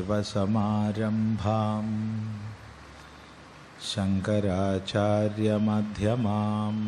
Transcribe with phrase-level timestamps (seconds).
[3.89, 6.86] शङ्कराचार्यमध्यमाम्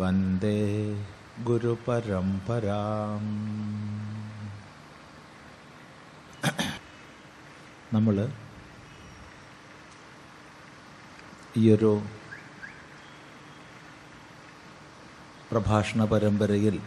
[0.00, 0.58] वन्दे
[1.46, 3.24] ഗുരുപരമ്പരാം
[7.94, 8.16] നമ്മൾ
[11.60, 11.92] ഈയൊരു
[15.53, 16.81] പ്രഭാഷണ പരമ്പരയിൽ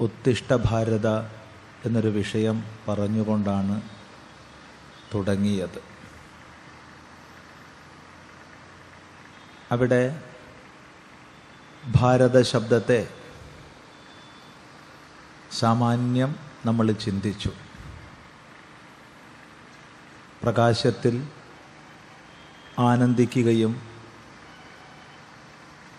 [0.00, 1.08] ഉത്തിഷ്ട ഭാരത
[1.84, 3.82] എന്നൊരു വിഷയം പറഞ്ഞുകൊണ്ടാണ്
[5.14, 5.82] തുടങ്ങിയത്.
[9.72, 10.22] അവിടെ
[11.86, 13.08] ഭാരത ശബ്ദത്തെ
[15.52, 16.36] സാമാന്യം
[16.66, 17.52] നമ്മൾ ചിന്തിച്ചു.
[20.42, 21.28] പ്രകാശത്തിൽ
[22.78, 23.87] ആനന്ദിക്കുകയും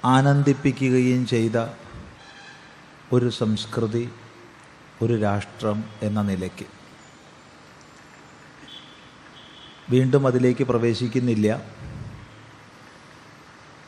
[0.06, 1.68] ആനന്ദിപ്പിക്കുകയും ചെയ്ത
[3.12, 4.10] ഒരു സംസ്കൃതി
[5.02, 6.66] ഒരു രാഷ്ട്രം എന്ന നിലയ്ക്ക്.
[9.90, 11.62] വീണ്ടും അതിലേക്ക് പ്രവേശിക്കുന്നില്ല.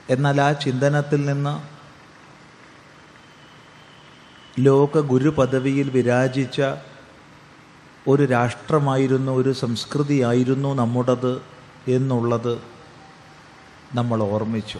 [0.10, 1.82] എന്നാൽ ആ ചിന്തനത്തിൽ നിന്ന്
[4.60, 6.62] ലോക ഗുരുപദവിയിൽ വിരാജിച്ച
[8.08, 11.42] ഒരു രാഷ്ട്രമായിരുന്നു ഒരു സംസ്കൃതിയായിരുന്നു നമ്മുടേത്
[11.88, 12.62] എന്നുള്ളത്
[13.94, 14.80] നമ്മൾ ഓർമ്മിച്ചു.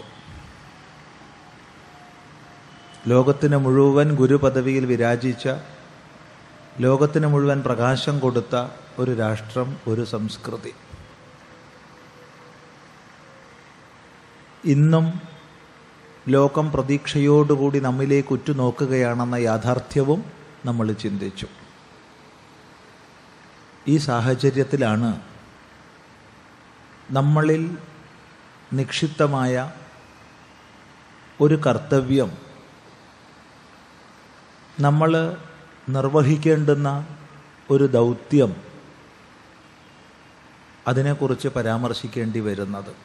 [3.06, 5.48] ലോകത്തിന് മുഴുവൻ ഗുരുപദവിയിൽ വിരാജിച്ച
[6.80, 8.66] ലോകത്തിന് മുഴുവൻ പ്രകാശം കൊടുത്ത
[8.98, 10.72] ഒരു രാഷ്ട്രം ഒരു സംസ്കൃതി.
[14.64, 15.20] ഇന്നും
[16.28, 20.24] ലോകം പ്രതീക്ഷയോടുകൂടി നമ്മിലേക്ക് ഉറ്റുനോക്കുകയാണെന്ന യാഥാർത്ഥ്യവും
[20.66, 21.46] നമ്മൾ ചിന്തിച്ചു.
[23.88, 25.20] ഈ സാഹചര്യത്തിലാണ്
[27.10, 27.76] നമ്മളിൽ
[28.72, 29.72] നിക്ഷിപ്തമായ
[31.40, 32.51] ഒരു കർത്തവ്യം
[34.80, 35.36] നമ്മൾ
[35.88, 37.06] നിർവഹിക്കേണ്ടുന്ന
[37.70, 38.56] ഒരു ദൗത്യം
[40.88, 42.96] അതിനെക്കുറിച്ച് പരാമർശിക്കേണ്ടി വരുന്നത്.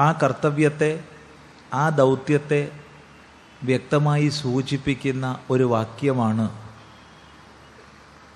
[0.00, 1.04] ആ കർത്തവ്യത്തെ
[1.74, 2.80] ആ ദൗത്യത്തെ
[3.62, 6.72] വ്യക്തമായി സൂചിപ്പിക്കുന്ന ഒരു വാക്യമാണ്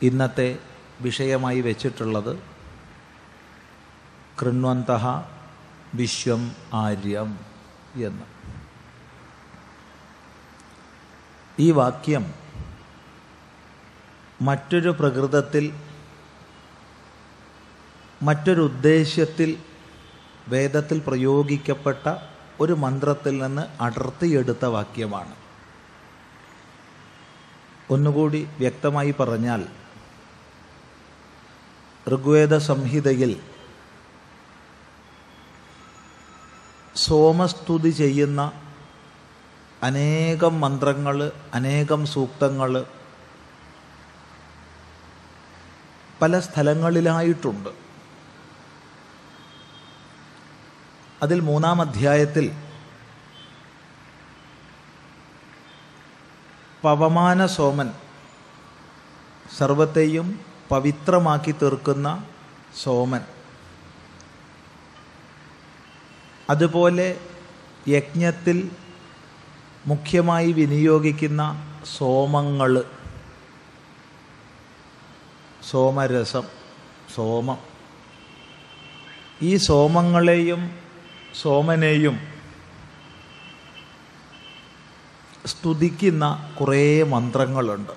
[0.03, 0.59] ഇന്നത്തെ
[1.01, 2.39] വിഷയമായി വെച്ചിട്ടുള്ളത്.
[4.43, 4.91] കൃണ്വന്ത
[5.95, 7.39] വിശ്വം ആര്യം
[7.95, 8.32] എന്ന്.
[11.59, 12.35] ഈ വാക്യം
[14.43, 15.75] മറ്റൊരു പ്രകൃതത്തിൽ
[18.23, 19.59] മറ്റൊരു ഉദ്ദേശ്യത്തിൽ
[20.49, 22.15] വേദത്തിൽ പ്രയോഗിക്കപ്പെട്ട
[22.61, 25.35] ഒരു മന്ത്രത്തിൽ നിന്ന് അടർത്തിയെടുത്ത വാക്യമാണ്.
[27.91, 29.67] ഒന്നുകൂടി വ്യക്തമായി പറഞ്ഞാൽ
[32.11, 33.41] ഋഗ്വേദ സംഹിതയിൽ
[36.97, 38.62] സോമസ്തുതി ചെയ്യുന്ന
[39.83, 42.87] അനേകം മന്ത്രങ്ങൾ അനേകം സൂക്തങ്ങൾ
[46.23, 47.69] പല സ്ഥലങ്ങളിലായിട്ടുണ്ട്.
[51.23, 52.53] അതിൽ മൂന്നാം അധ്യായത്തിൽ
[56.83, 57.93] പവമാന സോമൻ
[59.59, 62.25] സർവത്തെയും പവിത്രമാക്കി തീർക്കുന്ന
[62.83, 63.21] സോമൻ.
[66.51, 67.21] അതുപോലെ
[67.89, 68.71] യജ്ഞത്തിൽ
[69.87, 71.43] മുഖ്യമായി വിനിയോഗിക്കുന്ന
[71.97, 72.85] സോമങ്ങൾ
[75.71, 76.43] സോമരസം
[77.15, 77.59] സോമം.
[79.43, 80.77] ഈ സോമങ്ങളെയും
[81.43, 82.21] സോമനെയും
[85.47, 87.93] സ്തുതിക്കുന്ന കുറേ മന്ത്രങ്ങളുണ്ട്.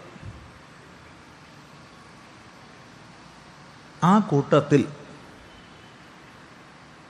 [4.03, 4.85] ആ കൂട്ടത്തിൽ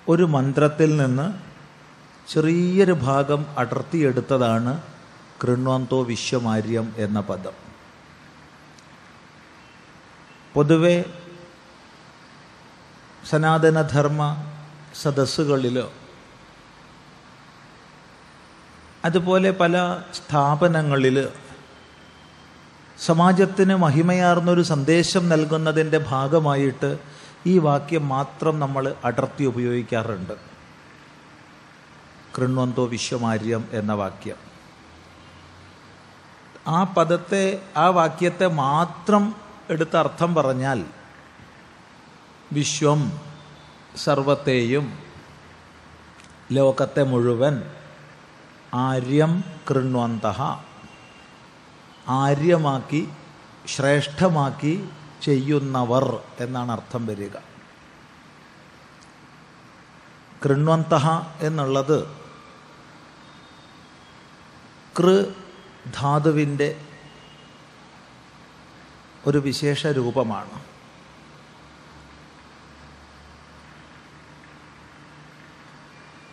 [0.07, 1.54] ഒരു മന്ത്രത്തിൽ നിന്ന്
[2.29, 4.81] ചെറിയൊരു ഭാഗം അടർത്തിയെടുത്തതാണ്
[5.43, 7.55] കൃണ്വന്തോ വിശ്വമാര്യം എന്ന പദം.
[10.53, 11.03] പൊതുവെ
[13.29, 14.43] സനാതനധർമ്മ
[15.01, 15.83] സദസ്സുകളിൽ
[19.05, 21.29] അതുപോലെ പല സ്ഥാപനങ്ങളിൽ
[23.05, 26.97] സമാജത്തിന് മഹിമയാർന്നൊരു സന്ദേശം നൽകുന്നതിന്റെ ഭാഗമായിട്ട്
[27.47, 30.54] ഈ വാക്യം മാത്രം നമ്മൾ അടർത്തി ഉപയോഗിക്കാറുണ്ട്.
[32.37, 34.35] കൃണ്വന്തോ വിശ്വമാര്യം എന്ന വാക്യം.
[36.67, 39.35] ആ പദത്തെ ആ വാക്യത്തെ മാത്രം
[39.69, 40.85] എടുത്ത അർത്ഥം പറഞ്ഞാൽ
[42.51, 43.19] വിശ്വം
[43.95, 44.99] സർവത്തെയും
[46.51, 47.63] ലോകത്തെ മുഴുവൻ
[48.73, 50.25] ആര്യം കൃണ്വന്ത.
[52.07, 53.09] ആര്യമാക്കി
[53.67, 54.89] ശ്രേഷ്ഠമാക്കി
[55.21, 57.37] ചെയ്യുന്നവർ എന്നാണ് അർത്ഥം വരിക.
[60.45, 60.93] കൃണ്വന്ത
[61.41, 62.24] എന്നുള്ളത്
[64.99, 65.25] കൃ
[66.01, 66.81] ധാതുവിന്റെ
[69.27, 70.63] ഒരു വിശേഷ രൂപമാണ്.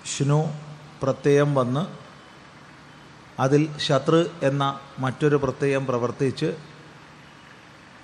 [0.07, 0.45] ശ്നു
[1.03, 1.87] പ്രത്യയം വന്ന്
[3.41, 6.57] അതിൽ ശത്രു എന്ന മറ്റൊരു പ്രത്യയം പ്രവർത്തിച്ച്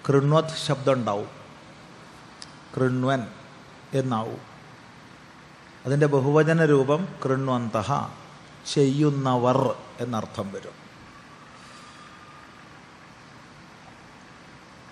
[0.09, 1.29] കൃണ്വത് ശബ്ദം ഉണ്ടാവും
[2.77, 3.27] കൃണ്വൻ
[3.95, 4.41] എന്നാവും.
[5.87, 8.05] അതിന്റെ ബഹുവചന രൂപം കൃണ്വന്ത
[8.73, 9.88] ചെയ്യുന്നവർ.
[10.01, 10.89] എന്നർത്ഥം വരും.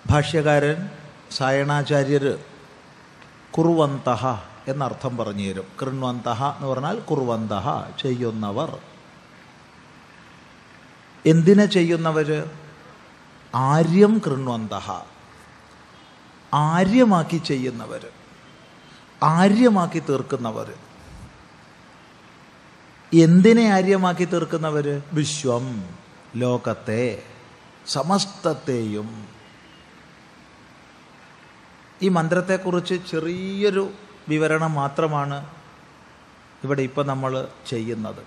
[0.09, 0.89] ഭാഷ്യകാരൻ
[1.31, 2.39] സായണാചാര്യർ
[3.51, 5.67] കുറുവന്തഹ എന്നർത്ഥം പറഞ്ഞു തരും.
[5.81, 7.67] കൃണ്വന്തഹ എന്ന് പറഞ്ഞാൽ കുറുവന്തഹ
[8.01, 8.79] ചെയ്യുന്നവർ.
[11.25, 12.49] എന്തിനെ ചെയ്യുന്നവർ?
[13.55, 15.01] ആര്യം കൃണ്വന്തഹ.
[16.53, 18.07] ആര്യമാക്കി ചെയ്യുന്നവർ.
[19.23, 20.73] ആര്യമാക്കി തീർക്കുന്നവർ.
[23.13, 25.89] എന്തിനെ ആര്യമാക്കി തീർക്കുന്നവർ വിശ്വം
[26.35, 27.23] ലോകത്തെ
[27.87, 29.27] സമസ്തത്തെയും.
[32.01, 33.91] ഈ മന്ത്രത്തെക്കുറിച്ച് ചെറിയൊരു
[34.29, 35.47] വിവരണം മാത്രമാണ്
[36.63, 38.23] ഇവിടെ ഇപ്പം നമ്മൾ ചെയ്യുന്നത്.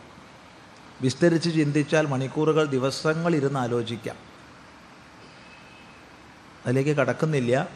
[1.03, 4.17] വിസ്തരിച്ച് ചിന്തിച്ചാൽ മണിക്കൂറുകൾ ദിവസങ്ങൾ ഇരുന്ന് ആലോചിക്കാം.
[6.67, 7.69] അതിലേക്ക് കടക്കുന്നില്ല.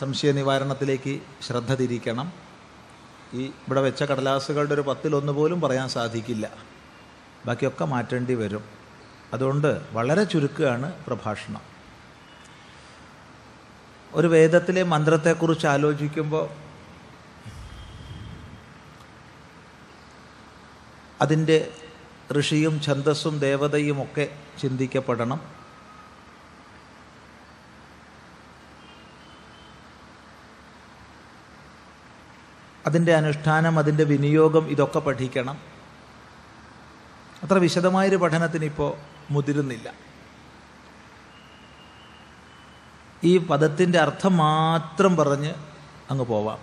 [0.00, 2.41] സംശയ നിവാരണത്തിലേക്ക് ശ്രദ്ധ തിരിക്കണം.
[3.34, 6.50] ഈ ഇവിടെ വെച്ച കടലാസുകളുടെ ഒരു പത്തിലൊന്ന് പോലും പറയാൻ സാധിക്കില്ല.
[7.46, 8.64] ബാക്കിയൊക്കെ മാറ്റേണ്ടി വരും.
[9.32, 11.60] അതുകൊണ്ട് വളരെ ചുരുക്കമാണ് പ്രഭാഷണം.
[14.12, 16.48] ഒരു വേദത്തിലെ മന്ത്രത്തെക്കുറിച്ച് ആലോചിക്കുമ്പോൾ
[21.20, 21.72] അതിന്റെ
[22.38, 24.28] ഋഷിയും ഛന്തസ്സും ദേവതയും ഒക്കെ
[24.60, 25.61] ചിന്തിക്കപ്പെടണം.
[32.86, 35.58] അതിന്റെ അനുഷ്ഠാനം അതിന്റെ വിനിയോഗം ഇതൊക്കെ പഠിക്കണം.
[37.42, 38.96] അത്ര വിശദമായൊരു പഠനത്തിനിപ്പോൾ
[39.30, 39.92] മുതിരുന്നില്ല.
[43.24, 45.54] ഈ പദത്തിന്റെ അർത്ഥം മാത്രം പറഞ്ഞ്
[46.10, 46.58] അങ്ങ് പോവാം.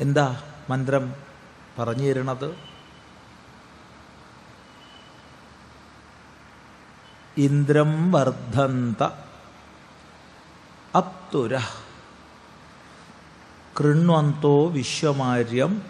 [0.00, 1.14] എന്താ മന്ത്രം
[1.78, 2.58] പറഞ്ഞു തരുന്നത്
[7.36, 9.02] ഇന്ദ്രം വർദ്ധന്ത
[10.96, 11.58] അപ്തുര.
[13.80, 15.82] കൃണ്വന്തോ വിശ്വമാര്യം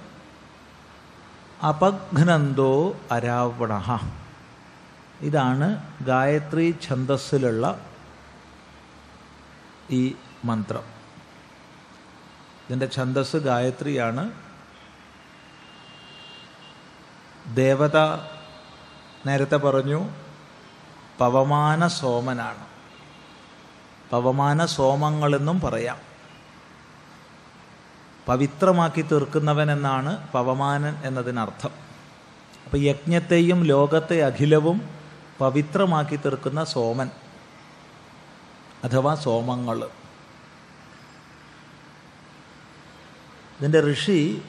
[1.63, 4.01] അപഘ്നന്തോ അരാവണ
[5.21, 5.69] ഇതാണ്
[6.05, 7.81] ഗായത്രി ഛന്ദസ്സിലുള്ള
[9.91, 10.15] ഈ
[10.45, 10.83] മന്ത്രം.
[12.67, 14.31] ഇതിന്റെ ഛന്ദസ് ഗായത്രിയാണ്.
[17.55, 17.97] ദേവത
[19.27, 20.11] നേരത്തെ പറഞ്ഞു
[21.21, 22.67] പവമാന സോമനാണ്
[24.13, 26.10] പവമാന സോമങ്ങളെന്നും പറയാം.
[28.31, 31.71] പവിത്രമാക്കി തീർക്കുന്നവൻ എന്നാണ് പവമാനൻ എന്നതിനർത്ഥം.
[32.65, 34.89] അപ്പോൾ യജ്ഞത്തെയും ലോകത്തെ അഖിലവും
[35.41, 37.11] പവിത്രമാക്കി തീർക്കുന്ന സോമൻ
[38.85, 39.85] അഥവാ സോമങ്ങൾ.
[43.59, 44.43] ഇതിന്റെ ഋഷി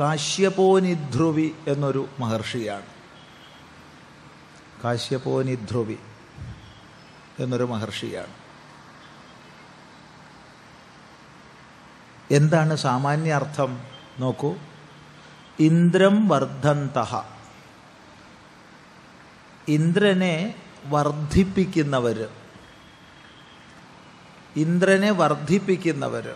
[0.00, 2.86] കാശ്യപോനിധ്രുവി എന്നൊരു മഹർഷിയാണ്.
[4.84, 5.96] കാശ്യപോനിധ്രുവി
[7.38, 8.39] എന്നൊരു മഹർഷിയാണ്.
[12.30, 13.70] എന്താണ് സാമാന്യ അർത്ഥം
[14.20, 14.50] നോക്കൂ.
[15.58, 16.98] ഇന്ദ്രം വർദ്ധന്ത
[19.68, 20.34] ഇന്ദ്രനെ
[20.88, 22.18] വർദ്ധിപ്പിക്കുന്നവർ
[24.56, 26.26] ഇന്ദ്രനെ വർദ്ധിപ്പിക്കുന്നവർ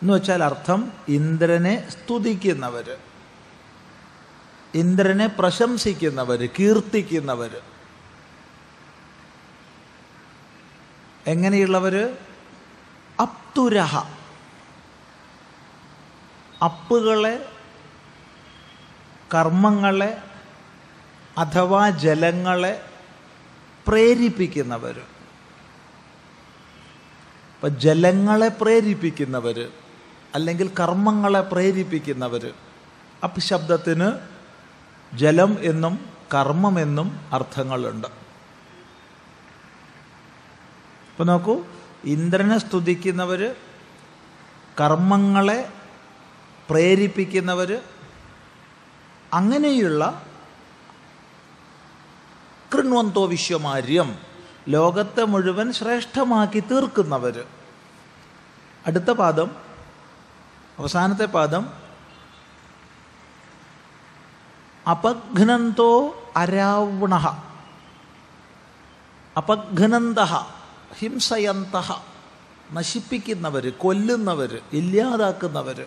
[0.00, 2.88] എന്ന് വെച്ചാൽ അർത്ഥം ഇന്ദ്രനെ സ്തുതിക്കുന്നവർ
[4.74, 7.52] ഇന്ദ്രനെ പ്രശംസിക്കുന്നവർ കീർത്തിക്കുന്നവർ
[11.26, 11.94] എങ്ങനെയുള്ളവർ
[13.56, 13.96] അപ്തുരഹ
[16.62, 17.34] അപ്പുകളെ
[19.34, 20.08] കർമ്മങ്ങളെ
[21.38, 22.72] അഥവാ ജലങ്ങളെ
[23.86, 24.96] പ്രേരിപ്പിക്കുന്നവർ
[27.54, 29.60] ഇപ്പം ജലങ്ങളെ പ്രേരിപ്പിക്കുന്നവർ
[30.34, 32.46] അല്ലെങ്കിൽ കർമ്മങ്ങളെ പ്രേരിപ്പിക്കുന്നവർ
[33.22, 34.10] അപ്ശബ്ദത്തിന്
[35.12, 35.96] ജലം എന്നും
[36.34, 38.10] കർമ്മമെന്നും അർത്ഥങ്ങളുണ്ട്.
[41.10, 41.56] ഇപ്പം നോക്കൂ
[42.04, 43.42] ഇന്ദ്രനെ സ്തുതിക്കുന്നവർ
[44.80, 45.60] കർമ്മങ്ങളെ
[46.70, 47.70] പ്രേരിപ്പിക്കുന്നവർ
[49.32, 50.02] അങ്ങനെയുള്ള
[52.72, 54.08] കൃണ്വന്തോ വിശ്വമാര്യം
[54.68, 57.36] ലോകത്തെ മുഴുവൻ ശ്രേഷ്ഠമാക്കി തീർക്കുന്നവർ
[58.86, 59.50] അടുത്ത പാദം
[60.78, 61.64] അവസാനത്തെ പാദം
[64.86, 65.90] അപഘ്നന്തോ
[66.36, 67.14] അരാവണ
[69.36, 70.18] അപഘ്നന്ത
[70.98, 72.02] ഹിംസയന്ത
[72.72, 75.86] നശിപ്പിക്കുന്നവർ കൊല്ലുന്നവർ ഇല്ലാതാക്കുന്നവർ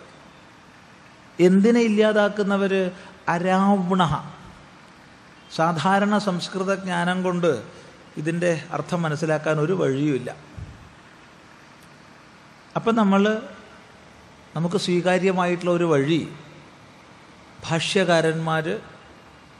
[1.39, 2.91] എന്തിനെ ഇല്ലാതാക്കുന്നവർ
[3.29, 4.33] അരാവണ
[5.55, 7.63] സാധാരണ സംസ്കൃത ജ്ഞാനം കൊണ്ട്
[8.17, 10.35] ഇതിന്റെ അർത്ഥം മനസ്സിലാക്കാൻ ഒരു വഴിയുമില്ല.
[12.75, 13.41] അപ്പം നമ്മൾ
[14.55, 16.29] നമുക്ക് സ്വീകാര്യമായിട്ടുള്ള ഒരു വഴി
[17.69, 18.79] ഭാഷ്യകാരന്മാർ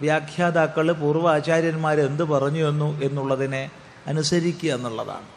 [0.02, 3.72] വ്യാഖ്യാതാക്കൾ പൂർവാചാര്യന്മാർ എന്ത് പറഞ്ഞു എന്നു എന്നുള്ളതിനെ
[4.08, 5.37] അനുസരിക്കുക എന്നുള്ളതാണ്.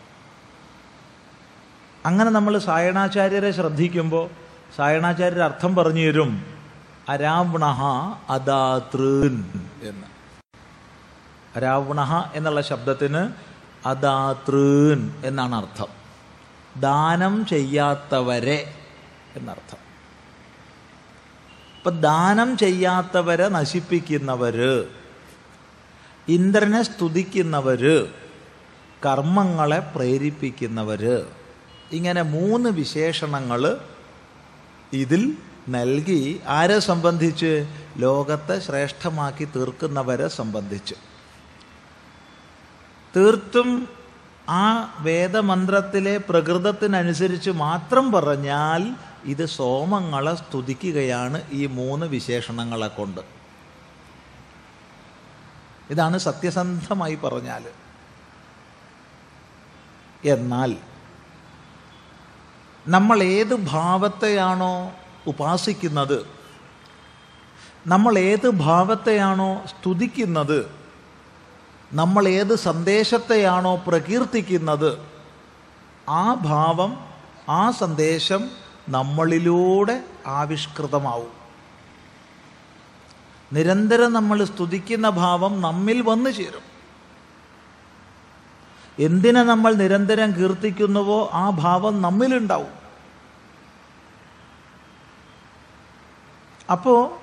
[2.06, 4.30] അങ്ങനെ നമ്മൾ സായണാചാര്യരെ ശ്രദ്ധിക്കുമ്പോൾ
[4.76, 6.44] സായണാചാര്യർ അർത്ഥം പറഞ്ഞു തരും.
[7.08, 7.64] അരാവണ
[8.30, 9.44] അദാതൃൻ.
[9.82, 10.06] എന്ന്.
[11.56, 13.32] അരാവണ എന്നുള്ള ശബ്ദത്തിന്
[13.88, 15.86] അദാതൃൻ എന്നാണ് അർത്ഥം.
[16.80, 18.74] ദാനം ചെയ്യാത്തവരെ
[19.36, 19.78] എന്നർത്ഥം.
[21.76, 24.84] ഇപ്പൊ ദാനം ചെയ്യാത്തവരെ നശിപ്പിക്കുന്നവര്
[26.28, 28.06] ഇന്ദ്രനെ സ്തുതിക്കുന്നവര്
[29.06, 31.39] കർമ്മങ്ങളെ പ്രേരിപ്പിക്കുന്നവര്
[31.92, 33.78] ഇങ്ങനെ മൂന്ന് വിശേഷണങ്ങൾ
[34.92, 35.36] ഇതിൽ
[35.68, 37.66] നൽകി ആരെ സംബന്ധിച്ച്?
[37.96, 40.94] ലോകത്തെ ശ്രേഷ്ഠമാക്കി തീർക്കുന്നവരെ സംബന്ധിച്ച്.
[43.16, 43.88] തീർത്തും
[44.48, 48.94] ആ വേദമന്ത്രത്തിലെ പ്രകൃതത്തിനനുസരിച്ച് മാത്രം പറഞ്ഞാൽ
[49.24, 53.20] ഇത് സോമങ്ങളെ സ്തുതിക്കുകയാണ് ഈ മൂന്ന് വിശേഷണങ്ങളെ കൊണ്ട്.
[55.90, 57.64] ഇതാണ് സത്യസന്ധമായി പറഞ്ഞാൽ
[60.24, 60.76] എന്നാൽ
[62.88, 64.92] നമ്മൾ ഏത് ഭാവത്തെയാണോ
[65.26, 66.26] ഉപാസിക്കുന്നത്
[67.86, 70.70] നമ്മൾ ഏത് ഭാവത്തെയാണോ സ്തുതിക്കുന്നത്
[71.92, 74.98] നമ്മൾ ഏത് സന്ദേശത്തെയാണോ പ്രകീർത്തിക്കുന്നത്
[76.08, 76.96] ആ ഭാവം
[77.48, 78.50] ആ സന്ദേശം
[78.88, 81.32] നമ്മളിലൂടെ ആവിഷ്കൃതമാവും.
[83.52, 86.69] നിരന്തരം നമ്മൾ സ്തുതിക്കുന്ന ഭാവം നമ്മിൽ വന്നു ചേരും.
[89.00, 92.74] എന്തിനെ നമ്മൾ നിരന്തരം കീർത്തിക്കുന്നുവോ ആ ഭാവം നമ്മിലുണ്ടാവും.
[96.72, 97.18] അപ്പോ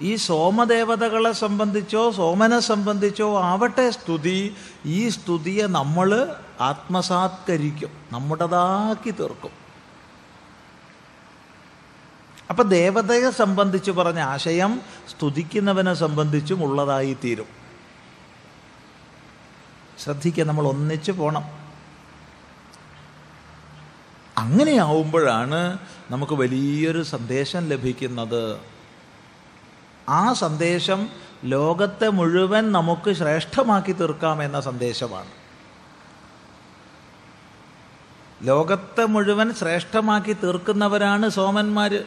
[0.00, 4.56] ഈ സോമദേവതകളെ സംബന്ധിച്ചോ സോമനെ സംബന്ധിച്ചോ ആവട്ടെ സ്തുതി
[4.86, 9.54] ഈ സ്തുതിയെ നമ്മൾ ആത്മസാത്കരിക്കും നമ്മുടേതാക്കി തീർക്കും.
[12.50, 17.57] അപ്പൊ ദേവതയെ സംബന്ധിച്ച് പറഞ്ഞ ആശയം സ്തുതിക്കുന്നവനെ സംബന്ധിച്ചും ഉള്ളതായി തീരും
[19.98, 21.58] ശ്രദ്ധിക്കുക നമ്മൾ ഒന്നിച്ച് പോകണം
[24.38, 25.78] അങ്ങനെയാവുമ്പോഴാണ്
[26.10, 28.60] നമുക്ക് വലിയൊരു സന്ദേശം ലഭിക്കുന്നത്.
[30.08, 31.08] ആ സന്ദേശം
[31.44, 35.30] ലോകത്തെ മുഴുവൻ നമുക്ക് ശ്രേഷ്ഠമാക്കി തീർക്കാം എന്ന സന്ദേശമാണ്.
[38.42, 42.04] ലോകത്തെ മുഴുവൻ ശ്രേഷ്ഠമാക്കി തീർക്കുന്നവരാണ് സോമന്മാർ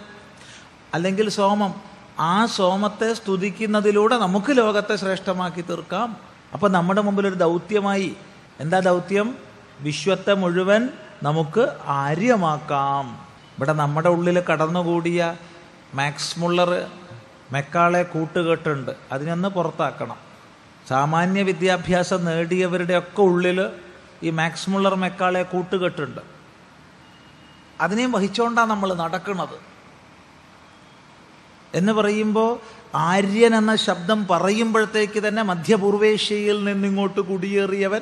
[0.93, 1.73] അല്ലെങ്കിൽ സോമം
[2.19, 6.30] ആ സോമത്തെ സ്തുതിക്കുന്നതിലൂടെ നമുക്ക് ലോകത്തെ ശ്രേഷ്ഠമാക്കി തീർക്കാം.
[6.53, 8.15] അപ്പം നമ്മുടെ മുമ്പിൽ ഒരു ദൗത്യമായി.
[8.59, 9.37] എന്താ ദൗത്യം?
[9.79, 10.89] വിശ്വത്തെ മുഴുവൻ
[11.23, 13.27] നമുക്ക് ആര്യമാക്കാം.
[13.57, 15.35] ഇവിടെ നമ്മുടെ ഉള്ളിൽ കടന്നുകൂടിയ
[15.93, 16.87] മാക്സ് മുള്ളർ
[17.51, 18.91] മെക്കാളെ കൂട്ടുകെട്ടുണ്ട്.
[19.11, 20.17] അതിനൊന്ന് പുറത്താക്കണം.
[20.87, 23.69] സാമാന്യ വിദ്യാഭ്യാസം നേടിയവരുടെയൊക്കെ ഉള്ളിൽ
[24.23, 26.21] ഈ മാക്സ് മുള്ളർ മെക്കാളെ കൂട്ടുകെട്ടുണ്ട്.
[27.81, 29.71] അതിനെയും വഹിച്ചുകൊണ്ടാണ് നമ്മൾ നടക്കുന്നത്
[31.73, 38.01] എന്ന് പറയുമ്പോൾ ആര്യൻ എന്ന ശബ്ദം പറയുമ്പോഴത്തേക്ക് തന്നെ മധ്യപൂർവേഷ്യയിൽ നിന്നിങ്ങോട്ട് കുടിയേറിയവൻ.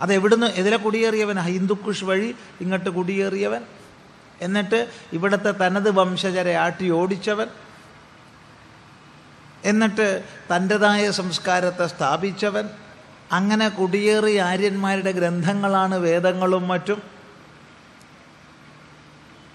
[0.00, 3.62] അതെവിടുന്ന് എതിലെ കുടിയേറിയവൻ ഹിന്ദുക്കുഷ് വഴി ഇങ്ങോട്ട് കുടിയേറിയവൻ.
[4.40, 7.46] എന്നിട്ട് ഇവിടുത്തെ തനത് വംശജരെ ആട്ടി ഓടിച്ചവൻ.
[9.64, 10.24] എന്നിട്ട്
[10.56, 12.68] തന്റെതായ സംസ്കാരത്തെ സ്ഥാപിച്ചവൻ.
[13.32, 17.19] അങ്ങനെ കുടിയേറിയ ആര്യന്മാരുടെ ഗ്രന്ഥങ്ങളാണ് വേദങ്ങളും മറ്റും.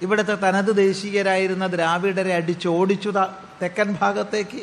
[0.02, 3.14] ഇവിടുത്തെ തനത് ദേശീയരായിരുന്ന ദ്രാവിഡരെ അടിച്ചോടിച്ചു
[3.62, 4.62] തെക്കൻ ഭാഗത്തേക്ക്.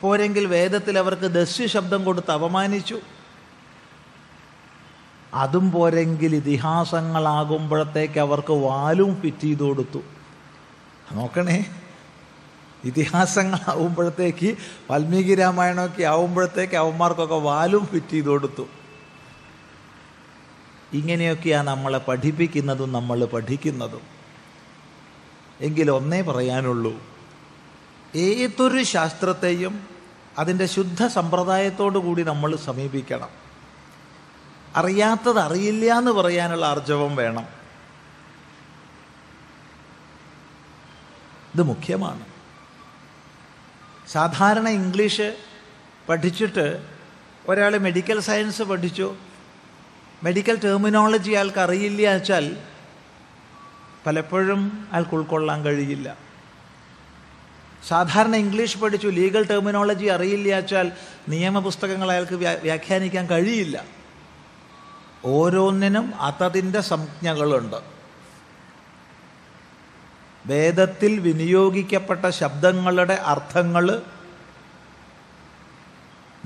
[0.00, 3.00] പോരെങ്കിൽ വേദത്തിൽ അവർക്ക് ദസ്യു ശബ്ദം കൊടുത്ത് അപമാനിച്ചു.
[5.34, 10.00] അതും പോരെങ്കിൽ ഇതിഹാസങ്ങളാകുമ്പോഴത്തേക്ക് അവർക്ക് വാലും ഫിറ്റ് ചെയ്ത് കൊടുത്തു.
[11.12, 11.66] നോക്കണേ
[12.84, 14.56] ഇതിഹാസങ്ങളാവുമ്പോഴത്തേക്ക്
[14.90, 18.66] വാൽമീകി രാമായണമൊക്കെ ആവുമ്പോഴത്തേക്ക് അവന്മാർക്കൊക്കെ വാലും ഫിറ്റ് ചെയ്ത് കൊടുത്തു.
[20.92, 24.21] ഇങ്ങനെയൊക്കെയാണ് നമ്മളെ പഠിപ്പിക്കുന്നതും നമ്മൾ പഠിക്കുന്നതും.
[25.62, 27.02] എങ്കിൽ ഒന്നേ പറയാനുള്ളൂ.
[28.14, 29.86] ഏതൊരു ശാസ്ത്രത്തെയും
[30.38, 33.28] അതിന്റെ ശുദ്ധ സമ്പ്രദായത്തോടു കൂടി നമ്മൾ സമീപിക്കണം.
[34.76, 37.46] അറിയാത്തത് അറിയില്ല എന്ന് പറയാനുള്ള ആർജവം വേണം.
[41.54, 42.24] ഇത് മുഖ്യമാണ്.
[44.08, 45.36] സാധാരണ ഇംഗ്ലീഷ്
[46.08, 46.86] പഠിച്ചിട്ട്
[47.48, 49.16] ഒരാൾ മെഡിക്കൽ സയൻസ് പഠിച്ചു.
[50.22, 52.56] മെഡിക്കൽ ടെർമിനോളജി അയാൾക്ക് അറിയില്ല വെച്ചാൽ
[54.06, 56.16] പലപ്പോഴും അയാൾക്ക് ഉൾക്കൊള്ളാൻ കഴിയില്ല.
[57.88, 60.92] സാധാരണ ഇംഗ്ലീഷ് പഠിച്ചു ലീഗൽ ടെർമിനോളജി അറിയില്ല വെച്ചാൽ
[61.28, 63.84] നിയമപുസ്തകങ്ങൾ അയാൾക്ക് വ്യാ വ്യാഖ്യാനിക്കാൻ കഴിയില്ല.
[65.24, 67.76] ഓരോന്നിനും അതതിന്റെ സംജ്ഞകളുണ്ട്.
[70.46, 74.02] വേദത്തിൽ വിനിയോഗിക്കപ്പെട്ട ശബ്ദങ്ങളുടെ അർത്ഥങ്ങൾ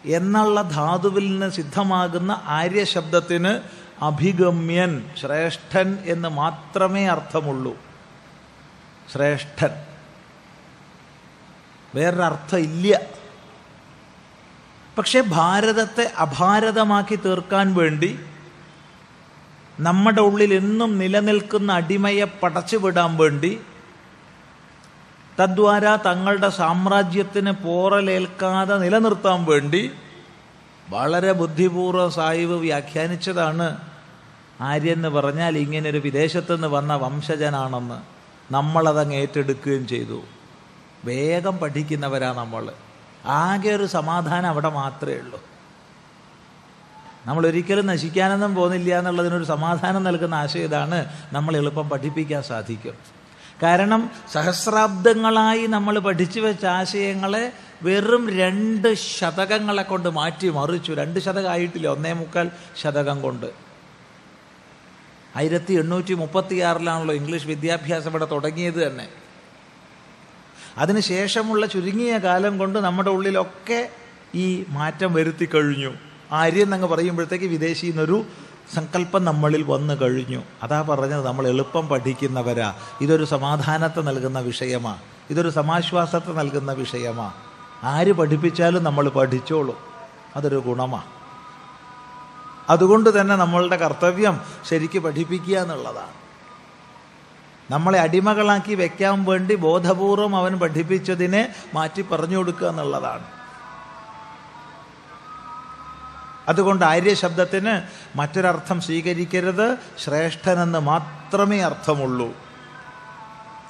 [0.04, 3.61] എന്നുള്ള ധാതുവിൽ നിന്ന് സിദ്ധമാകുന്ന ആര്യ ശബ്ദത്തിന്
[4.04, 7.76] അഭിഗമ്യൻ ശ്രേഷ്ഠൻ എന്ന് മാത്രമേ അർത്ഥമുള്ളൂ.
[9.12, 9.71] ശ്രേഷ്ഠൻ.
[11.95, 13.00] വേറൊരർത്ഥം ഇല്ല
[14.99, 18.21] പക്ഷെ ഭാരതത്തെ അഭാരതമാക്കി തീർക്കാൻ വേണ്ടി
[19.80, 23.61] നമ്മുടെ ഉള്ളിൽ എന്നും നിലനിൽക്കുന്ന അടിമയെ പടച്ചുവിടാൻ വേണ്ടി
[25.40, 29.90] തദ്വാര തങ്ങളുടെ സാമ്രാജ്യത്തിന് പോറലേൽക്കാതെ നിലനിർത്താൻ വേണ്ടി
[30.88, 33.76] വളരെ ബുദ്ധിപൂർവം സാഹിബ് വ്യാഖ്യാനിച്ചതാണ്
[34.61, 37.99] ആര്യൻ പറഞ്ഞാൽ ഇങ്ങനെ ഒരു വിദേശത്തു നിന്ന് വന്ന വംശജനാണെന്ന്
[38.52, 40.23] നമ്മളതങ്ങ് ഏറ്റെടുക്കുകയും ചെയ്തു.
[41.05, 42.73] വേഗം പഠിക്കുന്നവരാ നമ്മൾ
[43.26, 45.40] ആകെ ഒരു സമാധാനം അവിടെ മാത്രമേ ഉള്ളൂ.
[47.26, 53.15] നമ്മൾ ഒരിക്കലും നശിക്കാനൊന്നും പോകുന്നില്ല എന്നുള്ളതിനൊരു സമാധാനം നൽകുന്ന ആശയം ഇതാണ് നമ്മൾ എളുപ്പം പഠിപ്പിക്കാൻ സാധിക്കും.
[53.63, 60.93] കാരണം സഹസ്രാബ്ദങ്ങളായി നമ്മൾ പഠിച്ചു വെച്ച ആശയങ്ങളെ വെറും രണ്ട് ശതകങ്ങളെ കൊണ്ട് മാറ്റി മറിച്ചു.
[60.93, 62.51] രണ്ട് ശതകമായിട്ടില്ല ഒന്നേ മുക്കാൽ
[62.83, 63.47] ശതകം കൊണ്ട്.
[65.37, 69.09] ആയിരത്തി എണ്ണൂറ്റി മുപ്പത്തിയാറിലാണല്ലോ ഇംഗ്ലീഷ് വിദ്യാഭ്യാസം ഇവിടെ തുടങ്ങിയത് തന്നെ.
[70.79, 73.88] അതിനുശേഷമുള്ള ചുരുങ്ങിയ കാലം കൊണ്ട് നമ്മുടെ ഉള്ളിലൊക്കെ
[74.35, 75.95] ഈ മാറ്റം വരുത്തി കഴിഞ്ഞു.
[76.33, 78.27] ആര്യൻ എന്നങ്ങ് പറയുമ്പോഴത്തേക്ക് വിദേശിയിൽ എന്നൊരു
[78.74, 80.42] സങ്കല്പം നമ്മളിൽ വന്നു കഴിഞ്ഞു.
[80.62, 82.74] അതാ പറഞ്ഞത് നമ്മൾ എളുപ്പം പഠിക്കുന്നവരാ.
[83.00, 84.96] ഇതൊരു സമാധാനത്തെ നൽകുന്ന വിഷയമാ.
[85.31, 87.33] ഇതൊരു സമാശ്വാസത്തെ നൽകുന്ന വിഷയമാ.
[87.83, 89.76] ആര് പഠിപ്പിച്ചാലും നമ്മൾ പഠിച്ചോളും.
[90.37, 91.02] അതൊരു ഗുണമാ.
[92.70, 96.26] അതുകൊണ്ട് തന്നെ നമ്മളുടെ കർത്തവ്യം ശരിക്ക് പഠിപ്പിക്കുക എന്നുള്ളതാണ്.
[97.70, 103.36] നമ്മളെ അടിമകളാക്കി വെക്കാൻ വേണ്ടി ബോധപൂർവം അവൻ പഠിപ്പിച്ചതിനെ മാറ്റി പറഞ്ഞു കൊടുക്കുക എന്നുള്ളതാണ്.
[106.48, 107.82] അതുകൊണ്ട് ആര്യ ശബ്ദത്തിന്
[108.18, 109.78] മറ്റൊരർത്ഥം സ്വീകരിക്കരുത്.
[110.04, 112.28] ശ്രേഷ്ഠനെന്ന് മാത്രമേ അർത്ഥമുള്ളൂ.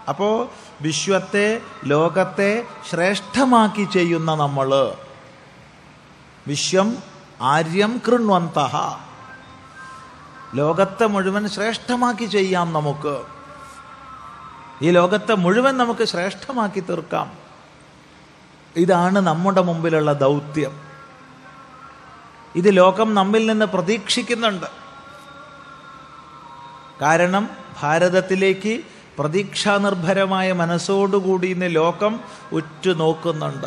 [0.09, 0.49] അപ്പോൾ
[0.81, 4.95] വിശ്വത്തെ ലോകത്തെ ശ്രേഷ്ഠമാക്കി ചെയ്യുന്ന നമ്മൾ
[6.47, 6.97] വിശ്വം
[7.43, 8.59] ആര്യം കൃണ്വന്ത
[10.55, 13.23] ലോകത്തെ മുഴുവൻ ശ്രേഷ്ഠമാക്കി ചെയ്യാം നമുക്ക്.
[14.83, 17.33] ഈ ലോകത്തെ മുഴുവൻ നമുക്ക് ശ്രേഷ്ഠമാക്കി തീർക്കാം.
[18.77, 20.86] ഇതാണ് നമ്മുടെ മുമ്പിലുള്ള ദൗത്യം.
[22.57, 24.67] ഇത് ലോകം നമ്മിൽ നിന്ന് പ്രതീക്ഷിക്കുന്നുണ്ട്.
[27.03, 27.51] കാരണം
[27.83, 28.83] ഭാരതത്തിലേക്ക്
[29.19, 32.21] പ്രതീക്ഷാനിർഭരമായ മനസ്സോടുകൂടി ഇന്ന് ലോകം
[32.53, 33.67] ഉറ്റുനോക്കുന്നുണ്ട്.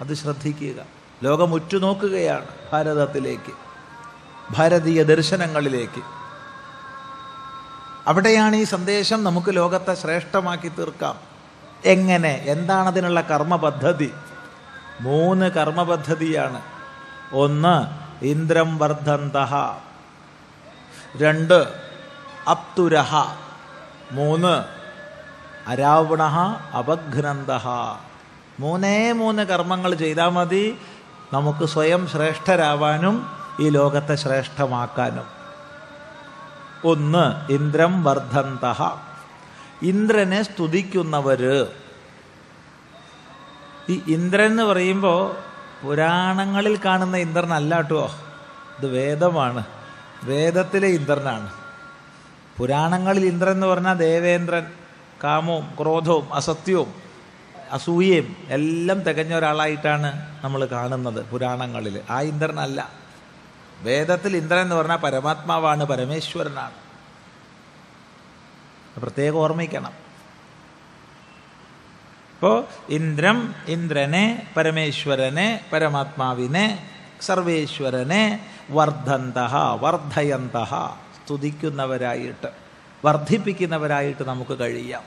[0.00, 0.84] അത് ശ്രദ്ധിക്കുക.
[1.22, 3.52] ലോകം ഉറ്റുനോക്കുകയാണ് ഭാരതത്തിലേക്ക്
[4.50, 6.02] ഭാരതീയ ദർശനങ്ങളിലേക്ക്.
[8.06, 11.18] അവിടെയാണ് ഈ സന്ദേശം നമുക്ക് ലോകത്തെ ശ്രേഷ്ഠമാക്കി തീർക്കാം.
[11.84, 12.44] എങ്ങനെ?
[12.46, 14.12] എന്താണ് അതിനുള്ള കർമ്മ പദ്ധതി
[15.00, 16.62] മൂന്ന് കർമ്മപദ്ധതിയാണ്.
[17.32, 19.36] ഒന്ന് ഇന്ദ്രം വർദ്ധന്ത
[21.16, 21.74] രണ്ട്
[22.50, 23.34] അപ്തുരഹ.
[24.12, 24.64] മൂന്ന്
[25.68, 26.22] അരാവണ
[26.78, 27.50] അപഘ്നന്ത
[28.60, 30.78] മൂന്നേ മൂന്ന് കർമ്മങ്ങൾ ചെയ്താൽ മതി.
[31.32, 33.30] നമുക്ക് സ്വയം ശ്രേഷ്ഠരാവാനും
[33.60, 35.26] ഈ ലോകത്തെ ശ്രേഷ്ഠമാക്കാനും.
[36.84, 38.92] ഒന്ന് ഇന്ദ്രം വർദ്ധന്ത
[39.82, 41.85] ഇന്ദ്രനെ സ്തുതിക്കുന്നവര്
[43.88, 45.36] ഈ ഇന്ദ്രൻ എന്ന് പറയുമ്പോൾ
[45.82, 48.14] പുരാണങ്ങളിൽ കാണുന്ന ഇന്ദ്രനല്ല കേട്ടോ
[48.78, 49.64] ഇത് വേദമാണ്.
[50.24, 51.52] വേദത്തിലെ ഇന്ദ്രനാണ്.
[52.58, 54.66] പുരാണങ്ങളിൽ ഇന്ദ്രൻ എന്ന് പറഞ്ഞാൽ ദേവേന്ദ്രൻ
[55.24, 56.94] കാമവും ക്രോധവും അസത്യവും
[57.72, 62.00] അസൂയയും എല്ലാം തികഞ്ഞ ഒരാളായിട്ടാണ് നമ്മൾ കാണുന്നത് പുരാണങ്ങളിൽ.
[62.10, 62.90] ആ ഇന്ദ്രനല്ല.
[63.80, 66.72] വേദത്തിൽ ഇന്ദ്രൻ എന്ന് പറഞ്ഞാൽ പരമാത്മാവാണ് പരമേശ്വരനാണ്.
[69.00, 70.05] പ്രത്യേകം ഓർമ്മിക്കണം.
[72.46, 76.66] ഇപ്പോൾ ഇന്ദ്രം ഇന്ദ്രനെ പരമേശ്വരനെ പരമാത്മാവിനെ
[77.20, 79.38] സർവേശ്വരനെ വർദ്ധന്ത
[79.80, 80.58] വർദ്ധയന്ത
[81.16, 82.46] സ്തുതിക്കുന്നവരായിട്ട്
[83.04, 85.02] വർദ്ധിപ്പിക്കുന്നവരായിട്ട് നമുക്ക് കഴിയാം.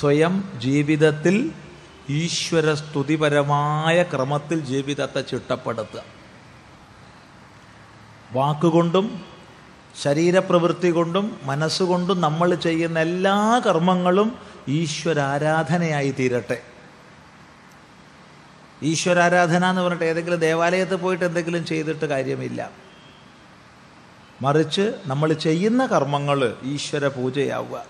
[0.00, 1.52] സ്വയം ജീവിതത്തിൽ
[2.10, 6.02] ഈശ്വര സ്തുതിപരമായ ക്രമത്തിൽ ജീവിതത്തെ ചിട്ടപ്പെടുത്തുക.
[8.32, 9.24] വാക്കുകൊണ്ടും
[10.02, 16.62] ശരീരപ്രവൃത്തി കൊണ്ടും മനസ്സുകൊണ്ടും നമ്മൾ ചെയ്യുന്ന എല്ലാ കർമ്മങ്ങളും ഈശ്വരാരാധനയായി തീരട്ടെ
[18.82, 22.70] ഈശ്വരാരാധന എന്ന് പറഞ്ഞിട്ട് ഏതെങ്കിലും ദേവാലയത്തിൽ പോയിട്ട് എന്തെങ്കിലും ചെയ്തിട്ട് കാര്യമില്ല.
[24.42, 27.84] മറിച്ച് നമ്മൾ ചെയ്യുന്ന കർമ്മങ്ങൾ ഈശ്വര പൂജയാവുക.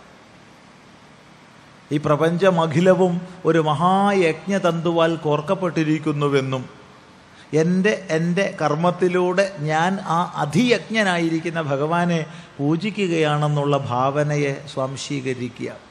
[1.93, 6.69] ഈ പ്രപഞ്ചമഖിലവും ഒരു മഹായജ്ഞതന്തുവാൽ കോർക്കപ്പെട്ടിരിക്കുന്നുവെന്നും
[7.55, 12.27] എന്റെ എന്റെ കർമ്മത്തിലൂടെ ഞാൻ ആ അധിയജ്ഞനായിരിക്കുന്ന ഭഗവാനെ
[12.59, 15.90] പൂജിക്കുകയാണെന്നുള്ള ഭാവനയെ സ്വാംശീകരിക്കുക.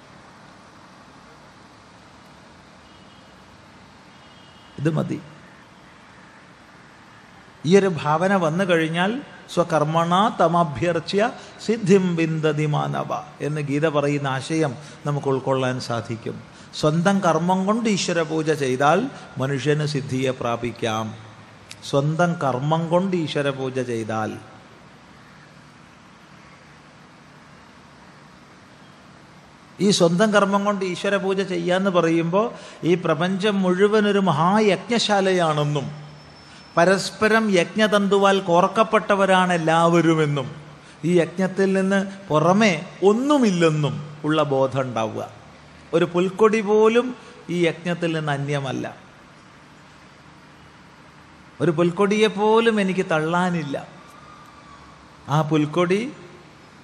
[4.79, 5.19] ഇത് മതി.
[7.65, 9.11] ഈ ഒരു ഭാവന വന്നു കഴിഞ്ഞാൽ
[9.53, 11.31] സ്വകർമ്മണ തമഭ്യർച്ച്യ
[11.65, 13.11] സിദ്ധിം ബിന്ദതി മാനവ
[13.41, 16.35] എന്ന് ഗീത പറയുന്ന ആശയം നമുക്ക് ഉൾക്കൊള്ളാൻ സാധിക്കും.
[16.75, 18.99] സ്വന്തം കർമ്മം കൊണ്ട് ഈശ്വര പൂജ ചെയ്താൽ
[19.37, 21.05] മനുഷ്യന് സിദ്ധിയെ പ്രാപിക്കാം.
[21.89, 24.31] സ്വന്തം കർമ്മം കൊണ്ട് ഈശ്വര പൂജ ചെയ്താൽ
[29.79, 32.51] ഈ സ്വന്തം കർമ്മം കൊണ്ട് ഈശ്വര പൂജ ചെയ്യാന്ന് പറയുമ്പോൾ
[32.83, 35.91] ഈ പ്രപഞ്ചം മുഴുവൻ ഒരു മഹായജ്ഞശാലയാണെന്നും
[36.77, 40.55] പരസ്പരം യജ്ഞതന്തുവാൽ കോർക്കപ്പെട്ടവരാണ് എല്ലാവരുമെന്നും
[41.05, 45.31] ഈ യജ്ഞത്തിൽ നിന്ന് പുറമെ ഒന്നുമില്ലെന്നും ഉള്ള ബോധം ഉണ്ടാവുക.
[45.93, 47.15] ഒരു പുൽക്കൊടി പോലും
[47.49, 48.97] ഈ യജ്ഞത്തിൽ നിന്ന് അന്യമല്ല.
[51.61, 53.87] ഒരു പുൽക്കൊടിയെ പോലും എനിക്ക് തള്ളാനില്ല.
[55.29, 56.13] ആ പുൽക്കൊടി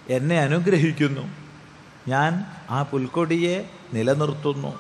[0.09, 1.44] എന്നെ അനുഗ്രഹിക്കുന്നു.
[2.07, 4.79] ഞാൻ ആ പുൽക്കൊടിയെ നിലനിർത്തുന്നു.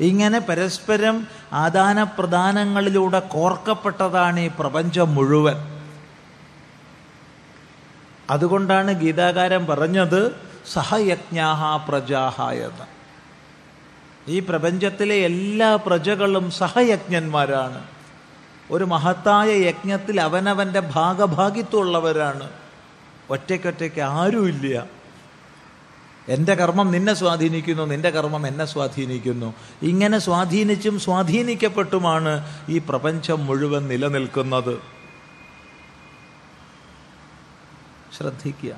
[0.00, 5.80] ഇങ്ങനെ പരസ്പരം ആദാന പ്രദാനങ്ങളിലൂടെ കോർക്കപ്പെട്ടതാണ് ഈ പ്രപഞ്ചം മുഴുവൻ.
[8.30, 10.36] അതുകൊണ്ടാണ് ഗീതാകാരൻ പറഞ്ഞത്
[10.72, 13.00] സഹയജ്ഞാഹ പ്രജാഹ എന്ന്
[14.30, 17.84] ഈ പ്രപഞ്ചത്തിലെ എല്ലാ പ്രജകളും സഹയജ്ഞന്മാരാണ്.
[18.70, 22.50] ഒരു മഹത്തായ യജ്ഞത്തിൽ അവനവന്റെ ഭാഗഭാഗിത്വമുള്ളവരാണ്.
[23.30, 24.99] ഒറ്റയ്ക്കൊറ്റയ്ക്ക് ആരുമില്ല.
[26.30, 29.54] എന്റെ കർമ്മം നിന്നെ സ്വാധീനിക്കുന്നു നിന്റെ കർമ്മം എന്നെ സ്വാധീനിക്കുന്നു.
[29.82, 34.78] ഇങ്ങനെ സ്വാധീനിച്ചും സ്വാധീനിക്കപ്പെട്ടുമാണ് ഈ പ്രപഞ്ചം മുഴുവൻ നിലനിൽക്കുന്നത്.
[38.16, 38.74] ശ്രദ്ധിക്കുക.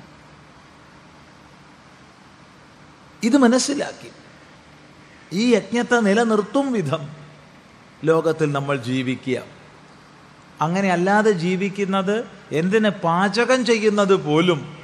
[3.23, 4.11] ഇത് മനസ്സിലാക്കി.
[5.33, 7.07] ഈ യജ്ഞത്തെ നിലനിർത്തും വിധം
[8.03, 9.41] ലോകത്തിൽ നമ്മൾ ജീവിക്കുക.
[10.61, 14.82] അങ്ങനെ അല്ലാതെ ജീവിക്കുന്നത് എന്തിനെ പാചകം ചെയ്യുന്നത് പോലും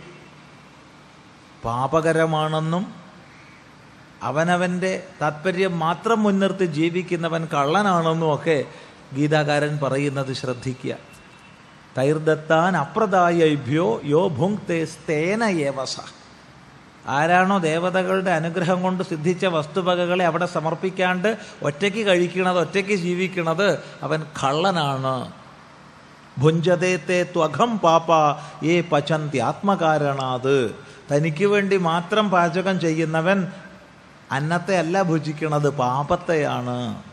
[1.65, 2.93] പാപകരമാണെന്നും
[4.23, 8.63] അവനവന്റെ താത്പര്യം മാത്രം മുൻനിർത്തി ജീവിക്കുന്നവൻ കള്ളനാണെന്നും ഒക്കെ
[9.13, 10.95] ഗീതാകാരൻ പറയുന്നത് ശ്രദ്ധിക്കുക.
[11.97, 15.97] തൈർദത്താൻ അപ്രദായഭ്യോ യോ ഭുങ്ക്തേ സ്തേന ഏവസ
[17.07, 25.31] ആരാണോ ദേവതകളുടെ അനുഗ്രഹം കൊണ്ട് സിദ്ധിച്ച വസ്തുവകകളെ അവിടെ സമർപ്പിക്കാണ്ട് ഒറ്റയ്ക്ക് കഴിക്കണത് ഒറ്റയ്ക്ക് ജീവിക്കണത് അവൻ കള്ളനാണ്.
[26.39, 28.07] ഭുഞ്ചതേത്തെ ത്വഖം പാപ
[28.65, 30.88] ഏ പചന്തി ആത്മകാരണാത്.
[31.11, 33.47] തനിക്ക് വേണ്ടി മാത്രം പാചകം ചെയ്യുന്നവൻ
[34.31, 37.03] അന്നത്തെ അല്ല ഭുജിക്കണത് പാപത്തെയാണ്.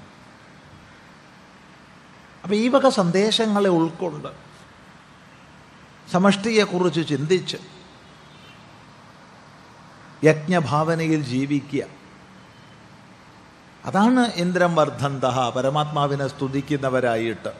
[2.42, 4.28] അപ്പൊ ഈ വക സന്ദേശങ്ങളെ ഉൾക്കൊണ്ട്
[6.12, 7.56] സമഷ്ടിയെക്കുറിച്ച് ചിന്തിച്ച്
[10.24, 11.84] യജ്ഞഭാവനയിൽ ജീവിക്കുക.
[13.84, 17.52] അതാണ് ഇന്ദ്രം വർദ്ധന്ത പരമാത്മാവിനെ സ്തുതിക്കുന്നവരായിട്ട്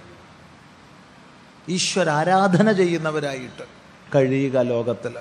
[1.68, 3.64] ഈശ്വരാരാധന ചെയ്യുന്നവരായിട്ട്
[4.14, 5.18] കഴിയുക ലോകത്തിൽ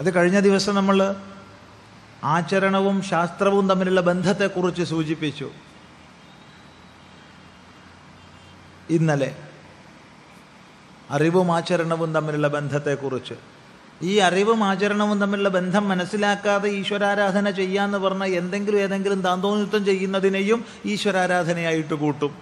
[0.00, 1.14] അത് കഴിഞ്ഞ ദിവസം നമ്മൾ
[2.24, 5.50] ആചരണവും ശാസ്ത്രവും തമ്മിലുള്ള ബന്ധത്തെക്കുറിച്ച് സൂചിപ്പിച്ചു.
[8.90, 9.36] ഇന്നലെ
[11.10, 13.34] അറിവും ആചരണവും തമ്മിലുള്ള ബന്ധത്തെക്കുറിച്ച്.
[14.02, 22.32] ഈ അറിവും ആചരണവും തമ്മിലുള്ള ബന്ധം മനസ്സിലാക്കാതെ ഈശ്വരാരാധന ചെയ്യാന്ന് പറഞ്ഞാൽ എന്തെങ്കിലും ഏതെങ്കിലും താന്തോന്നിത്വം ചെയ്യുന്നതിനെയും ഈശ്വരാരാധനയായിട്ട് കൂട്ടും.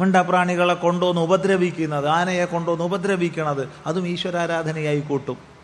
[0.00, 5.57] മിണ്ടപ്രാണികളെ കൊണ്ടുവന്ന് ഉപദ്രവിക്കുന്നത് ആനയെ കൊണ്ടുവന്ന് ഉപദ്രവിക്കണത് അതും ഈശ്വരാരാധനയായി കൂട്ടും.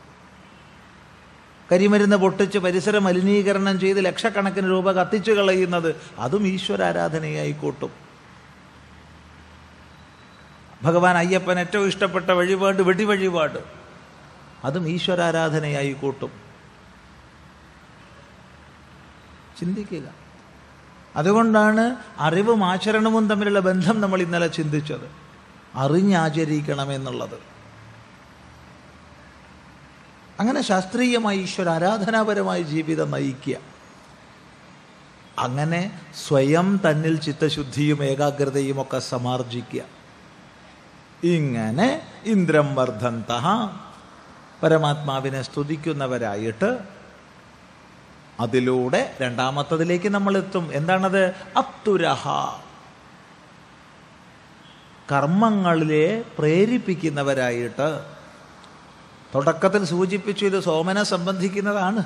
[1.73, 7.93] കരിമരുന്ന് പൊട്ടിച്ച് പരിസര മലിനീകരണം ചെയ്ത് ലക്ഷക്കണക്കിന് രൂപ കത്തിച്ചു കളയുന്നത് അതും ഈശ്വരാരാധനയായി കൂട്ടും
[10.83, 13.59] ഭഗവാൻ അയ്യപ്പൻ ഏറ്റവും ഇഷ്ടപ്പെട്ട വഴിപാട് വെടി വഴിപാട്
[14.65, 16.33] അതും ഈശ്വരാരാധനയായി കൂട്ടും
[19.61, 20.07] ചിന്തിക്കുക
[21.17, 25.07] അതുകൊണ്ടാണ് അറിവും ആചരണവും തമ്മിലുള്ള ബന്ധം നമ്മൾ ഇന്നലെ ചിന്തിച്ചത്.
[25.75, 27.54] അറിഞ്ഞാചരിക്കണമെന്നുള്ളത്.
[30.41, 33.57] അങ്ങനെ ശാസ്ത്രീയമായി ഈശ്വര ആരാധനാപരമായ ജീവിതം നയിക്കുക.
[35.39, 39.83] അങ്ങനെ സ്വയം തന്നിൽ ചിത്തശുദ്ധിയും ഏകാഗ്രതയും ഒക്കെ സമാർജിക്കുക.
[41.23, 43.33] ഇങ്ങനെ ഇന്ദ്രം വർദ്ധന്ത
[44.63, 46.79] പരമാത്മാവിനെ സ്തുതിക്കുന്നവരായിട്ട്
[48.41, 50.71] അതിലൂടെ രണ്ടാമത്തതിലേക്ക് നമ്മൾ എത്തും.
[50.73, 51.27] എന്താണത്?
[51.57, 52.29] അത്തുരഹ
[55.13, 58.14] കർമ്മങ്ങളിലെ പ്രേരിപ്പിക്കുന്നവരായിട്ട്
[59.35, 62.05] തുടക്കത്തിൽ സൂചിപ്പിച്ചു ഇത് സോമനെ സംബന്ധിക്കുന്നതാണ്.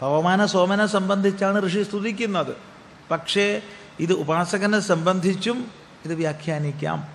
[0.00, 2.56] പവമാന സോമനെ സംബന്ധിച്ചാണ് ഋഷി സ്തുതിക്കുന്നത്.
[3.10, 3.62] പക്ഷേ
[4.00, 5.70] ഇത് ഉപാസകനെ സംബന്ധിച്ചും
[6.04, 7.08] ഇത് വ്യാഖ്യാനിക്കാം.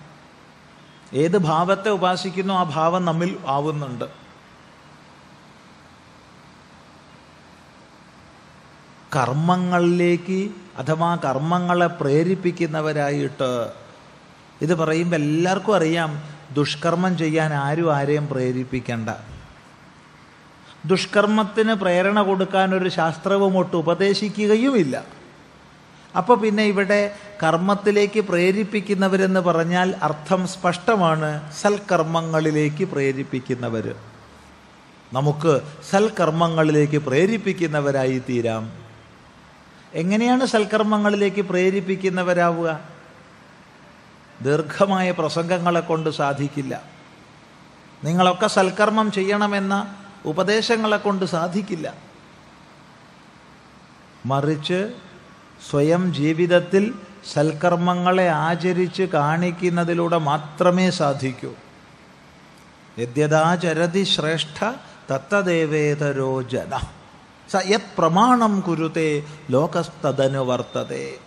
[1.14, 4.04] ഏത് ഭാവത്തെ ഉപാസിക്കുന്നോ ആ ഭാവം നമ്മിൽ ആവുന്നുണ്ട്.
[9.16, 13.72] കർമ്മങ്ങളിലേക്ക് അഥവാ കർമ്മങ്ങളെ പ്രേരിപ്പിക്കുന്നവരായിട്ട്
[14.60, 16.35] ഇത് പറയുമ്പോൾ എല്ലാവർക്കും അറിയാം.
[16.56, 19.10] ദുഷ്കർമ്മം ചെയ്യാൻ ആരും ആരെയും പ്രേരിപ്പിക്കണ്ട.
[20.86, 25.04] ദുഷ്കർമ്മത്തിന് പ്രേരണ കൊടുക്കാൻ ഒരു ശാസ്ത്രവും ഒട്ട് ഉപദേശിക്കുകയുമില്ല.
[26.16, 31.52] അപ്പോൾ പിന്നെ ഇവിടെ കർമ്മത്തിലേക്ക് പ്രേരിപ്പിക്കുന്നവരെന്ന് പറഞ്ഞാൽ അർത്ഥം സ്പഷ്ടമാണ്.
[31.52, 33.94] സൽക്കർമ്മങ്ങളിലേക്ക് പ്രേരിപ്പിക്കുന്നവർ
[35.12, 38.72] നമുക്ക് സൽക്കർമ്മങ്ങളിലേക്ക് പ്രേരിപ്പിക്കുന്നവരായി തീരാം.
[39.94, 42.95] എങ്ങനെയാണ് സൽക്കർമ്മങ്ങളിലേക്ക് പ്രേരിപ്പിക്കുന്നവരാവുക?
[44.42, 46.82] ദീർഘമായ പ്രസംഗങ്ങളെ കൊണ്ട് സാധിക്കില്ല.
[48.04, 49.94] നിങ്ങളൊക്കെ സൽക്കർമ്മം ചെയ്യണമെന്ന
[50.24, 51.94] ഉപദേശങ്ങളെ കൊണ്ട് സാധിക്കില്ല.
[54.26, 54.92] മറിച്ച്
[55.70, 56.94] സ്വയം ജീവിതത്തിൽ
[57.32, 61.54] സൽക്കർമ്മങ്ങളെ ആചരിച്ച് കാണിക്കുന്നതിലൂടെ മാത്രമേ സാധിക്കൂ.
[62.98, 64.64] യദ്യതാചരതി ശ്രേഷ്ഠ
[65.10, 66.78] തത്തദേവേതരോ ജന.
[67.50, 71.18] സ യത് പ്രമാണം കുരുത്തെ ലോകസ്തദനു വർത്തതേ.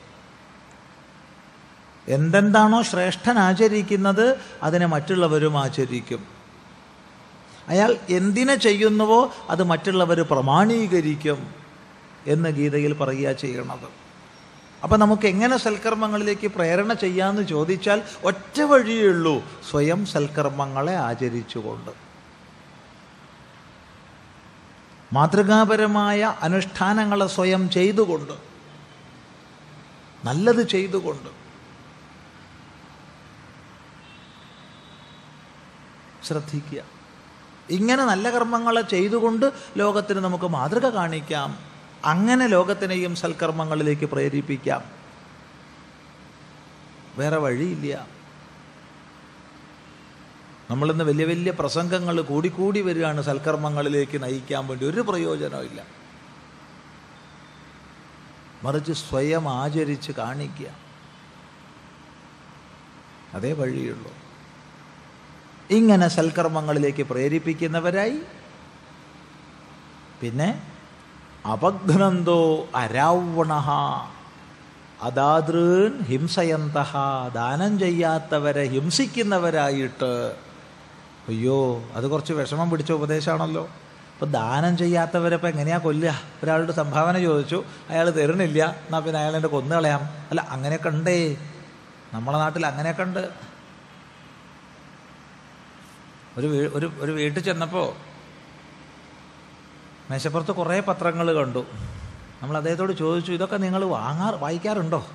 [2.09, 6.27] എന്തെന്താണോ ശ്രേഷ്ഠൻ ആചരിക്കുന്നത് അതിനെ മറ്റുള്ളവരും ആചരിക്കും.
[7.67, 11.53] അയാൾ എന്തിനെ ചെയ്യുന്നുവോ അത് മറ്റുള്ളവർ പ്രമാണീകരിക്കും
[12.27, 13.99] എന്ന് ഗീതയിൽ പറയുക ചെയ്യണത്.
[14.83, 21.91] അപ്പം നമുക്ക് എങ്ങനെ സൽക്കർമ്മങ്ങളിലേക്ക് പ്രേരണ ചെയ്യാമെന്ന് ചോദിച്ചാൽ ഒറ്റ വഴിയേ ഉള്ളൂ സ്വയം സൽക്കർമ്മങ്ങളെ ആചരിച്ചുകൊണ്ട്.
[25.13, 28.33] മാതൃകാപരമായ അനുഷ്ഠാനങ്ങളെ സ്വയം ചെയ്തുകൊണ്ട്
[30.25, 31.38] നല്ലത് ചെയ്തുകൊണ്ട്.
[36.23, 36.83] ശ്രദ്ധിക്കുക.
[37.69, 41.59] ഇങ്ങനെ നല്ല കർമ്മങ്ങൾ ചെയ്തുകൊണ്ട് ലോകത്തിന് നമുക്ക് മാതൃക കാണിക്കാം.
[42.05, 44.81] അങ്ങനെ ലോകത്തിനെയും സൽക്കർമ്മങ്ങളിലേക്ക് പ്രേരിപ്പിക്കാം.
[47.17, 48.07] വേറെ വഴിയില്ല.
[50.69, 54.85] നമ്മളിന്ന് വലിയ വലിയ പ്രസംഗങ്ങൾ കൂടിക്കൂടി വരികയാണ് സൽക്കർമ്മങ്ങളിലേക്ക് നയിക്കാൻ വേണ്ടി.
[54.85, 55.83] ഒരു പ്രയോജനമില്ല
[58.63, 60.67] മറിച്ച് സ്വയം ആചരിച്ച് കാണിക്കുക.
[63.33, 64.18] അതേ വഴിയുള്ളൂ.
[65.69, 68.19] ഇങ്ങനെ സൽക്കർമ്മങ്ങളിലേക്ക് പ്രേരിപ്പിക്കുന്നവരായി.
[70.21, 70.61] പിന്നെ
[71.51, 73.53] അപഘ്നന്തോ അരാവണ
[75.01, 76.77] അദാതൃൻ ഹിംസയന്ത
[77.33, 80.33] ദാനം ചെയ്യാത്തവരെ ഹിംസിക്കുന്നവരായിട്ട്.
[81.27, 83.69] അയ്യോ അത് കുറച്ച് വിഷമം പിടിച്ച ഉപദേശമാണല്ലോ.
[84.13, 86.21] അപ്പോൾ ദാനം ചെയ്യാത്തവരെ ഇപ്പം എങ്ങനെയാ കൊല്ലുക?
[86.43, 91.37] ഒരാളുടെ സംഭാവന ചോദിച്ചു അയാൾ തരുന്നില്ല എന്നാൽ പിന്നെ അയാളെ കൊന്നു കളയാം അല്ല അങ്ങനെയൊക്കെ ഉണ്ടേ.
[92.13, 93.48] നമ്മളെ നാട്ടിൽ അങ്ങനെയൊക്കെ ഉണ്ട്.
[96.39, 97.93] ഒരു ഒരു ഒരു വീട്ടിൽ ചെന്നപ്പോൾ
[100.11, 101.65] മേശപ്പുറത്ത് കുറേ പത്രങ്ങൾ കണ്ടു.
[102.41, 105.07] നമ്മൾ അദ്ദേഹത്തോട് ചോദിച്ചു ഇതൊക്കെ നിങ്ങൾ വാങ്ങാറ് വായിക്കാറുണ്ടോ?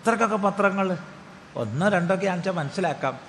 [0.00, 0.98] ഇത്രക്കൊക്കെ പത്രങ്ങൾ?
[1.56, 3.20] ഒന്നോ രണ്ടൊക്കെ ആണെച്ചാൽ മനസ്സിലാക്കാം.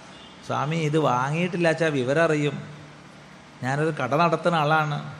[0.47, 2.63] സ്വാമി ഇത് വാങ്ങിയിട്ടില്ല വെച്ചാൽ വിവരം അറിയും
[3.63, 5.15] ഞാനൊരു കട നടത്തുന്ന ആളാണ്.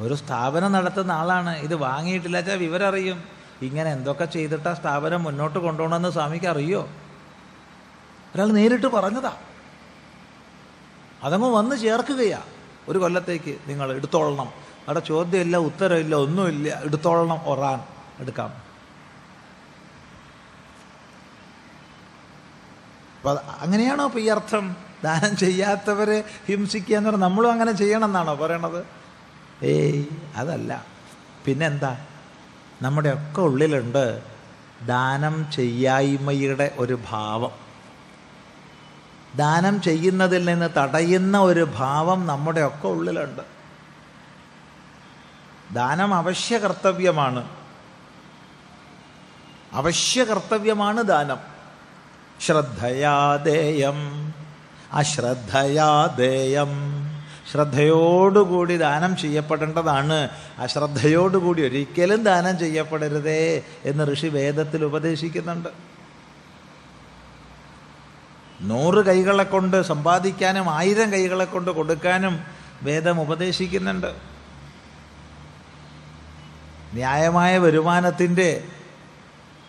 [0.00, 1.56] ഒരു സ്ഥാപനം നടത്തുന്ന ആളാണ്.
[1.56, 3.24] ഇത് വാങ്ങിയിട്ടില്ല വെച്ചാൽ വിവരം അറിയും
[3.62, 6.88] ഇങ്ങനെ എന്തൊക്കെ ചെയ്തിട്ടാ സ്ഥാപനം മുന്നോട്ട് കൊണ്ടുപോകണമെന്ന് സ്വാമിക്ക് അറിയോ?
[8.34, 9.36] ഒരാൾ നേരിട്ട് പറഞ്ഞതാ.
[11.24, 12.44] അതങ്ങ് വന്ന് ചേർക്കുകയാണ്
[12.88, 14.46] ഒരു കൊല്ലത്തേക്ക് നിങ്ങൾ എടുത്തോളണം.
[14.86, 16.80] അവിടെ ചോദ്യമില്ല ഉത്തരമില്ല ഒന്നുമില്ല.
[16.84, 17.80] എടുത്തോളണം ഒറാൻ
[18.20, 18.64] എടുക്കാം.
[23.60, 24.76] അങ്ങനെയാണോ ഇപ്പൊ ഈ അർത്ഥം?
[25.04, 28.86] ദാനം ചെയ്യാത്തവരെ ഹിംസിക്കുക എന്ന് പറഞ്ഞാൽ നമ്മളും അങ്ങനെ ചെയ്യണം എന്നാണോ പറയണത്?
[29.64, 30.04] ഏയ്
[30.36, 30.86] അതല്ല.
[31.46, 32.06] പിന്നെന്താ?
[32.82, 34.22] നമ്മുടെ ഒക്കെ ഉള്ളിലുണ്ട്
[34.86, 37.63] ദാനം ചെയ്യായ്മയുടെ ഒരു ഭാവം.
[39.36, 43.42] ദാനം ചെയ്യുന്നതിൽ നിന്ന് തടയുന്ന ഒരു ഭാവം നമ്മുടെയൊക്കെ ഉള്ളിലുണ്ട്.
[45.74, 47.48] ദാനം അവശ്യ കർത്തവ്യമാണ്.
[49.72, 51.36] അവശ്യ കർത്തവ്യമാണ് ദാനം.
[52.40, 53.94] ശ്രദ്ധയാദേയം
[54.92, 56.68] അശ്രദ്ധയാദേയം
[57.52, 60.28] ശ്രദ്ധയോടുകൂടി ദാനം ചെയ്യപ്പെടേണ്ടതാണ്.
[60.58, 65.68] അശ്രദ്ധയോടുകൂടി ഒരിക്കലും ദാനം ചെയ്യപ്പെടരുതേ എന്ന് ഋഷി വേദത്തിൽ ഉപദേശിക്കുന്നുണ്ട്.
[68.64, 72.40] നൂറ് കൈകളെ കൊണ്ട് സമ്പാദിക്കാനും ആയിരം കൈകളെ കൊണ്ട് കൊടുക്കാനും
[72.82, 74.16] വേദം ഉപദേശിക്കുന്നുണ്ട്.
[76.92, 78.68] ന്യായമായ വരുമാനത്തിന്റെ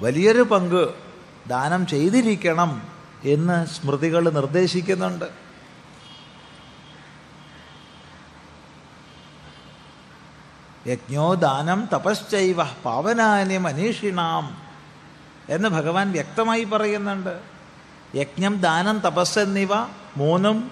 [0.02, 0.94] വലിയൊരു പങ്ക്
[1.48, 2.82] ദാനം ചെയ്തിരിക്കണം
[3.24, 5.26] എന്ന് സ്മൃതികൾ നിർദ്ദേശിക്കുന്നുണ്ട്.
[10.88, 14.58] യജ്ഞോ ദാനം തപശ്ചൈവ പാവനാനി മനീഷിണാം
[15.50, 17.55] എന്ന് ഭഗവാൻ വ്യക്തമായി പറയുന്നുണ്ട്.
[18.16, 19.70] യജ്ഞം ദാനം തപസ് എന്നിവ
[20.18, 20.72] മൂന്നും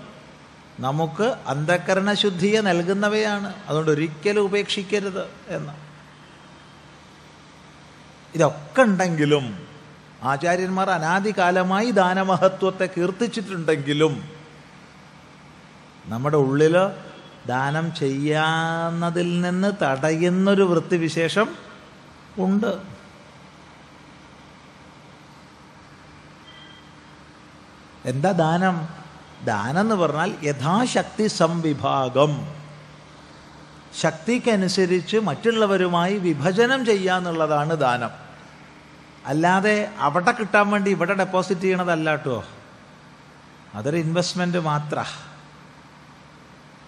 [0.80, 3.54] നമുക്ക് അന്ധകരണശുദ്ധിയെ നൽകുന്നവയാണ്.
[3.68, 5.74] അതുകൊണ്ട് ഒരിക്കലും ഉപേക്ഷിക്കരുത് എന്ന്.
[8.36, 9.68] ഇതൊക്കെ ഉണ്ടെങ്കിലും
[10.24, 14.30] ആചാര്യന്മാർ അനാദികാലമായി ദാനമഹത്വത്തെ കീർത്തിച്ചിട്ടുണ്ടെങ്കിലും
[16.06, 16.78] നമ്മുടെ ഉള്ളിൽ
[17.46, 21.56] ദാനം ചെയ്യാന്നതിൽ നിന്ന് തടയുന്നൊരു വൃത്തിവിശേഷം
[22.38, 22.93] ഉണ്ട്.
[28.06, 28.90] എന്താ ദാനം?
[29.46, 32.48] ദാനം എന്ന് പറഞ്ഞാൽ യഥാശക്തി സംവിഭാഗം.
[34.02, 38.10] ശക്തിക്കനുസരിച്ച് മറ്റുള്ളവരുമായി വിഭജനം ചെയ്യുക എന്നുള്ളതാണ് ദാനം.
[39.26, 42.46] അല്ലാതെ അവിടെ കിട്ടാൻ വേണ്ടി ഇവിടെ ഡെപ്പോസിറ്റ് ചെയ്യണതല്ല കേട്ടോ
[43.76, 45.00] അതൊരു ഇൻവെസ്റ്റ്മെന്റ് മാത്ര.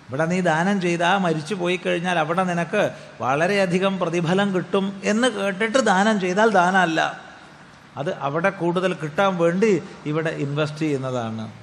[0.10, 6.20] ഇവിടെ നീ ദാനം ചെയ്താൽ മരിച്ചു പോയി കഴിഞ്ഞാൽ അവിടെ നിനക്ക് വളരെയധികം പ്രതിഫലം കിട്ടും എന്ന് കേട്ടിട്ട് ദാനം
[6.20, 7.25] ചെയ്താൽ ദാനമല്ല.
[7.98, 11.54] അത് അവിടെ കൂടുതൽ കിട്ടാൻ വേണ്ടി ഇവിടെ ഇൻവെസ്റ്റ് ചെയ്യുന്നതാണ്.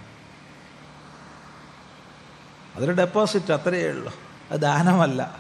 [2.77, 4.15] അതൊരു ഡെപ്പോസിറ്റ് അത്രയേ ഉള്ളൂ.
[4.51, 5.37] അത് ദാനമല്ല.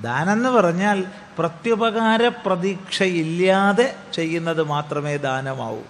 [0.00, 1.06] ദാനം എന്ന് പറഞ്ഞാൽ
[1.38, 5.82] പ്രത്യുപകാര പ്രതീക്ഷയില്ലാതെ ചെയ്യുന്നത് മാത്രമേ ദാനമാവൂ.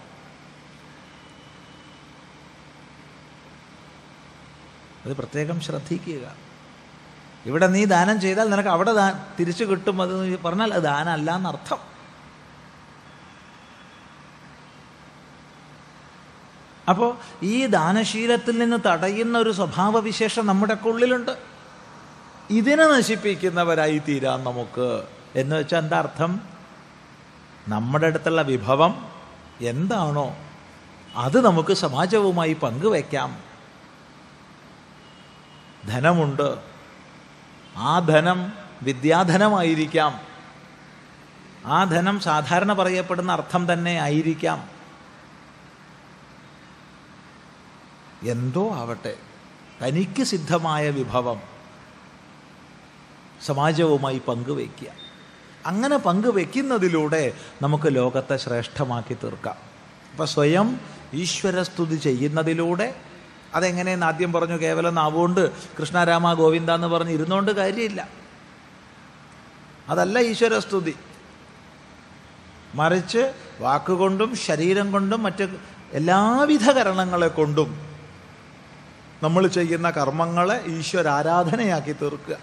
[5.04, 6.34] അത് പ്രത്യേകം ശ്രദ്ധിക്കുക.
[7.46, 8.92] ഇവിടെ നീ ദാനം ചെയ്താൽ നിനക്ക് അവിടെ
[9.40, 11.89] തിരിച്ചു കിട്ടും അത് പറഞ്ഞാൽ അത് ദാനമല്ല എന്നർത്ഥം.
[16.90, 21.30] അപ്പോൾ ഈ ദാനശീലത്തിൽ നിന്ന് തടയുന്ന ഒരു സ്വഭാവവിശേഷം നമ്മുടെ ഉള്ളിലുണ്ട്
[22.50, 25.04] ഇതിനെ നശിപ്പിക്കുന്നവരായി തീരാം നമുക്ക്.
[25.36, 26.40] എന്ന് വെച്ചാൽ എന്താ അർത്ഥം?
[27.68, 29.08] നമ്മുടെ അടുത്തുള്ള വിഭവം
[29.60, 30.36] എന്താണോ
[31.16, 33.38] അത് നമുക്ക് സമാജവുമായി പങ്കുവയ്ക്കാം
[35.88, 36.58] ധനമുണ്ട്.
[37.76, 40.20] ആ ധനം വിദ്യാധനമായിരിക്കാം.
[41.66, 44.79] ആ ധനം സാധാരണ പറയപ്പെടുന്ന അർത്ഥം തന്നെ ആയിരിക്കാം.
[48.22, 49.16] എന്തോ ആവട്ടെ.
[49.82, 51.40] തനിക്ക് സിദ്ധമായ വിഭവം
[53.46, 54.88] സമാജവുമായി പങ്കുവയ്ക്കുക.
[55.66, 59.56] അങ്ങനെ പങ്കുവെക്കുന്നതിലൂടെ നമുക്ക് ലോകത്തെ ശ്രേഷ്ഠമാക്കി തീർക്കാം.
[60.12, 60.80] അപ്പം സ്വയം
[61.14, 62.96] ഈശ്വരസ്തുതി ചെയ്യുന്നതിലൂടെ
[63.54, 68.08] അതെങ്ങനെയെന്ന് ആദ്യം പറഞ്ഞു കേവലം നാവുകൊണ്ട് കൃഷ്ണരാമ ഗോവിന്ദ എന്ന് പറഞ്ഞ് ഇരുന്നുകൊണ്ട് കാര്യമില്ല.
[69.88, 70.96] അതല്ല ഈശ്വരസ്തുതി.
[72.74, 75.48] മറിച്ച് വാക്കുകൊണ്ടും ശരീരം കൊണ്ടും മറ്റ്
[75.92, 77.89] എല്ലാവിധ കരണങ്ങളെ കൊണ്ടും
[79.22, 82.36] നമ്മൾ ചെയ്യുന്ന കർമ്മങ്ങളെ ഈശ്വര ആരാധനയാക്കി തീർക്കുക.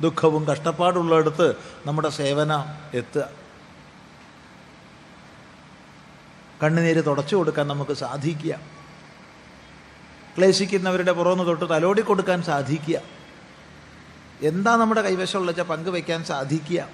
[0.00, 3.28] ദുഃഖവും കഷ്ടപ്പാടുള്ളിടത്ത് നമ്മുടെ സേവന എത്തുക.
[6.62, 8.54] കണ്ണുനീര് തുടച്ചു കൊടുക്കാൻ നമുക്ക് സാധിക്കുക.
[10.38, 13.00] ക്ലേശിക്കുന്നവരുടെ പുറമെന്ന് തൊട്ട് തലോടി കൊടുക്കാൻ സാധിക്കുക.
[14.42, 16.88] എന്താ നമ്മുടെ കൈവശമുള്ള പങ്കുവയ്ക്കാൻ സാധിക്കുക.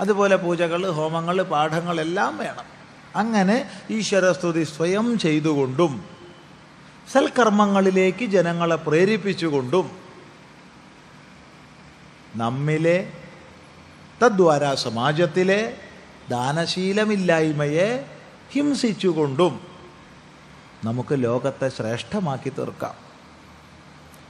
[0.00, 2.75] അതുപോലെ പൂജകൾ ഹോമങ്ങൾ പാഠങ്ങൾ എല്ലാം വേണം.
[3.16, 3.56] അങ്ങനെ
[3.90, 5.92] ഈശ്വരസ്തുതി സ്വയം ചെയ്തുകൊണ്ടും
[7.12, 9.86] സൽക്കർമ്മങ്ങളിലേക്ക് ജനങ്ങളെ പ്രേരിപ്പിച്ചുകൊണ്ടും
[12.36, 12.98] നമ്മിലെ
[14.22, 15.60] തദ്വാര സമാജത്തിലെ
[16.30, 17.88] ദാനശീലമില്ലായ്മയെ
[18.52, 19.54] ഹിംസിച്ചുകൊണ്ടും
[20.84, 22.96] നമുക്ക് ലോകത്തെ ശ്രേഷ്ഠമാക്കി തീർക്കാം.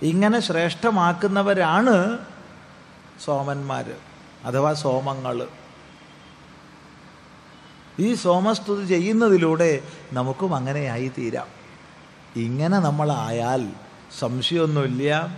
[0.03, 1.95] ഇങ്ങനെ ശ്രേഷ്ഠമാക്കുന്നവരാണ്
[3.25, 3.87] സോമന്മാർ
[4.45, 5.37] അഥവാ സോമങ്ങൾ
[8.01, 9.81] ഈ സോമസ്തുതി ചെയ്യുന്നതിലൂടെ
[10.13, 11.47] നമുക്കും അങ്ങനെയായി തീരാം
[12.37, 13.69] ഇങ്ങനെ നമ്മളായാൽ
[14.19, 15.37] സംശയമൊന്നുമില്ല.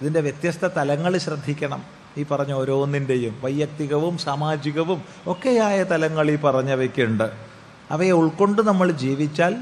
[0.00, 1.82] ഇതിന്റെ വ്യത്യസ്ത തലങ്ങൾ ശ്രദ്ധിക്കണം.
[2.18, 7.30] ഈ പറഞ്ഞ ഓരോന്നിന്റെയും വൈയക്തികവും സാമാജികവും ഒക്കെയായ തലങ്ങൾ ഈ പറഞ്ഞവയ്ക്കുണ്ട്.
[7.90, 9.56] അവയെ ഉൾക്കൊണ്ട് നമ്മൾ ജീവിച്ചാൽ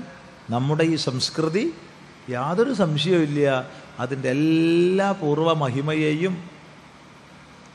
[0.51, 1.75] നമ്മുടെ ഈ സംസ്കൃതി
[2.31, 3.67] യാതൊരു സംശയവുമില്ല.
[4.01, 6.51] അതിന്റെ എല്ലാ പൂർവ മഹിമയെയും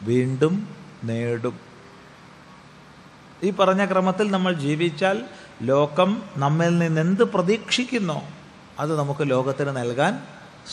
[0.01, 0.67] വീണ്ടും
[1.03, 1.70] നേടും.
[3.43, 5.23] ഈ പറഞ്ഞ ക്രമത്തിൽ നമ്മൾ ജീവിച്ചാൽ
[5.61, 8.23] ലോകം നമ്മിൽ നിന്ന് എന്ത് പ്രതീക്ഷിക്കുന്നോ
[8.79, 10.23] അത് നമുക്ക് ലോകത്തിന് നൽകാൻ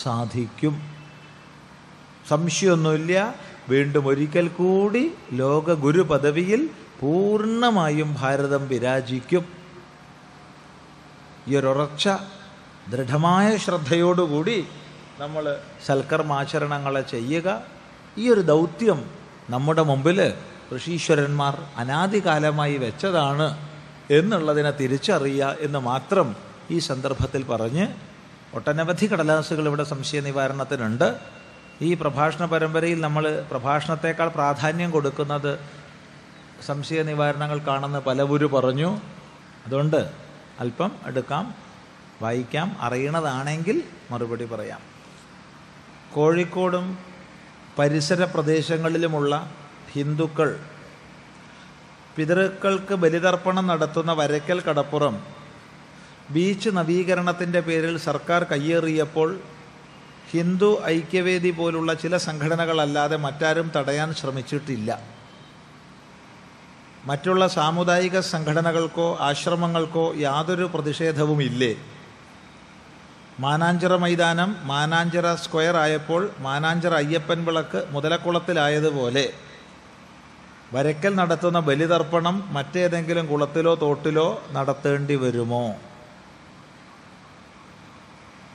[0.03, 0.83] സാധിക്കും.
[2.29, 3.35] സംശയമൊന്നുമില്ല.
[3.69, 9.45] വീണ്ടും ഒരിക്കൽ കൂടി ലോക ഗുരു പദവിയിൽ പൂർണമായും ഭാരതം വിരാജിക്കും.
[11.49, 12.09] ഈ ഒരുറച്ച
[12.91, 14.67] ദൃഢമായ ശ്രദ്ധയോടുകൂടി
[15.19, 15.57] നമ്മൾ
[15.87, 17.63] സൽക്കർമാചരണങ്ങളെ ചെയ്യുക.
[18.19, 19.11] ഈ ഒരു ദൗത്യം
[19.51, 20.33] നമ്മുടെ മുമ്പിൽ
[20.77, 23.69] ഋഷീശ്വരന്മാർ അനാദികാലമായി വെച്ചതാണ്
[24.11, 26.37] എന്നുള്ളതിനെ തിരിച്ചറിയുക എന്ന് മാത്രം
[26.71, 27.89] ഈ സന്ദർഭത്തിൽ പറഞ്ഞ്
[28.55, 31.19] ഒട്ടനവധി കടലാസുകൾ ഇവിടെ സംശയ നിവാരണത്തിനുണ്ട്
[31.83, 35.59] ഈ പ്രഭാഷണ പരമ്പരയിൽ നമ്മൾ പ്രഭാഷണത്തെക്കാൾ പ്രാധാന്യം കൊടുക്കുന്നത്
[36.67, 38.99] സംശയ നിവാരണങ്ങൾക്കാണെന്ന് പലവരും പറഞ്ഞു.
[39.67, 40.13] അതുകൊണ്ട്
[40.61, 41.55] അല്പം എടുക്കാം
[42.23, 44.81] വായിക്കാം അറിയണതാണെങ്കിൽ മറുപടി പറയാം.
[46.15, 46.99] കോഴിക്കോടും
[47.79, 49.51] പരിസര പ്രദേശങ്ങളിലുമുള്ള
[49.93, 50.61] ഹിന്ദുക്കൾ.
[52.17, 55.23] പിതൃക്കൾക്ക് ബലിതർപ്പണം നടത്തുന്ന വരയ്ക്കൽ കടപ്പുറം.
[56.31, 59.41] ബീച്ച് നവീകരണത്തിന്റെ പേരിൽ സർക്കാർ കയ്യേറിയപ്പോൾ
[60.31, 65.19] ഹിന്ദു ഐക്യവേദി പോലുള്ള ചില സംഘടനകളല്ലാതെ മറ്റാരും തടയാൻ ശ്രമിച്ചിട്ടില്ല.
[67.05, 71.77] മറ്റുള്ള സാമുദായിക സംഘടനകൾക്കോ ആശ്രമങ്ങൾക്കോ യാതൊരു പ്രതിഷേധവുമില്ലേ
[73.41, 79.33] മാനാഞ്ചിറ മൈതാനം മാനാഞ്ചിറ സ്ക്വയർ ആയപ്പോൾ മാനാഞ്ചിറ അയ്യപ്പൻ വിളക്ക് മുതലക്കുളത്തിലായതുപോലെ.
[80.73, 85.75] വരയ്ക്കൽ നടത്തുന്ന ബലിതർപ്പണം മറ്റേതെങ്കിലും കുളത്തിലോ തോട്ടിലോ നടത്തേണ്ടി വരുമോ?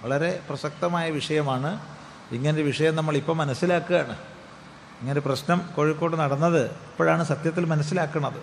[0.02, 1.80] വളരെ പ്രസക്തമായ വിഷയമാണ്.
[2.32, 4.18] ഇങ്ങനൊരു വിഷയം നമ്മൾ ഇപ്പം മനസ്സിലാക്കുകയാണ്.
[5.02, 8.42] ഇങ്ങനെ പ്രശ്നം കോഴിക്കോട് നടന്നത് ഇപ്പോഴാണ് സത്യത്തിൽ മനസ്സിലാക്കുന്നത്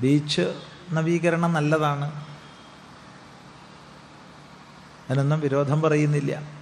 [0.00, 0.60] ബീച്ച്
[0.92, 2.26] നവീകരണം നല്ലതാണ്.
[5.10, 6.61] അതിനൊന്നും വിരോധം പറയുന്നില്ല.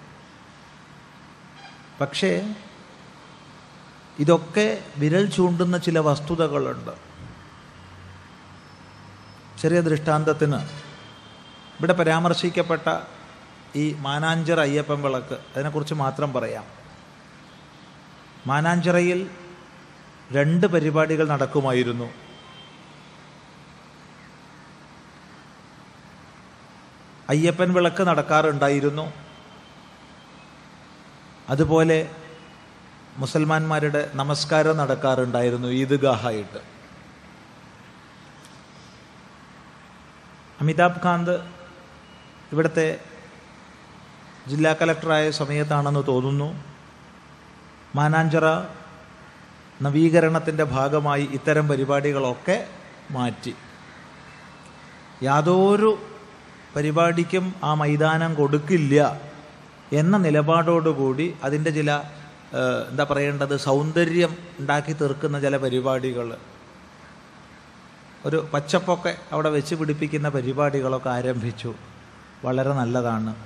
[2.00, 2.54] പക്ഷേ
[4.18, 6.90] ഇതൊക്കെ വിരൽ ചൂണ്ടുന്ന ചില വസ്തുതകളുണ്ട്.
[9.62, 10.56] ചെറിയ ദൃഷ്ടാന്തത്തിന്
[11.78, 13.00] ഇവിടെ പരാമർശിക്കപ്പെട്ട
[13.76, 16.64] ഈ മാനാഞ്ചിറ അയ്യപ്പൻ വിളക്ക് അതിനെക്കുറിച്ച് മാത്രം പറയാം.
[18.46, 19.30] മാനാഞ്ചിറയിൽ
[20.32, 22.10] രണ്ട് പരിപാടികൾ നടക്കുമായിരുന്നു.
[27.28, 29.19] അയ്യപ്പൻ വിളക്ക് നടക്കാറുണ്ടായിരുന്നു.
[31.50, 32.10] അതുപോലെ
[33.16, 36.58] മുസൽമാന്മാരുടെ നമസ്കാരം നടക്കാറുണ്ടായിരുന്നു ഈദ്ഗാഹായിട്ട്.
[40.60, 41.40] അമിതാഭ് കാന്ത്
[42.52, 43.00] ഇവിടുത്തെ
[44.48, 46.64] ജില്ലാ കലക്ടറായ സമയത്താണെന്ന് തോന്നുന്നു.
[47.94, 48.46] മാനാഞ്ചിറ
[49.82, 52.66] നവീകരണത്തിന്റെ ഭാഗമായി ഇത്തരം പരിപാടികളൊക്കെ
[53.10, 53.54] മാറ്റി.
[55.22, 56.02] യാതൊരു
[56.76, 59.29] പരിപാടിക്കും ആ മൈതാനം കൊടുക്കില്ല.
[59.92, 62.02] എന്ന നിലപാടോടുകൂടി അതിന്റെ ചില
[62.90, 66.36] എന്താ പറയേണ്ടത് സൗന്ദര്യം ഉണ്ടാക്കി തീർക്കുന്ന ചില പരിപാടികൾ.
[68.24, 71.74] ഒരു പച്ചപ്പൊക്കെ അവിടെ വെച്ച് പിടിപ്പിക്കുന്ന പരിപാടികളൊക്കെ ആരംഭിച്ചു.
[72.44, 73.36] വളരെ നല്ലതാണ്.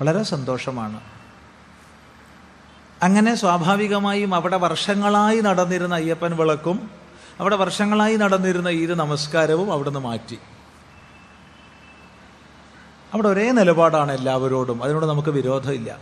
[0.00, 1.00] വളരെ സന്തോഷമാണ്.
[3.02, 6.90] അങ്ങനെ സ്വാഭാവികമായും അവിടെ വർഷങ്ങളായി നടന്നിരുന്ന അയ്യപ്പൻ വിളക്കും
[7.40, 10.38] അവിടെ വർഷങ്ങളായി നടന്നിരുന്ന ഈദ് നമസ്കാരവും അവിടുന്ന് മാറ്റി.
[13.16, 14.82] അവിടെ ഒരേ നിലപാടാണ് എല്ലാവരോടും.
[14.82, 15.98] അതിനോട് നമുക്ക് വിരോധമില്ല.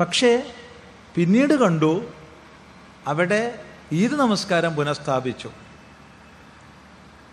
[0.00, 0.54] പക്ഷേ
[1.14, 2.04] പിന്നീട് കണ്ടു
[3.06, 3.58] അവിടെ
[3.92, 5.50] ഈദ് നമസ്കാരം പുനഃസ്ഥാപിച്ചു.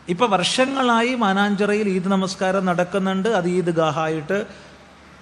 [0.09, 3.29] ഇപ്പൊ വർഷങ്ങളായി മാനാഞ്ചിറയിൽ ഈദ് നമസ്കാരം നടക്കുന്നുണ്ട്.
[3.29, 4.45] അത് ഈദ് ഗാഹായിട്ട്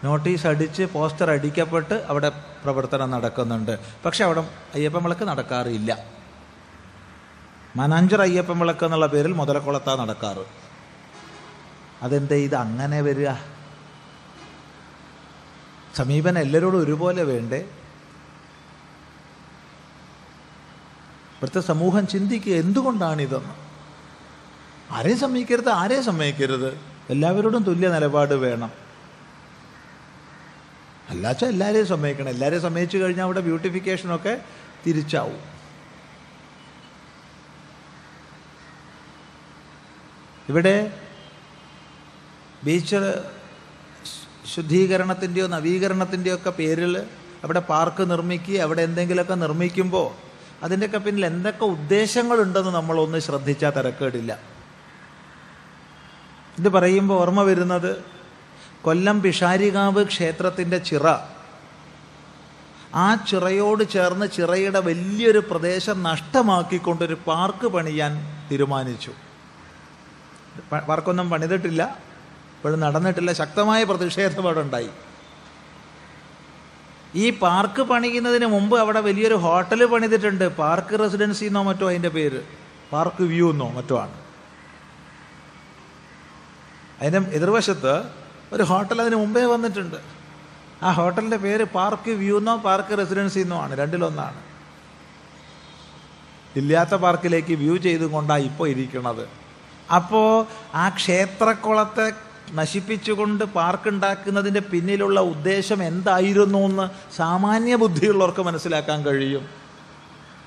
[0.03, 2.29] നോട്ടീസ് അടിച്ച് പോസ്റ്റർ അടിക്കപ്പെട്ട് അവിടെ
[2.63, 3.79] പ്രവർത്തനം നടക്കുന്നുണ്ട്.
[4.05, 6.05] പക്ഷെ അവിടെ അയ്യപ്പൻ വിളക്ക് നടക്കാറില്ല.
[7.75, 10.62] മാനാഞ്ചിറ അയ്യപ്പൻ വിളക്ക് എന്നുള്ള പേരിൽ മുതലക്കുളത്താ നടക്കാറ്.
[12.03, 13.31] അതെന്തേ ഇത് അങ്ങനെ വരിക?
[15.95, 17.57] സമീപനം എല്ലാവരോടും ഒരുപോലെ വേണ്ടേ?
[21.43, 23.53] ഇവിടുത്തെ സമൂഹം ചിന്തിക്കുക എന്തുകൊണ്ടാണിതെന്ന്.
[24.93, 26.79] ആരെയും സമ്മതിക്കരുത് ആരെയും സമ്മതിക്കരുത്.
[27.09, 28.71] എല്ലാവരോടും തുല്യ നിലപാട് വേണം.
[31.09, 32.29] അല്ലാച്ച എല്ലാവരെയും സമ്മതിക്കണം.
[32.29, 34.41] എല്ലാവരെയും സമ്മതിച്ചു കഴിഞ്ഞാൽ അവിടെ ബ്യൂട്ടിഫിക്കേഷനൊക്കെ
[34.87, 35.39] തിരിച്ചാവും.
[40.49, 41.02] ഇവിടെ
[42.63, 43.23] ബീച്ച്
[44.55, 46.97] ശുദ്ധീകരണത്തിന്റെയോ നവീകരണത്തിന്റെയോ ഒക്കെ പേരിൽ
[47.43, 50.15] അവിടെ പാർക്ക് നിർമ്മിക്കുക അവിടെ എന്തെങ്കിലുമൊക്കെ നിർമ്മിക്കുമ്പോൾ
[50.63, 54.39] അതിന്റെയൊക്കെ പിന്നിൽ എന്തൊക്കെ ഉദ്ദേശങ്ങളുണ്ടെന്ന് നമ്മളൊന്ന് ശ്രദ്ധിച്ചാൽ തിരക്കേടില്ല.
[56.59, 58.03] ഇത് പറയുമ്പോൾ ഓർമ്മ വരുന്നത്
[58.81, 61.07] കൊല്ലം പിഷാരികാവ് ക്ഷേത്രത്തിന്റെ ചിറ.
[62.95, 68.17] ആ ചിറയോട് ചേർന്ന് ചിറയുടെ വലിയൊരു പ്രദേശം നഷ്ടമാക്കിക്കൊണ്ടൊരു പാർക്ക് പണിയാൻ
[68.51, 69.11] തീരുമാനിച്ചു.
[70.71, 72.12] പാർക്കൊന്നും പണിതിട്ടില്ല.
[72.63, 73.33] ഇപ്പോഴും നടന്നിട്ടില്ല.
[73.33, 74.89] ശക്തമായ പ്രതിഷേധം അവിടെ ഉണ്ടായി
[77.15, 80.45] ഈ പാർക്ക് പണിയുന്നതിന് മുമ്പ് അവിടെ വലിയൊരു ഹോട്ടൽ പണിതിട്ടുണ്ട്.
[80.47, 82.41] പാർക്ക് റെസിഡൻസി എന്നോ മറ്റോ അതിന്റെ പേര്.
[82.91, 84.15] പാർക്ക് വ്യൂ എന്നോ മറ്റോ ആണ്.
[87.01, 88.03] അതിന്റെ എതിർവശത്ത്
[88.53, 89.99] ഒരു ഹോട്ടൽ അതിന് മുമ്പേ വന്നിട്ടുണ്ട്.
[90.83, 93.77] ആ ഹോട്ടലിന്റെ പേര് പാർക്ക് വ്യൂ എന്നോ പാർക്ക് റെസിഡൻസി എന്നോ ആണ്.
[93.77, 94.41] രണ്ടിലൊന്നാണ്.
[96.55, 99.29] ഇല്ലാത്ത പാർക്കിലേക്ക് വ്യൂ ചെയ്തുകൊണ്ടാണ് ഇപ്പോൾ ഇരിക്കുന്നത്
[99.95, 100.45] അപ്പോൾ
[100.75, 109.49] ആ ക്ഷേത്രക്കുളത്തെ നശിപ്പിച്ചുകൊണ്ട് പാർക്കുണ്ടാക്കുന്നതിന്റെ പിന്നിലുള്ള ഉദ്ദേശം എന്തായിരുന്നു എന്ന് സാമാന്യ ബുദ്ധിയുള്ളവർക്ക് മനസ്സിലാക്കാൻ കഴിയും.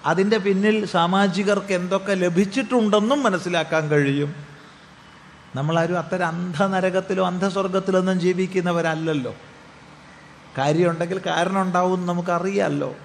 [0.04, 4.34] അതിന്റെ പിന്നിൽ സാമാജികർക്ക് എന്തൊക്കെ ലഭിച്ചിട്ടുണ്ടെന്നും മനസ്സിലാക്കാൻ കഴിയും.
[5.54, 9.34] നമ്മളാരും അത്തരം അന്ധനരകത്തിലോ അന്ധസ്വർഗത്തിലോ ഒന്നും ജീവിക്കുന്നവരല്ലല്ലോ.
[10.58, 12.96] കാര്യമുണ്ടെങ്കിൽ കാരണം ഉണ്ടാവും നമുക്കറിയാമല്ലോ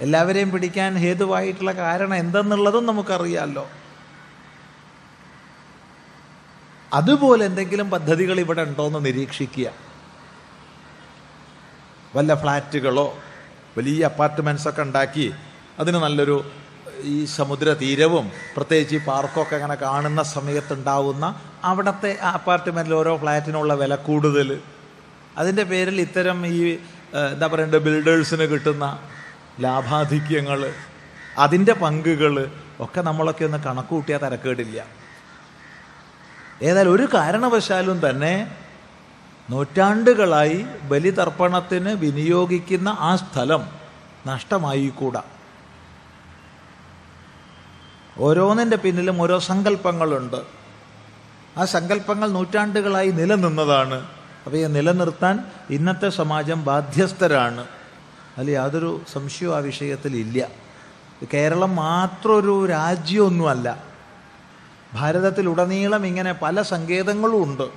[0.00, 3.68] എല്ലാവരെയും പിടിക്കാൻ ഹേതുവായിട്ടുള്ള കാരണം എന്തെന്നുള്ളതും നമുക്കറിയാമല്ലോ
[6.98, 9.68] അതുപോലെ എന്തെങ്കിലും പദ്ധതികൾ ഇവിടെ ഉണ്ടോ എന്ന് നിരീക്ഷിക്കുക.
[12.16, 13.06] വല്ല ഫ്ലാറ്റുകളോ
[13.76, 15.26] വലിയ അപ്പാർട്ട്മെന്റ്സൊക്കെ ഉണ്ടാക്കി
[15.80, 16.36] അതിന് നല്ലൊരു
[17.12, 18.26] ഈ സമുദ്ര തീരവും
[18.56, 21.24] പ്രത്യേകിച്ച് ഈ പാർക്കൊക്കെ അങ്ങനെ കാണുന്ന സമയത്തുണ്ടാവുന്ന
[21.70, 24.48] അവിടുത്തെ അപ്പാർട്ട്മെന്റിൽ ഓരോ ഫ്ലാറ്റിനുള്ള വില കൂടുതൽ.
[25.40, 26.58] അതിന്റെ പേരിൽ ഇത്തരം ഈ
[27.32, 28.86] എന്താ പറയുക ബിൽഡേഴ്സിന് കിട്ടുന്ന
[29.64, 30.60] ലാഭാധിക്യങ്ങൾ
[31.44, 32.34] അതിന്റെ പങ്കുകൾ
[32.84, 34.80] ഒക്കെ നമ്മളൊക്കെ ഒന്ന് കണക്കുകൂട്ടിയാൽ തരക്കേടില്ല.
[36.62, 38.56] ഏതായാലും ഒരു കാരണവശാലും തന്നെ
[39.50, 43.68] നൂറ്റാണ്ടുകളായി ബലിതർപ്പണത്തിന് വിനിയോഗിക്കുന്ന ആ സ്ഥലം
[44.26, 45.22] നഷ്ടമായിക്കൂടാ.
[48.18, 50.36] ഓരോന്നിന്റെ പിന്നിലും ഓരോ സങ്കല്പങ്ങളുണ്ട്.
[51.56, 54.06] ആ സങ്കല്പങ്ങൾ നൂറ്റാണ്ടുകളായി നിലനിന്നതാണ്.
[54.46, 57.66] അപ്പോൾ ഈ നിലനിർത്താൻ ഇന്നത്തെ സമാജം ബാധ്യസ്ഥരാണ്.
[58.38, 60.48] അതിൽ യാതൊരു സംശയവും ആ വിഷയത്തിൽ ഇല്ല.
[61.34, 63.89] കേരളം മാത്രം ഒരു രാജ്യമൊന്നുമല്ല.
[64.94, 67.70] ഭാരതത്തിലുടനീളം ഇങ്ങനെ പല സങ്കേതങ്ങളും ഉണ്ട്.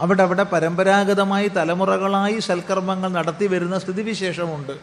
[0.00, 4.80] അവിടെ അവിടെ പരമ്പരാഗതമായി തലമുറകളായി സൽക്കർമ്മങ്ങൾ നടത്തി വരുന്ന സ്ഥിതിവിശേഷമുണ്ട്.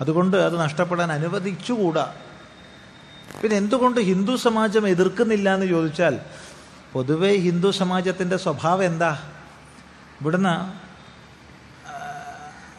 [0.00, 2.14] അതുകൊണ്ട് അത് നഷ്ടപ്പെടാൻ അനുവദിച്ചുകൂടാ.
[3.42, 6.20] പിന്നെ എന്തുകൊണ്ട് ഹിന്ദു സമാജം എതിർക്കുന്നില്ല എന്ന് ചോദിച്ചാൽ
[6.92, 9.22] പൊതുവെ ഹിന്ദു സമാജത്തിന്റെ സ്വഭാവം എന്താ?
[10.20, 10.86] ഇവിടുന്ന്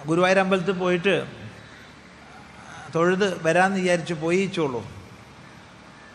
[0.07, 1.28] ഗുരുവായൂരമ്പലത്തിൽ പോയിട്ട്
[2.95, 4.97] തൊഴുത് വരാമെന്ന് വിചാരിച്ച് പോയിച്ചോളൂ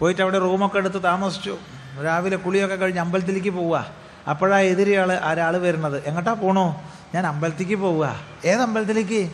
[0.03, 1.59] പോയിട്ട് അവിടെ റൂമൊക്കെ എടുത്ത് താമസിച്ചു.
[2.05, 3.91] രാവിലെ കുളിയൊക്കെ കഴിഞ്ഞ് അമ്പലത്തിലേക്ക് പോവുക.
[4.29, 6.03] അപ്പോഴാ എതിരെയാൾ ആരാൾ വരുന്നത്.
[6.07, 6.83] എങ്ങോട്ടാ പോണോ?
[7.15, 8.21] ഞാൻ അമ്പലത്തിലേക്ക് പോവുക.
[8.45, 9.31] ഏത് അമ്പലത്തിലേക്ക്?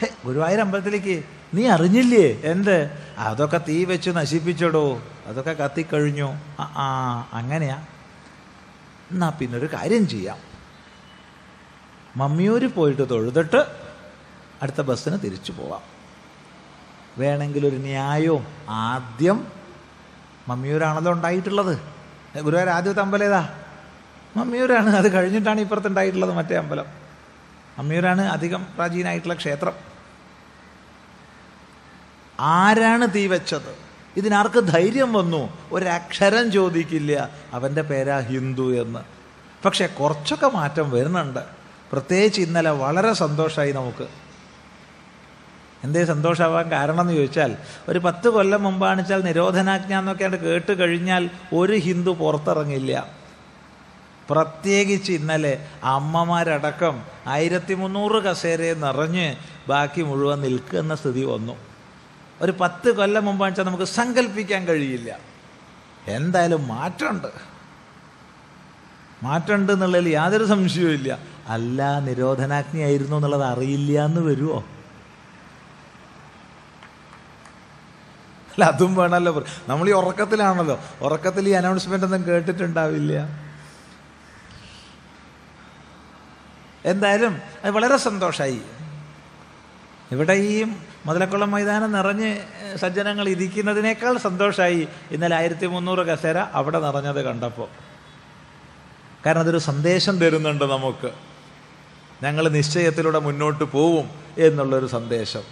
[0.00, 1.24] ഹേ ഗുരുവായൂർ അമ്പലത്തിലേക്ക്.
[1.54, 2.40] നീ അറിഞ്ഞില്ലേ?
[2.44, 2.90] എന്ത്?
[3.18, 5.02] അതൊക്കെ തീ വെച്ച് നശിപ്പിച്ചടോ.
[5.26, 6.32] അതൊക്കെ കത്തിക്കഴിഞ്ഞു.
[6.60, 7.84] ആ ആ അങ്ങനെയാ.
[9.10, 10.36] എന്നാ പിന്നൊരു കാര്യം ചെയ്യാം.
[12.16, 13.66] മമ്മിയൂര് പോയിട്ട് തൊഴുതിട്ട്
[14.62, 15.80] അടുത്ത ബസ്സിന് തിരിച്ചു പോവാം.
[17.18, 19.57] വേണമെങ്കിൽ ഒരു ന്യായവും ആദ്യം
[20.48, 21.78] മമ്മിയൂരാണല്ലോ ഉണ്ടായിട്ടുള്ളത്.
[22.40, 23.48] ഗുരുവായൂർ ആദ്യത്തെ അമ്പലം ഏതാ?
[24.36, 24.96] മമ്മിയൂരാണ്.
[24.96, 26.84] അത് കഴിഞ്ഞിട്ടാണ് ഇപ്പുറത്ത് ഉണ്ടായിട്ടുള്ളത് മറ്റേ അമ്പലം.
[27.78, 29.72] മമ്മിയൂരാണ് അധികം പ്രാചീനമായിട്ടുള്ള ക്ഷേത്രം.
[32.40, 33.76] ആരാണ് തീ വെച്ചത്?
[34.16, 35.58] ഇതിനാർക്ക് ധൈര്യം വന്നു?
[35.72, 37.30] ഒരക്ഷരം ചോദിക്കില്ല.
[37.52, 38.98] അവന്റെ പേരാ ഹിന്ദു എന്ന്.
[39.64, 41.40] പക്ഷെ കുറച്ചൊക്കെ മാറ്റം വരുന്നുണ്ട്.
[41.92, 44.27] പ്രത്യേകിച്ച് ഇന്നലെ വളരെ സന്തോഷമായി നമുക്ക്.
[45.84, 47.56] എന്തേ സന്തോഷമാവാൻ കാരണം എന്ന് ചോദിച്ചാൽ
[47.88, 53.06] ഒരു പത്ത് കൊല്ലം മുമ്പാണിച്ചാൽ നിരോധനാജ്ഞ എന്നൊക്കെയാണ് കേട്ട് കഴിഞ്ഞാൽ ഒരു ഹിന്ദു പുറത്തിറങ്ങില്ല.
[54.30, 59.36] പ്രത്യേകിച്ച് ഇന്നലെ അമ്മമാരടക്കം ആയിരത്തി മുന്നൂറ് കസേരയെ നിറഞ്ഞ്
[59.68, 61.56] ബാക്കി മുഴുവൻ നിൽക്കുന്ന സ്ഥിതി വന്നു.
[62.42, 65.18] ഒരു പത്ത് കൊല്ലം മുമ്പാണ് വെച്ചാൽ നമുക്ക് സങ്കല്പിക്കാൻ കഴിയില്ല.
[66.06, 67.58] എന്തായാലും മാറ്റമുണ്ട്.
[69.22, 71.18] മാറ്റമുണ്ട് എന്നുള്ളതിൽ യാതൊരു സംശയവും ഇല്ല
[71.48, 74.64] അല്ല നിരോധനാജ്ഞയായിരുന്നു എന്നുള്ളത് അറിയില്ല എന്ന് വരുമോ
[78.58, 79.44] അല്ല അതും വേണമല്ലോ.
[79.68, 80.80] നമ്മൾ ഈ ഉറക്കത്തിലാണല്ലോ.
[81.00, 83.28] ഉറക്കത്തിൽ ഈ അനൗൺസ്മെന്റ് ഒന്നും കേട്ടിട്ടുണ്ടാവില്ല.
[86.84, 88.60] എന്തായാലും അത് വളരെ സന്തോഷമായി
[90.12, 90.66] ഇവിടെ ഈ
[91.06, 92.38] മുതലക്കുളം മൈതാനം നിറഞ്ഞ്
[92.76, 97.68] സജ്ജനങ്ങൾ ഇരിക്കുന്നതിനേക്കാൾ സന്തോഷമായി ഇന്നലെ ആയിരത്തി മുന്നൂറ് കസേര അവിടെ നിറഞ്ഞത് കണ്ടപ്പോൾ
[99.26, 101.10] കാരണം അതൊരു സന്ദേശം തരുന്നുണ്ട് നമുക്ക്.
[102.22, 105.42] ഞങ്ങൾ നിശ്ചയത്തിലൂടെ മുന്നോട്ട് പോവും എന്നുള്ളൊരു സന്ദേശം.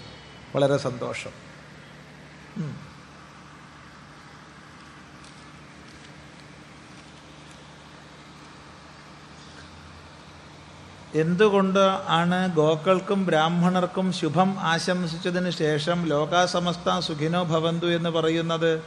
[0.55, 1.31] വളരെ സന്തോഷം.
[11.15, 18.83] എന്തുകൊണ്ട് ആണ് ഗോക്കൾക്കും ബ്രാഹ്മണർക്കും ശുഭം ആശംസിച്ചതിന് ശേഷം ലോകാസമസ്ത സുഖിനോ ഭവന്തു എന്ന് പറയുന്നത്?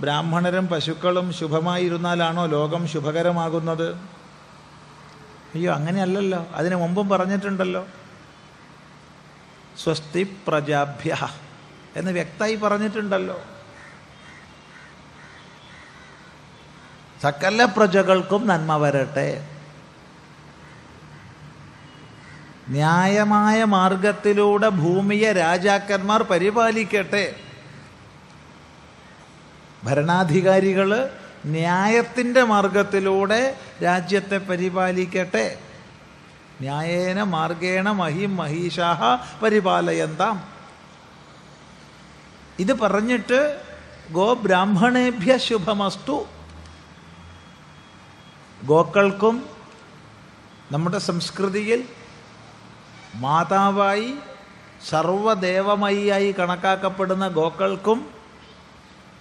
[0.00, 3.94] ബ്രാഹ്മണരും പശുക്കളും ശുഭമായിരുന്നാലാണോ ലോകം ശുഭകരമാകുന്നത്?
[5.54, 6.46] അയ്യോ അങ്ങനെയല്ലല്ലോ.
[6.54, 7.86] അതിനു മുമ്പും പറഞ്ഞിട്ടുണ്ടല്ലോ.
[9.78, 11.16] സ്വസ്തി പ്രജാഭ്യ
[11.96, 13.40] എന്ന് വ്യക്തമായി പറഞ്ഞിട്ടുണ്ടല്ലോ.
[17.22, 19.55] സകല പ്രജകൾക്കും നന്മ വരട്ടെ.
[22.68, 27.36] ന്യായമായ മാർഗത്തിലൂടെ ഭൂമിയെ രാജാക്കന്മാർ പരിപാലിക്കട്ടെ.
[29.84, 31.10] ഭരണാധികാരികൾ
[31.46, 35.58] ന്യായത്തിന്റെ മാർഗത്തിലൂടെ രാജ്യത്തെ പരിപാലിക്കട്ടെ.
[36.60, 39.00] ന്യായേന മാർഗേണ മഹിം മഹീഷാഹ
[39.42, 40.44] പരിപാലയന്താം.
[42.58, 43.60] ഇത് പറഞ്ഞിട്ട്
[44.12, 46.26] ഗോബ്രാഹ്മണേഭ്യ ശുഭമസ്തു.
[48.64, 49.48] ഗോക്കൾക്കും
[50.72, 51.84] നമ്മുടെ സംസ്കൃതിയിൽ
[53.16, 54.14] മാതാവായി
[54.88, 58.10] സർവദേവമയിയായി കണക്കാക്കപ്പെടുന്ന ഗോക്കൾക്കും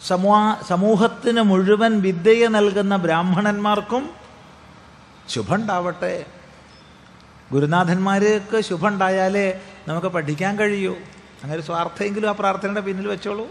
[0.08, 4.04] സമൂഹ സമൂഹത്തിന് മുഴുവൻ വിദ്യയെ നൽകുന്ന ബ്രാഹ്മണന്മാർക്കും
[5.30, 6.26] ശുഭമുണ്ടാവട്ടെ.
[7.52, 10.96] ഗുരുനാഥന്മാർക്ക് ശുഭമുണ്ടായാലേ നമുക്ക് പഠിക്കാൻ കഴിയൂ.
[11.44, 13.48] അങ്ങനെ സ്വാർത്ഥമെങ്കിലും ആ പ്രാർത്ഥനയുടെ പിന്നിൽ വെച്ചോളൂ.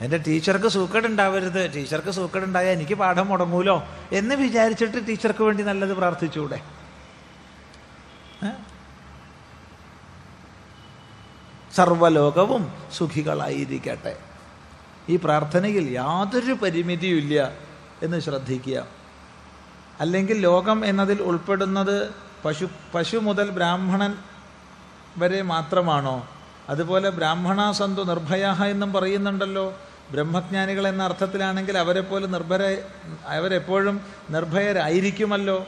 [0.00, 1.74] എന്റെ ടീച്ചർക്ക് സൂക്കേടുണ്ടാവരുത്.
[1.74, 6.58] ടീച്ചർക്ക് സൂക്കേടുണ്ടായാൽ എനിക്ക് പാഠം മുടങ്ങൂലോ എന്ന് വിചാരിച്ചിട്ട് ടീച്ചർക്ക് വേണ്ടി നല്ലത് പ്രാർത്ഥിച്ചൂടെ
[8.44, 8.50] ഏ?
[11.76, 14.16] സർവലോകവും സുഖികളായിരിക്കട്ടെ.
[15.08, 17.52] ഈ പ്രാർത്ഥനയിൽ യാതൊരു പരിമിതിയുമില്ല
[18.02, 18.86] എന്ന് ശ്രദ്ധിക്കുക.
[20.00, 22.14] അല്ലെങ്കിൽ ലോകം എന്നതിൽ ഉൾപ്പെടുന്നത്
[22.44, 24.14] പശു പശു മുതൽ ബ്രാഹ്മണൻ
[25.18, 26.28] വരെ മാത്രമാണോ?
[26.68, 29.74] അതുപോലെ ബ്രാഹ്മണാസന്തു നിർഭയാഹ എന്നും പറയുന്നുണ്ടല്ലോ.
[30.10, 32.76] ബ്രഹ്മജ്ഞാനികൾ എന്ന അർത്ഥത്തിലാണെങ്കിൽ അവരെപ്പോലെ നിർഭര
[33.26, 34.00] അവരെപ്പോഴും
[34.30, 35.66] നിർഭയരായിരിക്കുമല്ലോ.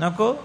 [0.00, 0.36] നോക്കൂ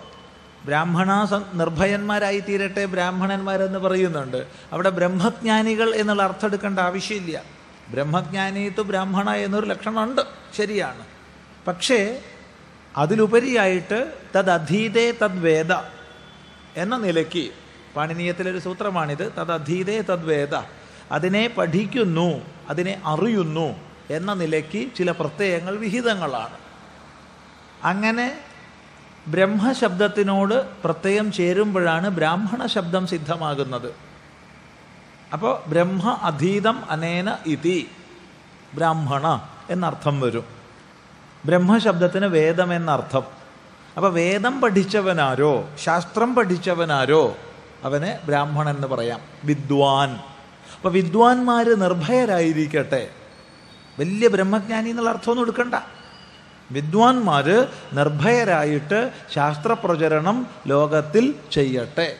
[0.66, 4.48] ബ്രാഹ്മണ നിർഭയന്മാരായി തീരട്ടെ ബ്രാഹ്മണന്മാരെന്ന് പറയുന്നുണ്ട്.
[4.72, 7.44] അവിടെ ബ്രഹ്മജ്ഞാനികൾ എന്നുള്ള അർത്ഥം എടുക്കേണ്ട ആവശ്യമില്ല.
[7.90, 10.22] ബ്രഹ്മജ്ഞാനിത്തു ബ്രാഹ്മണ എന്നൊരു ലക്ഷണമുണ്ട്.
[10.58, 11.06] ശരിയാണ്.
[11.68, 12.22] പക്ഷേ
[12.98, 15.74] അതിലുപരിയായിട്ട് തദ് അധീതേ തദ്വേദ
[16.78, 17.50] എന്ന നിലയ്ക്ക്
[17.96, 19.34] പാണിനീയത്തിലൊരു സൂത്രമാണിത്.
[19.40, 20.56] തദ് അധീതേ തദ്വേദ.
[21.12, 23.76] അതിനെ പഠിക്കുന്നു അതിനെ അറിയുന്നു
[24.10, 26.58] എന്ന നിലയ്ക്ക് ചില പ്രത്യയങ്ങൾ വിഹിതങ്ങളാണ്.
[27.84, 28.40] അങ്ങനെ
[29.28, 33.96] ബ്രഹ്മശബ്ദത്തിനോട് പ്രത്യയം ചേരുമ്പോഴാണ് ബ്രാഹ്മണ ശബ്ദം സിദ്ധമാകുന്നത്.
[35.34, 37.90] അപ്പോൾ ബ്രഹ്മ അധീതം അനേന ഇതി
[38.74, 40.44] ബ്രാഹ്മണ എന്നർത്ഥം വരും.
[41.46, 43.24] ബ്രഹ്മശബ്ദത്തിന് വേദം എന്നർത്ഥം.
[43.96, 47.38] അപ്പോൾ വേദം പഠിച്ചവനാരോ ശാസ്ത്രം പഠിച്ചവനാരോ
[47.84, 49.20] അവനെ ബ്രാഹ്മണൻ എന്ന് പറയാം.
[49.44, 50.20] വിദ്വാൻ.
[50.76, 53.10] അപ്പോൾ വിദ്വാൻമാർ നിർഭയരായിരിക്കട്ടെ.
[54.00, 55.76] വലിയ ബ്രഹ്മജ്ഞാനി എന്നുള്ള അർത്ഥമൊന്നും എടുക്കണ്ട.
[56.74, 62.16] വിദ്വാൻമാർ നിർഭയരായിട്ട് ശാസ്ത്രപ്രചരണം ലോകത്തിൽ ചെയ്യട്ടെ.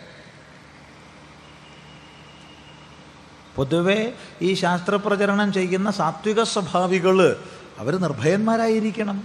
[3.56, 7.44] പൊതുവെ ഈ ശാസ്ത്രപ്രചരണം ചെയ്യുന്ന സാത്വിക സ്വഭാവികൾ
[7.80, 9.24] അവർ നിർഭയന്മാരായിരിക്കണം.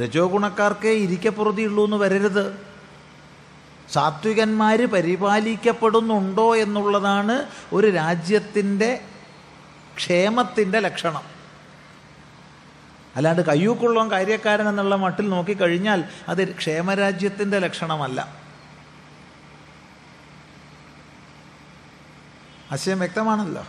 [0.00, 2.66] രജോ ഗുണക്കാർക്കേ ഇരിക്കപ്പുറതിയുള്ളൂ എന്ന് വരരുത്.
[3.92, 9.00] സാത്വികന്മാർ പരിപാലിക്കപ്പെടുന്നുണ്ടോ എന്നുള്ളതാണ് ഒരു രാജ്യത്തിന്റെ
[9.96, 11.33] ക്ഷേമത്തിന്റെ ലക്ഷണം.
[13.16, 18.34] അല്ലാണ്ട് കയ്യൂക്കുള്ളവൻ കാര്യക്കാരൻ എന്നുള്ള മട്ടിൽ നോക്കിക്കഴിഞ്ഞാൽ അത് ക്ഷേമരാജ്യത്തിന്റെ ലക്ഷണമല്ല.
[22.72, 23.66] ആശയം വ്യക്തമാണല്ലോ?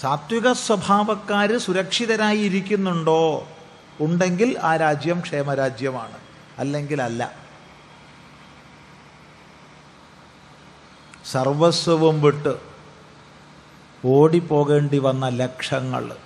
[0.00, 3.48] സാത്വിക സ്വഭാവക്കാർ സുരക്ഷിതരായി ഇരിക്കുന്നുണ്ടോ
[4.00, 6.18] ഉണ്ടെങ്കിൽ ആ രാജ്യം ക്ഷേമരാജ്യമാണ്.
[6.58, 7.32] അല്ലെങ്കിൽ അല്ല.
[11.32, 12.54] സർവസ്വവും വിട്ട്
[14.04, 16.16] ഓടിപ്പോകേണ്ടി വന്ന ലക്ഷങ്ങൾ.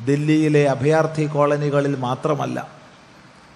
[0.00, 2.68] ദില്ലിയിലെ അഭയാർത്ഥി കോളനികളിൽ മാത്രമല്ല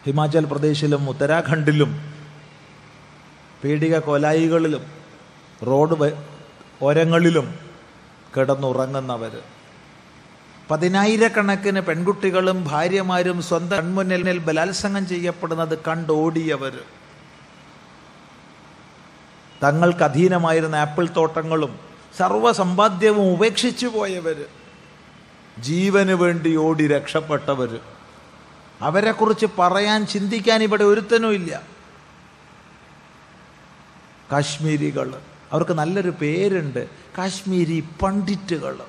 [0.06, 2.14] ഹിമാചൽ പ്രദേശിലും ഉത്തരാഖണ്ഡിലും
[3.64, 4.86] പീഡിക കൊലായികളിലും
[5.66, 6.16] റോഡ്
[6.82, 7.54] ഓരങ്ങളിലും
[8.36, 9.40] കിടന്നുറങ്ങുന്നവർ.
[10.70, 16.78] പതിനായിരക്കണക്കിന് പെൺകുട്ടികളും ഭാര്യമാരും സ്വന്തം കൺമുന്നിൽ ബലാത്സംഗം ചെയ്യപ്പെടുന്നത് കണ്ടോടിയവർ.
[19.62, 21.78] തങ്ങൾക്ക് അധീനമായിരുന്ന ആപ്പിൾ തോട്ടങ്ങളും
[22.18, 24.46] സർവസമ്പാദ്യവും ഉപേക്ഷിച്ചു പോയവർ.
[25.62, 27.80] ജീവന് വേണ്ടി ഓടി രക്ഷപ്പെട്ടവർ
[28.82, 31.62] അവരെക്കുറിച്ച് പറയാൻ ചിന്തിക്കാൻ ഇവിടെ ഒരുത്തനും ഇല്ല.
[34.32, 35.20] കാശ്മീരികൾ
[35.52, 36.88] അവർക്ക് നല്ലൊരു പേരുണ്ട്.
[37.18, 38.80] കാശ്മീരി പണ്ഡിറ്റുകൾ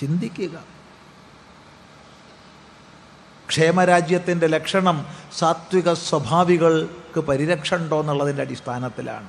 [0.00, 0.64] ചിന്തിക്കുക.
[3.48, 5.06] ക്ഷേമരാജ്യത്തിന്റെ ലക്ഷണം
[5.38, 9.28] സാത്വിക സ്വഭാവികൾക്ക് പരിരക്ഷ ഉണ്ടോ എന്നുള്ളതിന്റെ അടിസ്ഥാനത്തിലാണ്.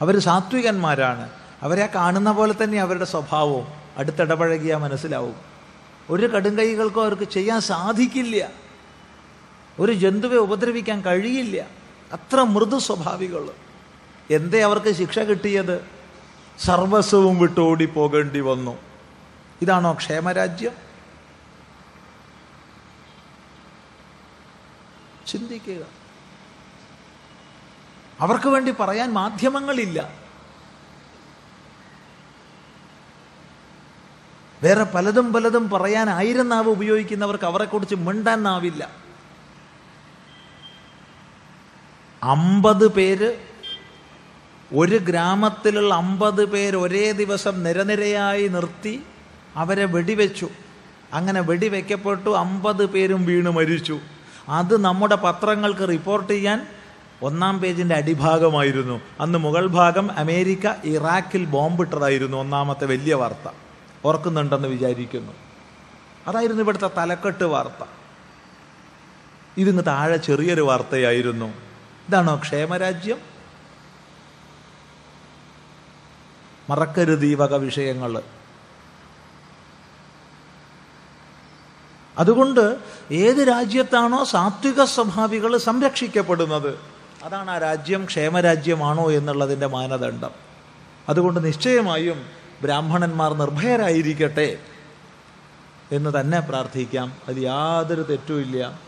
[0.00, 1.47] അവർ സാത്വികന്മാരാണ്.
[1.62, 5.36] അവരെ കാണുന്ന പോലെ തന്നെ അവരുടെ സ്വഭാവവും അടുത്തിടപഴകിയാൽ മനസ്സിലാവും.
[6.10, 8.48] ഒരു കടുങ്കൈകൾക്കോ അവർക്ക് ചെയ്യാൻ സാധിക്കില്ല.
[9.78, 11.66] ഒരു ജന്തുവെ ഉപദ്രവിക്കാൻ കഴിയില്ല.
[12.12, 13.50] അത്ര മൃദു സ്വഭാവികൾ.
[14.30, 15.86] എന്തേ അവർക്ക് ശിക്ഷ കിട്ടിയത്?
[16.58, 18.78] സർവസ്വവും വിട്ടോടി പോകേണ്ടി വന്നു.
[19.62, 20.72] ഇതാണോ ക്ഷേമരാജ്യം?
[25.26, 25.86] ചിന്തിക്കുക.
[28.20, 30.27] അവർക്ക് വേണ്ടി പറയാൻ മാധ്യമങ്ങളില്ല.
[34.62, 38.88] വേറെ പലതും പലതും പറയാൻ ആയിരം നാവ് ഉപയോഗിക്കുന്നവർക്ക് അവരെക്കുറിച്ച് മിണ്ടാൻ നാവില്ല.
[42.22, 43.34] അമ്പത് പേര്
[44.74, 49.02] ഒരു ഗ്രാമത്തിലുള്ള അമ്പത് പേര് ഒരേ ദിവസം നിരനിരയായി നിർത്തി
[49.56, 50.48] അവരെ വെടിവെച്ചു.
[51.12, 54.00] അങ്ങനെ വെടിവെക്കപ്പെട്ടു അമ്പത് പേരും വീണ് മരിച്ചു.
[54.48, 56.66] അത് നമ്മുടെ പത്രങ്ങൾക്ക് റിപ്പോർട്ട് ചെയ്യാൻ
[57.22, 59.00] ഒന്നാം പേജിന്റെ അടിഭാഗമായിരുന്നു.
[59.20, 63.67] അന്ന് മുഗൾ ഭാഗം അമേരിക്ക ഇറാഖിൽ ബോംബിട്ടതായിരുന്നു ഒന്നാമത്തെ വലിയ വാർത്ത.
[64.04, 65.32] ഓർക്കുന്നുണ്ടെന്ന് വിചാരിക്കുന്നു.
[66.26, 67.88] അതായിരുന്നു ഇവിടുത്തെ തലക്കെട്ട് വാർത്ത.
[69.56, 71.46] ഇതിങ്ങ് താഴെ ചെറിയൊരു വാർത്തയായിരുന്നു.
[72.08, 73.18] ഇതാണോ ക്ഷേമരാജ്യം?
[76.70, 78.22] മറക്കരുത് ഈ വക വിഷയങ്ങൾ.
[82.18, 82.78] അതുകൊണ്ട്
[83.10, 86.78] ഏത് രാജ്യത്താണോ സാത്വിക സ്വഭാവികൾ സംരക്ഷിക്കപ്പെടുന്നത്
[87.24, 90.30] അതാണ് ആ രാജ്യം ക്ഷേമരാജ്യമാണോ എന്നുള്ളതിന്റെ മാനദണ്ഡം.
[91.08, 94.58] അതുകൊണ്ട് നിശ്ചയമായും ബ്രാഹ്മണന്മാർ നിർഭയരായിരിക്കട്ടെ
[95.92, 97.12] എന്ന് തന്നെ പ്രാർത്ഥിക്കാം.
[97.28, 98.80] അത് യാതൊരു തെറ്റുമില്ല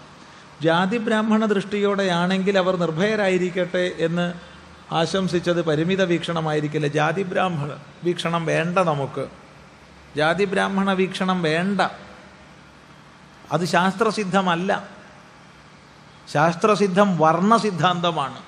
[0.62, 4.33] ജാതി ബ്രാഹ്മണ ദൃഷ്ടിയോടെയാണെങ്കിൽ അവർ നിർഭയരായിരിക്കട്ടെ എന്ന്
[4.95, 6.87] ആശംസിച്ചത് പരിമിത വീക്ഷണമായിരിക്കില്ല.
[6.87, 9.29] ജാതി ബ്രാഹ്മണ വീക്ഷണം വേണ്ട നമുക്ക്.
[10.16, 11.81] ജാതി ബ്രാഹ്മണ വീക്ഷണം വേണ്ട.
[13.53, 14.89] അത് ശാസ്ത്രസിദ്ധമല്ല.
[16.33, 18.39] ശാസ്ത്രസിദ്ധം വർണ സിദ്ധാന്തമാണ്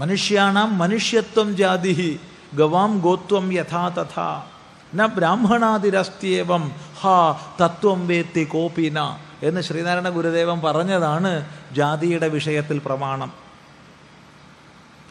[0.00, 2.20] മനുഷ്യാണാം മനുഷ്യത്വം ജാതി
[2.56, 4.42] ഗവാം ഗോത്വം യഥാ തഥാ.
[4.94, 13.32] ന ബ്രാഹ്മണാതിരസ്ത്യേവം ഹാ തത്വം വേത്തി കോപിന എന്ന് ശ്രീനാരായണ ഗുരുദേവൻ പറഞ്ഞതാണ് ജാതിയുടെ വിഷയത്തിൽ പ്രമാണം.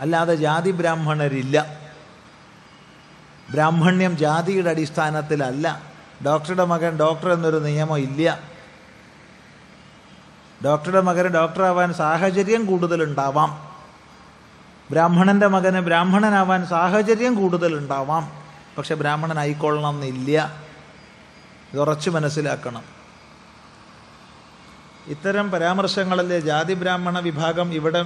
[0.02, 1.80] അല്ലാതെ ജാതി ബ്രാഹ്മണരില്ല.
[3.52, 5.82] ബ്രാഹ്മണ്യം ജാതിയുടെ അടിസ്ഥാനത്തിലല്ല.
[6.26, 8.40] ഡോക്ടറുടെ മകൻ ഡോക്ടർ എന്നൊരു നിയമം ഇല്ല.
[10.66, 13.73] ഡോക്ടറുടെ മകൻ ഡോക്ടറാവാൻ സാഹചര്യം കൂടുതലുണ്ടാവാം.
[14.92, 18.32] ബ്രാഹ്മണന്റെ മകന് ബ്രാഹ്മണനാവാൻ സാഹചര്യം കൂടുതൽ ഉണ്ടാവാം
[18.78, 20.64] പക്ഷെ ബ്രാഹ്മണനായിക്കൊള്ളണം എന്നില്ല
[21.74, 22.84] ഇതുറച്ച് മനസ്സിലാക്കണം.
[25.08, 28.06] ഇത്തരം പരാമർശങ്ങളിലെ ജാതി ബ്രാഹ്മണ വിഭാഗം ഇവിടെ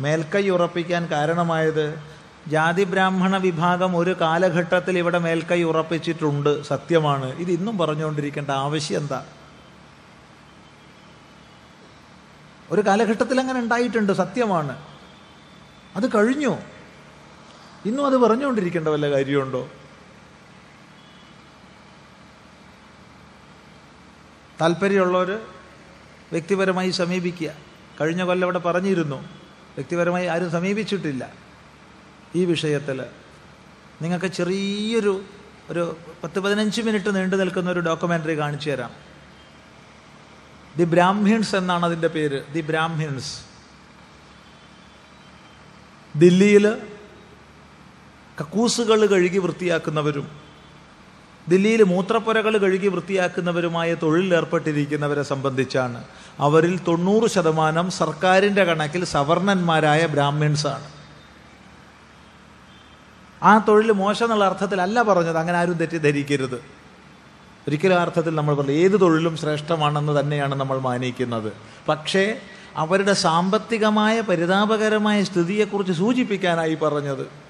[0.00, 2.02] മേൽക്കൈ ഉറപ്പിക്കാൻ കാരണമായത്
[2.48, 6.62] ജാതി ബ്രാഹ്മണ വിഭാഗം ഒരു കാലഘട്ടത്തിൽ ഇവിടെ മേൽക്കൈ ഉറപ്പിച്ചിട്ടുണ്ട്.
[6.62, 7.36] സത്യമാണ്.
[7.36, 9.24] ഇത് ഇന്നും പറഞ്ഞുകൊണ്ടിരിക്കേണ്ട ആവശ്യം എന്താ?
[12.70, 14.12] ഒരു കാലഘട്ടത്തിൽ അങ്ങനെ ഉണ്ടായിട്ടുണ്ട്.
[14.12, 14.93] സത്യമാണ്.
[15.96, 16.58] അത് കഴിഞ്ഞു?
[17.84, 19.70] ഇന്നും അത് പറഞ്ഞുകൊണ്ടിരിക്കേണ്ട വല്ല കാര്യമുണ്ടോ?
[24.60, 25.30] താല്പര്യമുള്ളവർ
[26.32, 27.50] വ്യക്തിപരമായി സമീപിക്കുക.
[28.00, 29.16] കഴിഞ്ഞ കൊല്ലം ഇവിടെ പറഞ്ഞിരുന്നു.
[29.74, 31.32] വ്യക്തിപരമായി ആരും സമീപിച്ചിട്ടില്ല
[32.34, 33.04] ഈ വിഷയത്തിൽ
[34.02, 35.24] നിങ്ങൾക്ക് ചെറിയൊരു
[35.68, 38.90] ഒരു പത്ത് പതിനഞ്ച് മിനിറ്റ് നീണ്ടു നിൽക്കുന്ന ഒരു ഡോക്യുമെന്ററി കാണിച്ചു തരാം.
[40.76, 42.52] ദി ബ്രാഹ്മിൺസ് എന്നാണ് അതിന്റെ പേര്.
[42.52, 43.53] The Brahmins.
[46.16, 46.72] ദില്ലിയിൽ
[48.40, 50.44] കക്കൂസുകൾ കഴുകി വൃത്തിയാക്കുന്നവരും
[51.48, 56.04] ദില്ലിയിൽ മൂത്രപ്പുരകൾ കഴുകി വൃത്തിയാക്കുന്നവരുമായ തൊഴിലിലേർപ്പെട്ടിരിക്കുന്നവരെ സംബന്ധിച്ചാണ്.
[56.40, 60.90] അവരിൽ തൊണ്ണൂറ് ശതമാനം സർക്കാരിന്റെ കണക്കിൽ സവർണന്മാരായ ബ്രാഹ്മിൺസാണ്.
[63.42, 66.64] ആ തൊഴിൽ മോശം എന്നുള്ള അർത്ഥത്തിലല്ല പറഞ്ഞത് അങ്ങനെ ആരും തെറ്റിദ്ധരിക്കരുത്.
[67.68, 71.52] ഒരിക്കലും അർത്ഥത്തിൽ നമ്മൾ പറഞ്ഞു ഏത് തൊഴിലും ശ്രേഷ്ഠമാണെന്ന് തന്നെയാണ് നമ്മൾ മാനിക്കുന്നത്.
[71.88, 72.40] പക്ഷേ
[72.76, 77.44] അവരുടെ സാമ്പത്തികമായ പരിതാപകരമായ സ്ഥിതിയെക്കുറിച്ച് സൂചിപ്പിക്കാനായി പറഞ്ഞത്.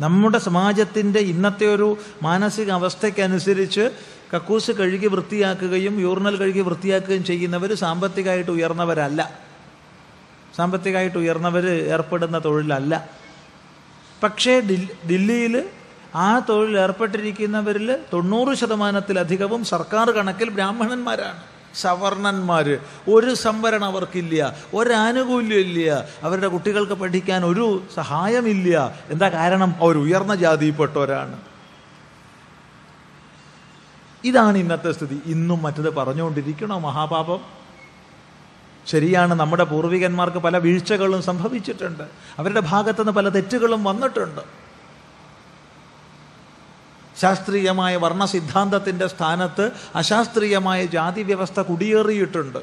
[0.00, 3.90] നമ്മുടെ സമാജത്തിന്റെ ഇന്നത്തെ ഒരു മാനസിക അവസ്ഥയ്ക്കനുസരിച്ച്
[4.34, 9.38] കക്കൂസ് കഴുകി വൃത്തിയാക്കുകയും യൂറിനൽ കഴുകി വൃത്തിയാക്കുകയും ചെയ്യുന്നവർ സാമ്പത്തികമായിട്ട് ഉയർന്നവരല്ല.
[10.56, 13.08] സാമ്പത്തികമായിട്ട് ഉയർന്നവർ ഏർപ്പെടുന്ന തൊഴിലല്ല.
[14.22, 14.60] പക്ഷേ
[15.04, 15.70] ദില്ലിയിൽ
[16.14, 21.53] ആ തൊഴിൽ ഏർപ്പെട്ടിരിക്കുന്നവരിൽ തൊണ്ണൂറ് ശതമാനത്തിലധികവും സർക്കാർ കണക്കിൽ ബ്രാഹ്മണന്മാരാണ്.
[21.74, 26.04] സവർണന്മാർ ഒരു സംവരണം അവർക്കില്ല ഒരാനുകൂല്യം ഇല്ല.
[26.22, 28.94] അവരുടെ കുട്ടികൾക്ക് പഠിക്കാൻ ഒരു സഹായമില്ല.
[29.10, 29.74] എന്താ കാരണം?
[29.80, 31.40] അവർ ഉയർന്ന ജാതിയിൽപ്പെട്ടവരാണ്.
[34.24, 35.22] ഇതാണ് ഇന്നത്തെ സ്ഥിതി.
[35.26, 37.38] ഇന്നും മറ്റത് പറഞ്ഞുകൊണ്ടിരിക്കണോ മഹാപാപം?
[38.86, 42.02] ശരിയാണ് നമ്മുടെ പൂർവികന്മാർക്ക് പല വീഴ്ചകളും സംഭവിച്ചിട്ടുണ്ട്.
[42.38, 44.63] അവരുടെ ഭാഗത്തുനിന്ന് പല തെറ്റുകളും വന്നിട്ടുണ്ട്.
[47.20, 52.58] ശാസ്ത്രീയമായ വർണ സിദ്ധാന്തത്തിന്റെ സ്ഥാനത്ത് അശാസ്ത്രീയമായ ജാതി വ്യവസ്ഥ കുടിയേറിയിട്ടുണ്ട്.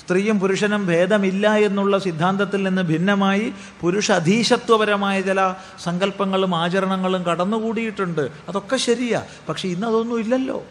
[0.00, 8.30] സ്ത്രീയും പുരുഷനും ഭേദമില്ല എന്നുള്ള സിദ്ധാന്തത്തിൽ നിന്ന് ഭിന്നമായി പുരുഷ അധീശത്വപരമായ ചില സങ്കല്പങ്ങളും ആചരണങ്ങളും കടന്നുകൂടിയിട്ടുണ്ട്.
[8.48, 9.22] അതൊക്കെ ശരിയാ.
[9.48, 10.64] പക്ഷെ ഇന്ന് അതൊന്നും ഇല്ലല്ലോ.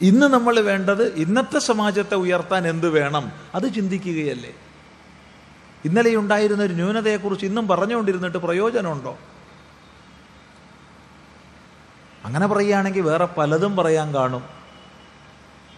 [0.00, 3.32] ഇന്ന് നമ്മൾ വേണ്ടത് ഇന്നത്തെ സമാജത്തെ ഉയർത്താൻ എന്ത് വേണം?
[3.54, 4.50] അത് ചിന്തിക്കുകയല്ലേ.
[5.84, 9.18] ഇന്നലെ ഉണ്ടായിരുന്ന ഒരു ന്യൂനതയെക്കുറിച്ച് ഇന്നും പറഞ്ഞുകൊണ്ടിരുന്നിട്ട് പ്രയോജനമുണ്ടോ?
[12.26, 14.44] അങ്ങനെ പറയുകയാണെങ്കിൽ വേറെ പലതും പറയാൻ കാണും.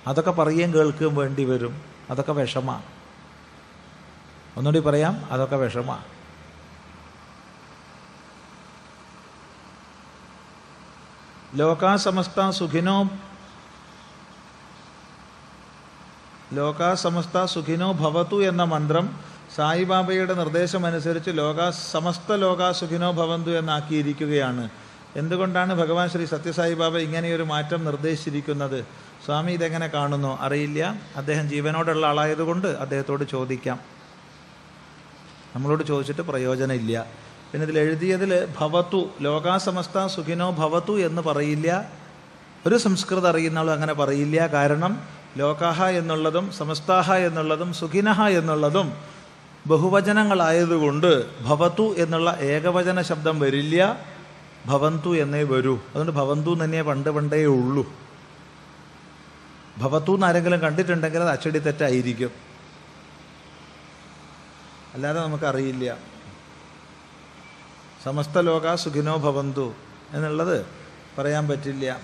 [0.06, 1.74] അതൊക്കെ പറയുകയും കേൾക്കുകയും വേണ്ടി വരും.
[2.10, 2.84] അതൊക്കെ വിഷമാണ്
[4.56, 6.04] ഒന്നുകൂടി പറയാം അതൊക്കെ വിഷമാണ്
[11.58, 12.96] ലോകാസമസ്ത സുഖിനോ
[16.52, 19.06] ലോകാസമസ്ത സുഖിനോ ഭവതു എന്ന മന്ത്രം
[19.56, 24.64] സായിബാബയുടെ നിർദ്ദേശമനുസരിച്ച് ലോക സമസ്ത ലോക സുഖിനോ ഭവന്തു എന്നാക്കിയിരിക്കുകയാണ്.
[25.16, 28.86] എന്തുകൊണ്ടാണ് ഭഗവാൻ ശ്രീ സത്യസായി സത്യസായിബാബ ഇങ്ങനെയൊരു മാറ്റം നിർദ്ദേശിച്ചിരിക്കുന്നത്?
[29.26, 30.38] സ്വാമി ഇതെങ്ങനെ കാണുന്നു?
[30.40, 30.94] അറിയില്ല.
[31.16, 33.78] അദ്ദേഹം ജീവനോടുള്ള ആളായതുകൊണ്ട് അദ്ദേഹത്തോട് ചോദിക്കാം.
[35.56, 37.06] നമ്മളോട് ചോദിച്ചിട്ട് പ്രയോജനമില്ല.
[37.52, 41.90] പിന്നെ ഇതിൽ എഴുതിയതിൽ ഭവത്തു ലോകാസമസ്ത സുഖിനോ ഭവത്തു എന്ന് പറയില്ല.
[42.66, 44.46] ഒരു സംസ്കൃതം അറിയുന്ന ആളും അങ്ങനെ പറയില്ല.
[44.46, 45.02] കാരണം
[45.36, 48.92] ലോകാഹ എന്നുള്ളതും സമസ്താഹ എന്നുള്ളതും സുഖിനഹ എന്നുള്ളതും
[49.66, 54.00] ബഹുവചനങ്ങളായതുകൊണ്ട് ഭവത്തു എന്നുള്ള ഏകവചന ശബ്ദം വരില്ല.
[54.66, 55.76] ഭവന്തു എന്നേ വരൂ.
[55.76, 57.92] അതുകൊണ്ട് ഭവന്തു തന്നെ പണ്ട് പണ്ടേ ഉള്ളൂ.
[59.78, 62.30] ഭവത്തു എന്ന് ആരെങ്കിലും കണ്ടിട്ടുണ്ടെങ്കിൽ അത് അച്ചടി തെറ്റായിരിക്കും.
[64.94, 65.96] അല്ലാതെ നമുക്കറിയില്ല.
[68.04, 69.74] സമസ്ത ലോക സുഖിനോ ഭവന്തു
[70.12, 70.66] എന്നുള്ളത്
[71.18, 72.00] പറയാൻ പറ്റില്ല.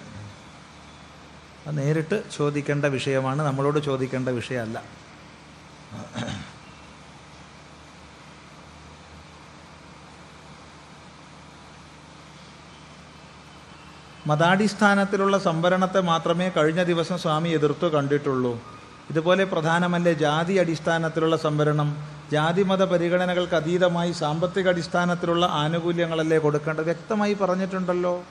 [1.71, 3.43] നേരിട്ട് ചോദിക്കേണ്ട വിഷയമാണ്.
[3.43, 4.83] നമ്മളോട് ചോദിക്കേണ്ട വിഷയമല്ല.
[14.27, 18.61] മതാടിസ്ഥാനത്തിലുള്ള സംവരണത്തെ മാത്രമേ കഴിഞ്ഞ ദിവസം സ്വാമി എതിർത്തു കണ്ടിട്ടുള്ളൂ.
[19.11, 21.97] ഇതുപോലെ പ്രധാനമല്ലേ ജാതി അടിസ്ഥാനത്തിലുള്ള സംവരണം?
[22.33, 26.85] ജാതി മത പരിഗണനകൾക്ക് അതീതമായി സാമ്പത്തിക അടിസ്ഥാനത്തിലുള്ള ആനുകൂല്യങ്ങളല്ലേ കൊടുക്കേണ്ടത്?
[26.85, 28.25] വ്യക്തമായി പറഞ്ഞിട്ടുണ്ടല്ലോ.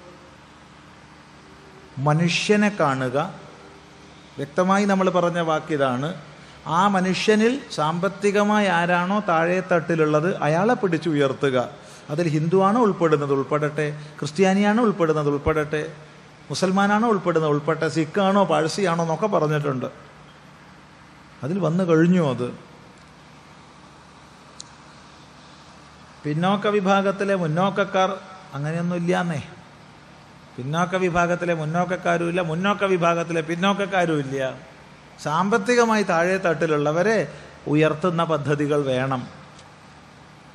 [1.97, 3.33] മനുഷ്യനെ കാണുക.
[4.37, 6.13] വ്യക്തമായി നമ്മൾ പറഞ്ഞ വാക്കിതാണ്
[6.67, 11.82] ആ മനുഷ്യനിൽ സാമ്പത്തികമായി ആരാണോ താഴെ തട്ടിലുള്ളത് അയാളെ പിടിച്ചുയർത്തുക.
[12.09, 15.91] അതിൽ ഹിന്ദുവാണോ ഉൾപ്പെടുന്നത് ഉൾപ്പെടട്ടെ ക്രിസ്ത്യാനിയാണോ ഉൾപ്പെടുന്നത് ഉൾപ്പെടട്ടെ
[16.49, 19.85] മുസൽമാനാണോ ഉൾപ്പെടുന്നത് ഉൾപ്പെട്ടെ സിഖാണോ പാഴ്സിയാണോ എന്നൊക്കെ പറഞ്ഞിട്ടുണ്ട്.
[21.43, 22.73] അതിൽ വന്നു കഴിഞ്ഞു അത്.
[26.23, 28.17] പിന്നോക്ക വിഭാഗത്തിലെ മുന്നോക്കക്കാർ
[28.53, 29.43] അങ്ങനെയൊന്നും ഇല്ലാന്നേ.
[30.57, 34.57] പിന്നോക്ക വിഭാഗത്തിലെ മുന്നോക്കക്കാരും ഇല്ല മുന്നോക്ക വിഭാഗത്തിലെ പിന്നോക്കക്കാരും ഇല്ല.
[35.23, 37.33] സാമ്പത്തികമായി താഴെ തട്ടിലുള്ളവരെ
[37.67, 39.42] ഉയർത്തുന്ന പദ്ധതികൾ വേണം.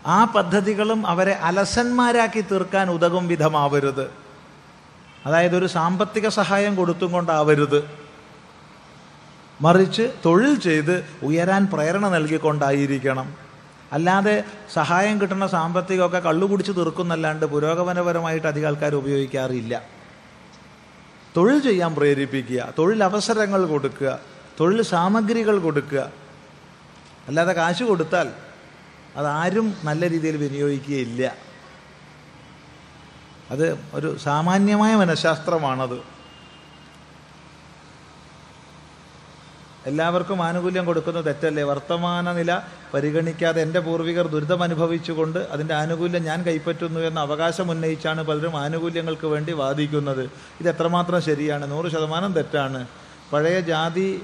[0.08, 4.10] ആ പദ്ധതികളും അവരെ അലസന്മാരാക്കി തീർക്കാൻ ഉതകും വിധമാവരുത്.
[5.26, 7.90] അതായത് ഒരു സാമ്പത്തിക സഹായം കൊടുത്തും കൊണ്ടാവരുത്.
[9.60, 13.36] മറിച്ച് തൊഴിൽ ചെയ്ത് ഉയരാൻ പ്രേരണ നൽകിക്കൊണ്ടായിരിക്കണം.
[13.92, 19.82] അല്ലാതെ സഹായം കിട്ടുന്ന സാമ്പത്തികമൊക്കെ കള്ളുകുടിച്ച് തീർക്കുന്നല്ലാണ്ട് പുരോഗമനപരമായിട്ട് അധികം ആൾക്കാർ ഉപയോഗിക്കാറില്ല.
[21.36, 24.18] തൊഴിൽ ചെയ്യാൻ പ്രേരിപ്പിക്കുക തൊഴിൽ അവസരങ്ങൾ കൊടുക്കുക
[24.60, 26.12] തൊഴിൽ സാമഗ്രികൾ കൊടുക്കുക.
[27.28, 28.47] അല്ലാതെ കാശ് കൊടുത്താൽ
[29.16, 31.34] അതാരും നല്ല രീതിയിൽ വിനിയോഗിക്കുകയില്ല.
[33.50, 36.18] അത് ഒരു സാമാന്യമായ മനഃശാസ്ത്രമാണത്.
[39.86, 41.62] എല്ലാവർക്കും ആനുകൂല്യം കൊടുക്കുന്നത് തെറ്റല്ലേ?
[41.62, 42.60] വർത്തമാന നില
[42.94, 49.52] പരിഗണിക്കാതെ എന്റെ പൂർവികർ ദുരിതം അനുഭവിച്ചുകൊണ്ട് അതിന്റെ ആനുകൂല്യം ഞാൻ കൈപ്പറ്റുന്നു എന്ന അവകാശം ഉന്നയിച്ചാണ് പലരും ആനുകൂല്യങ്ങൾക്ക് വേണ്ടി
[49.52, 50.30] വാദിക്കുന്നത്.
[50.60, 51.70] ഇത് എത്രമാത്രം ശരിയാണ്?
[51.70, 52.86] നൂറ് ശതമാനം തെറ്റാണ്.
[53.32, 54.22] പഴയ ജാതി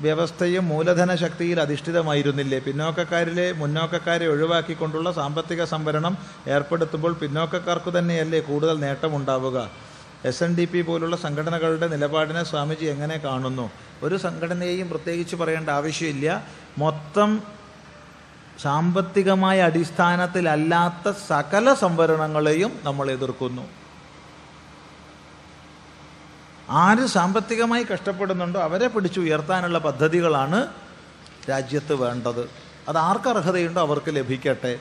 [0.00, 2.58] വ്യവസ്ഥയും മൂലധന ശക്തിയിൽ അധിഷ്ഠിതമായിരുന്നില്ലേ?
[2.58, 6.18] പിന്നോക്കക്കാരിലെ മുന്നോക്കക്കാരെ ഒഴിവാക്കിക്കൊണ്ടുള്ള സാമ്പത്തിക സംവരണം
[6.48, 9.70] ഏർപ്പെടുത്തുമ്പോൾ പിന്നോക്കക്കാർക്ക് തന്നെയല്ലേ കൂടുതൽ നേട്ടമുണ്ടാവുക?
[10.24, 13.70] എസ് എൻ ഡി പി പോലുള്ള സംഘടനകളുടെ നിലപാടിനെ സ്വാമിജി എങ്ങനെ കാണുന്നു?
[14.02, 16.44] ഒരു സംഘടനയെയും പ്രത്യേകിച്ച് പറയേണ്ട ആവശ്യമില്ല.
[16.78, 17.42] മൊത്തം
[18.62, 23.83] സാമ്പത്തികമായ അടിസ്ഥാനത്തിലല്ലാത്ത സകല സംവരണങ്ങളെയും നമ്മൾ എതിർക്കുന്നു.
[26.70, 30.68] ആര് സാമ്പത്തികമായി കഷ്ടപ്പെടുന്നുണ്ടോ അവരെ പിടിച്ചു ഉയർത്താനുള്ള പദ്ധതികളാണ്
[31.50, 32.50] രാജ്യത്ത് വേണ്ടത്.
[32.88, 34.78] അത് ആർക്ക് അർഹതയുണ്ടോ അവർക്ക് ലഭിക്കട്ടെ?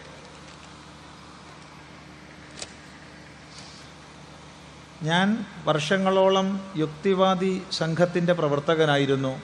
[5.04, 9.42] ഞാൻ വർഷങ്ങളോളം യുക്തിവാദി സംഘത്തിന്റെ പ്രവർത്തകനായിരുന്നു.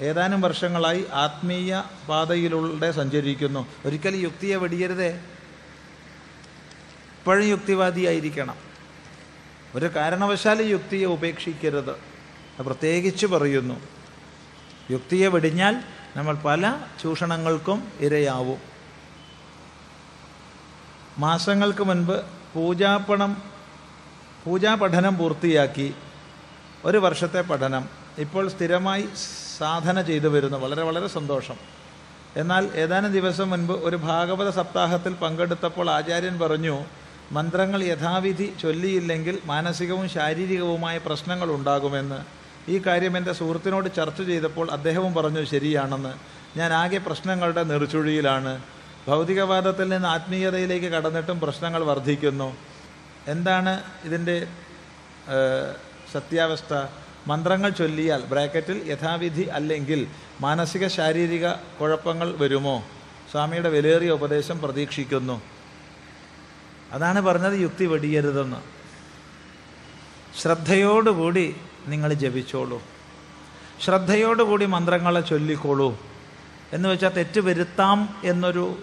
[0.00, 3.66] ഏതാനും വർഷങ്ങളായി ആത്മീയ പാതയിലൂടെ സഞ്ചരിക്കുന്നു.
[3.86, 5.08] ഒരിക്കലും യുക്തിയെ വെടിയരുതേ.
[7.18, 8.67] ഇപ്പോഴും യുക്തിവാദിയായിരിക്കണം.
[9.74, 11.96] ഒരു കാരണവശാലും യുക്തിയെ ഉപേക്ഷിക്കരുത്.
[12.62, 13.74] പ്രത്യേകിച്ച് പറയുന്നു.
[14.90, 15.82] യുക്തിയെ വെടിഞ്ഞാൽ
[16.16, 18.58] നമ്മൾ പല ചൂഷണങ്ങൾക്കും ഇരയാവും.
[21.18, 22.22] മാസങ്ങൾക്ക് മുൻപ്
[22.54, 23.42] പൂജാപ്പണം
[24.44, 25.94] പൂജാ പഠനം പൂർത്തിയാക്കി
[26.84, 27.88] ഒരു വർഷത്തെ പഠനം.
[28.18, 29.08] ഇപ്പോൾ സ്ഥിരമായി
[29.58, 30.58] സാധന ചെയ്തു വരുന്നു.
[30.58, 31.54] വളരെ വളരെ സന്തോഷം.
[32.36, 36.84] എന്നാൽ ഏതാനും ദിവസം മുൻപ് ഒരു ഭാഗവത സപ്താഹത്തിൽ പങ്കെടുത്തപ്പോൾ ആചാര്യൻ പറഞ്ഞു
[37.32, 42.18] മന്ത്രങ്ങൾ യഥാവിധി ചൊല്ലിയില്ലെങ്കിൽ മാനസികവും ശാരീരികവുമായ പ്രശ്നങ്ങൾ ഉണ്ടാകുമെന്ന്.
[42.70, 46.12] ഈ കാര്യം എന്റെ സുഹൃത്തിനോട് ചർച്ച ചെയ്തപ്പോൾ അദ്ദേഹവും പറഞ്ഞു ശരിയാണെന്ന്.
[46.58, 48.62] ഞാൻ ആകെ പ്രശ്നങ്ങളുടെ നെറുചുഴിയിലാണ്.
[49.08, 52.56] ഭൗതികവാദത്തിൽ നിന്ന് ആത്മീയതയിലേക്ക് കടന്നിട്ടും പ്രശ്നങ്ങൾ വർദ്ധിക്കുന്നു.
[53.28, 54.46] എന്താണ് ഇതിന്റെ
[56.12, 56.86] സത്യാവസ്ഥ?
[57.26, 60.06] മന്ത്രങ്ങൾ ചൊല്ലിയാൽ ബ്രാക്കറ്റിൽ യഥാവിധി അല്ലെങ്കിൽ
[60.40, 61.48] മാനസിക ശാരീരിക
[61.80, 62.84] കുഴപ്പങ്ങൾ വരുമോ?
[63.32, 65.57] സ്വാമിയുടെ വിലയേറിയ ഉപദേശം പ്രതീക്ഷിക്കുന്നു.
[66.92, 68.56] അതാണ് പറഞ്ഞത് യുക്തി വെടിയരുതെന്ന്.
[70.40, 72.82] ശ്രദ്ധയോടുകൂടി നിങ്ങൾ ജപിച്ചോളൂ.
[73.84, 75.98] ശ്രദ്ധയോടുകൂടി മന്ത്രങ്ങളെ ചൊല്ലിക്കോളൂ.
[76.72, 78.78] എന്ന് വെച്ചാൽ തെറ്റ് വരുത്താം എന്നൊരു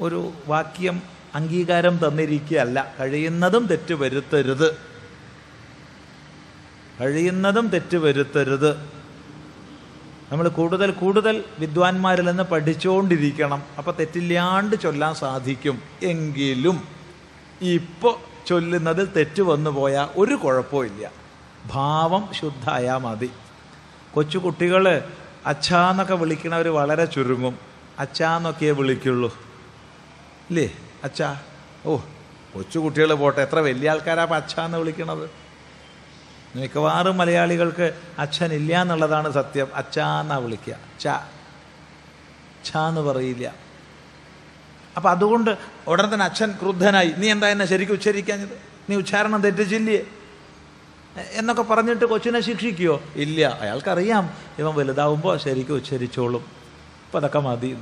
[0.00, 1.02] ഒരു വാക്യം
[1.34, 2.94] അംഗീകാരം തന്നിരിക്കുകയല്ല.
[3.00, 4.76] കഴിയുന്നതും തെറ്റ് വരുത്തരുത്.
[7.00, 8.76] കഴിയുന്നതും തെറ്റ് വരുത്തരുത്.
[10.32, 15.82] നമ്മൾ കൂടുതൽ കൂടുതൽ വിദ്വാൻമാരിൽ നിന്ന് പഠിച്ചുകൊണ്ടിരിക്കണം അപ്പം തെറ്റില്ലാണ്ട് ചൊല്ലാൻ സാധിക്കും.
[16.02, 16.95] എങ്കിലും
[17.60, 21.10] ഇപ്പോൾ ചൊല്ലുന്നതിൽ തെറ്റ് വന്നു പോയാൽ ഒരു കുഴപ്പമില്ല
[21.66, 23.30] ഭാവം ശുദ്ധായാൽ മതി.
[24.14, 25.10] കൊച്ചു കുട്ടികൾ
[25.46, 27.58] അച്ഛാന്നൊക്കെ വിളിക്കണവർ വളരെ ചുരുങ്ങും.
[27.98, 29.34] അച്ഛാന്നൊക്കെയേ വിളിക്കുള്ളൂ.
[30.50, 30.72] ഇല്ലേ?
[31.04, 31.40] അച്ഛാ?
[31.86, 31.96] ഓ
[32.54, 35.30] കൊച്ചു കുട്ടികൾ പോട്ടെ എത്ര വലിയ ആൾക്കാരാ അപ്പം അച്ഛാന്ന് വിളിക്കണത്?
[36.56, 39.68] മിക്കവാറും മലയാളികൾക്ക് അച്ഛനില്ല എന്നുള്ളതാണ് സത്യം.
[39.74, 41.28] അച്ഛാന്നാ വിളിക്കുക ചാ.
[42.64, 43.65] ചാന്ന് പറയില്ല.
[44.96, 48.58] അപ്പം അതുകൊണ്ട് ഉടനെ തന്നെ അച്ഛൻ ക്രുദ്ധനായി നീ എന്താ എന്നെ ശരിക്കും ഉച്ചരിക്കാഞ്ഞത്?
[48.90, 50.04] നീ ഉച്ചാരണം തെറ്റിച്ചില്ലേ?
[51.30, 54.30] എന്നൊക്കെ പറഞ്ഞിട്ട് കൊച്ചിനെ ശിക്ഷിക്കുമോ ഇല്ല അയാൾക്കറിയാം.
[54.58, 56.44] ഇവൻ വലുതാവുമ്പോൾ ശരിക്കും ഉച്ചരിച്ചോളും.
[57.06, 57.76] അപ്പം അതൊക്കെ മതി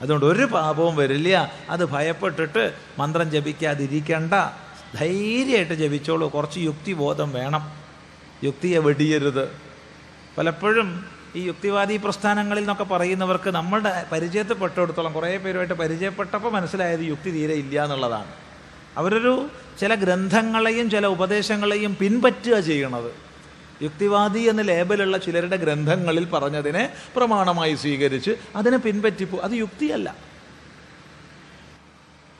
[0.00, 1.52] അതുകൊണ്ട് ഒരു പാപവും വരില്ല.
[1.70, 4.32] അത് ഭയപ്പെട്ടിട്ട് മന്ത്രം ജപിക്കാതിരിക്കേണ്ട.
[4.94, 6.28] ധൈര്യമായിട്ട് ജപിച്ചോളൂ.
[6.28, 7.70] കുറച്ച് യുക്തിബോധം വേണം.
[8.44, 9.48] യുക്തിയെ വെടിയരുത്.
[10.38, 17.84] പലപ്പോഴും ഈ യുക്തിവാദി പ്രസ്ഥാനങ്ങളിൽ നിന്നൊക്കെ പറയുന്നവർക്ക് നമ്മളുടെ പരിചയത്തിൽപ്പെട്ടിടത്തോളം കുറേ പേരുമായിട്ട് പരിചയപ്പെട്ടപ്പോൾ മനസ്സിലായത് യുക്തി തീരെ ഇല്ല
[17.84, 18.32] എന്നുള്ളതാണ്.
[18.96, 19.50] അവരൊരു
[19.80, 23.14] ചില ഗ്രന്ഥങ്ങളെയും ചില ഉപദേശങ്ങളെയും പിൻപറ്റുക ചെയ്യണത്.
[23.82, 30.16] യുക്തിവാദി എന്ന ലേബലുള്ള ചിലരുടെ ഗ്രന്ഥങ്ങളിൽ പറഞ്ഞതിനെ പ്രമാണമായി സ്വീകരിച്ച് അതിനെ പിൻപറ്റിപ്പോ അത് യുക്തിയല്ല.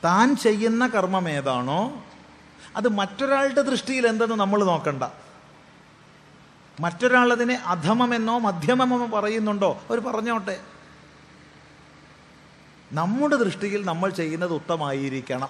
[0.03, 2.03] താൻ ചെയ്യുന്ന കർമ്മം ഏതാണോ
[2.75, 5.03] അത് മറ്റൊരാളുടെ ദൃഷ്ടിയിൽ എന്തെന്ന് നമ്മൾ നോക്കണ്ട.
[6.79, 9.81] മറ്റൊരാൾ അതിനെ അധമമെന്നോ മധ്യമമെന്നോ പറയുന്നുണ്ടോ?
[9.89, 10.59] അവർ പറഞ്ഞോട്ടെ.
[12.91, 15.49] നമ്മുടെ ദൃഷ്ടിയിൽ നമ്മൾ ചെയ്യുന്നത് ഉത്തമായിരിക്കണം.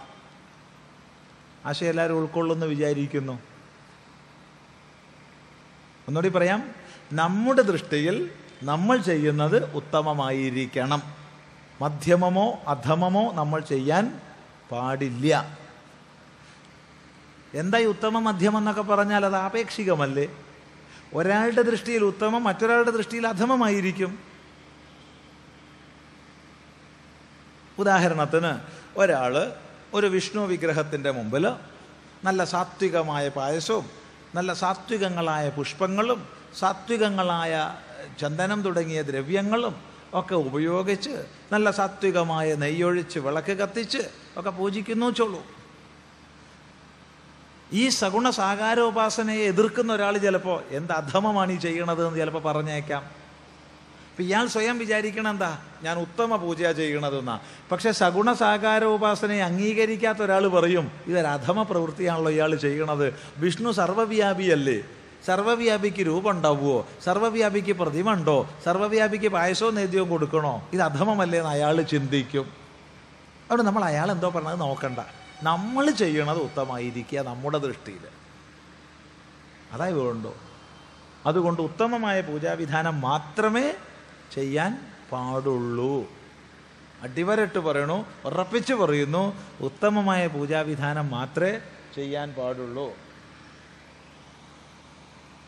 [1.66, 3.34] ആശയം എല്ലാവരും ഉൾക്കൊള്ളുന്നു വിചാരിക്കുന്നു.
[6.08, 6.76] ഒന്നുകൂടി പറയാം.
[7.14, 8.32] നമ്മുടെ ദൃഷ്ടിയിൽ
[8.64, 11.02] നമ്മൾ ചെയ്യുന്നത് ഉത്തമമായിരിക്കണം.
[11.82, 14.22] മധ്യമമോ അധമമോ നമ്മൾ ചെയ്യാൻ
[14.72, 15.58] പാടില്ല.
[17.54, 20.28] എന്തായി ഉത്തമ മധ്യമം എന്നൊക്കെ പറഞ്ഞാൽ അത് ആപേക്ഷികമല്ലേ?
[21.14, 24.12] ഒരാളുടെ ദൃഷ്ടിയിൽ ഉത്തമം മറ്റൊരാളുടെ ദൃഷ്ടിയിൽ അധമമായിരിക്കും.
[27.80, 28.52] ഉദാഹരണത്തിന്
[28.98, 29.34] ഒരാൾ
[29.94, 31.46] ഒരു വിഷ്ണു വിഗ്രഹത്തിന്റെ മുമ്പിൽ
[32.24, 33.86] നല്ല സാത്വികമായ പായസവും
[34.36, 36.20] നല്ല സാത്വികങ്ങളായ പുഷ്പങ്ങളും
[36.60, 37.54] സാത്വികങ്ങളായ
[38.20, 39.76] ചന്ദനം തുടങ്ങിയ ദ്രവ്യങ്ങളും
[40.14, 41.14] ഒക്കെ ഉപയോഗിച്ച്
[41.52, 44.02] നല്ല സാത്വികമായ നെയ്യൊഴിച്ച് വിളക്ക് കത്തിച്ച്
[44.38, 45.42] ഒക്കെ പൂജിക്കുന്നു ചൊള്ളൂ
[47.74, 53.04] ഈ സഗുണ സാകാരോപാസനയെ എതിർക്കുന്ന ഒരാൾ ചിലപ്പോൾ എന്ത് അധമമാണ് ഈ ചെയ്യണത് എന്ന് ചിലപ്പോൾ പറഞ്ഞേക്കാം.
[54.12, 55.60] അപ്പം ഇയാൾ സ്വയം വിചാരിക്കണം എന്താ?
[55.84, 57.40] ഞാൻ ഉത്തമ പൂജ ചെയ്യണതെന്നാ
[57.72, 63.14] പക്ഷെ സഗുണ സാകാരോപാസനയെ അംഗീകരിക്കാത്ത ഒരാൾ പറയും ഇതൊരു അധമ പ്രവൃത്തിയാണല്ലോ ഇയാൾ ചെയ്യണത്.
[63.38, 64.82] വിഷ്ണു സർവവ്യാപിയല്ലേ
[65.26, 70.68] സർവവ്യാപിക്ക് രൂപം ഉണ്ടാവുമോ സർവവ്യാപിക്ക് പ്രതിമ ഉണ്ടോ സർവവ്യാപിക്ക് പായസവും നേദ്യവും കൊടുക്കണോ?
[70.74, 72.46] ഇത് അധമമല്ലേ എന്ന് അയാൾ ചിന്തിക്കും.
[73.46, 75.00] അതുകൊണ്ട് നമ്മൾ അയാൾ എന്തോ പറഞ്ഞത് നോക്കണ്ട.
[75.44, 78.08] നമ്മൾ ചെയ്യണത് ഉത്തമമായിരിക്കുക നമ്മുടെ ദൃഷ്ടിയിൽ.
[79.72, 80.36] അതായി വേണ്ടോ
[81.26, 83.74] അതുകൊണ്ട് ഉത്തമമായ പൂജാവിധാനം മാത്രമേ
[84.36, 86.10] ചെയ്യാൻ പാടുള്ളൂ.
[87.02, 89.24] അടിവരട്ട് പറയണു ഉറപ്പിച്ച് പറയുന്നു
[89.62, 91.60] ഉത്തമമായ പൂജാവിധാനം മാത്രമേ
[91.96, 92.96] ചെയ്യാൻ പാടുള്ളൂ.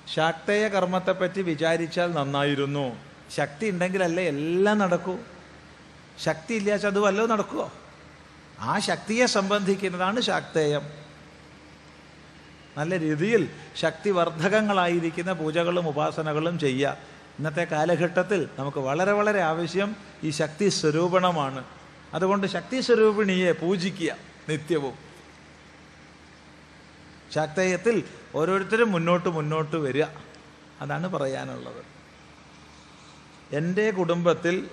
[0.08, 2.96] ശാക്തേയ കർമ്മത്തെപ്പറ്റി വിചാരിച്ചാൽ നന്നായിരുന്നു.
[3.36, 5.18] ശക്തി ഉണ്ടെങ്കിലല്ലേ എല്ലാം നടക്കൂ.
[6.20, 7.72] ശക്തി ഇല്ലാച്ച അത് വല്ലതും നടക്കുമോ
[8.60, 10.82] ആ ശക്തിയെ സംബന്ധിക്കുന്നതാണ് ശാക്തേയം.
[12.78, 16.98] നല്ല രീതിയിൽ ശക്തിവർദ്ധകങ്ങളായിരിക്കുന്ന പൂജകളും ഉപാസനകളും ചെയ്യുക.
[17.40, 21.64] ഇന്നത്തെ കാലഘട്ടത്തിൽ നമുക്ക് വളരെ വളരെ ആവശ്യം ഈ ശക്തി സ്വരൂപണമാണ്.
[22.14, 24.16] അതുകൊണ്ട് ശക്തി സ്വരൂപിണിയെ പൂജിക്കുക
[24.50, 24.94] നിത്യവും.
[27.34, 28.04] ശാക്തേയത്തിൽ
[28.36, 30.04] ഓരോരുത്തരും മുന്നോട്ട് മുന്നോട്ട് വരിക.
[30.82, 31.86] അതാണ് പറയാനുള്ളത്.
[33.56, 34.70] എന്റെ കുടുംബത്തിൽ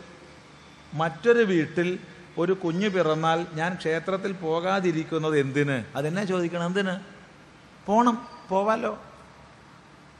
[0.94, 1.98] മറ്റൊരു വീട്ടിൽ
[2.40, 5.84] ഒരു കുഞ്ഞു പിറന്നാൽ ഞാൻ ക്ഷേത്രത്തിൽ പോകാതിരിക്കുന്നത് എന്തിന്?
[5.96, 6.96] അതെന്നാ ചോദിക്കണം എന്തിന്?
[7.86, 9.02] പോണം പോവാലോ.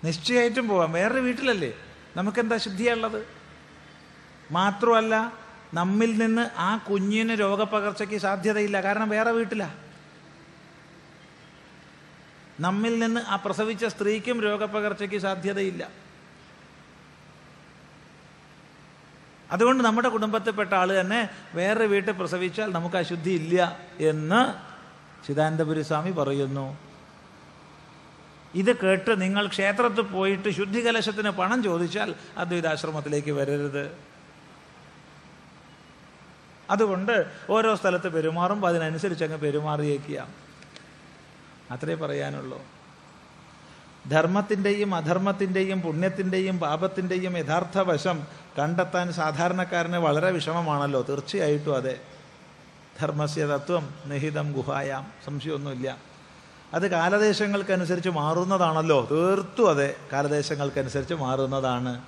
[0.04, 0.92] നിശ്ചയമായിട്ടും പോവാം.
[0.92, 1.72] വേറൊരു വീട്ടിലല്ലേ?
[2.16, 3.26] നമുക്കെന്താ ശുദ്ധിയുള്ളത്
[4.50, 5.32] മാത്രമല്ല
[5.74, 8.80] നമ്മിൽ നിന്ന് ആ കുഞ്ഞിന് രോഗപകർച്ചയ്ക്ക് സാധ്യതയില്ല.
[8.80, 9.74] കാരണം വേറെ വീട്ടിലാ.
[12.60, 15.88] നമ്മിൽ നിന്ന് ആ പ്രസവിച്ച സ്ത്രീക്കും രോഗപകർച്ചയ്ക്ക് സാധ്യതയില്ല.
[19.52, 24.70] അതുകൊണ്ട് നമ്മുടെ കുടുംബത്തിൽപ്പെട്ട ആൾ തന്നെ വേറെ വീട്ടിൽ പ്രസവിച്ചാൽ നമുക്ക് അശുദ്ധി ഇല്ല എന്ന്
[25.26, 26.78] ചിദാനന്ദപുരി സ്വാമി പറയുന്നു.
[28.54, 33.98] ഇത് കേട്ട് നിങ്ങൾ ക്ഷേത്രത്തിൽ പോയിട്ട് ശുദ്ധികലശത്തിന് പണം ചോദിച്ചാൽ അദ്വൈതാശ്രമത്തിലേക്ക് വരരുത്.
[36.70, 40.28] അതുകൊണ്ട് ഓരോ സ്ഥലത്ത് പെരുമാറുമ്പോൾ അതിനനുസരിച്ച് അങ്ങ് പെരുമാറിയേക്കുക.
[41.70, 42.60] അത്രേ പറയാനുള്ളൂ.
[44.08, 48.26] ധർമ്മത്തിന്റെയും അധർമ്മത്തിന്റെയും പുണ്യത്തിന്റെയും പാപത്തിന്റെയും യഥാർത്ഥ വശം
[48.58, 51.06] കണ്ടെത്താൻ സാധാരണക്കാരന് വളരെ വിഷമമാണല്ലോ.
[51.08, 52.00] തീർച്ചയായിട്ടും അതെ.
[53.00, 55.06] ധർമ്മസ്യ തത്വം നിഹിതം ഗുഹായാം.
[55.26, 55.98] സംശയമൊന്നുമില്ല.
[56.74, 59.08] അത് കാലദേശങ്ങൾക്കനുസരിച്ച് മാറുന്നതാണല്ലോ.
[59.10, 59.94] തീർത്തും അതെ.
[60.12, 62.02] കാലദേശങ്ങൾക്കനുസരിച്ച് മാറുന്നതാണ്.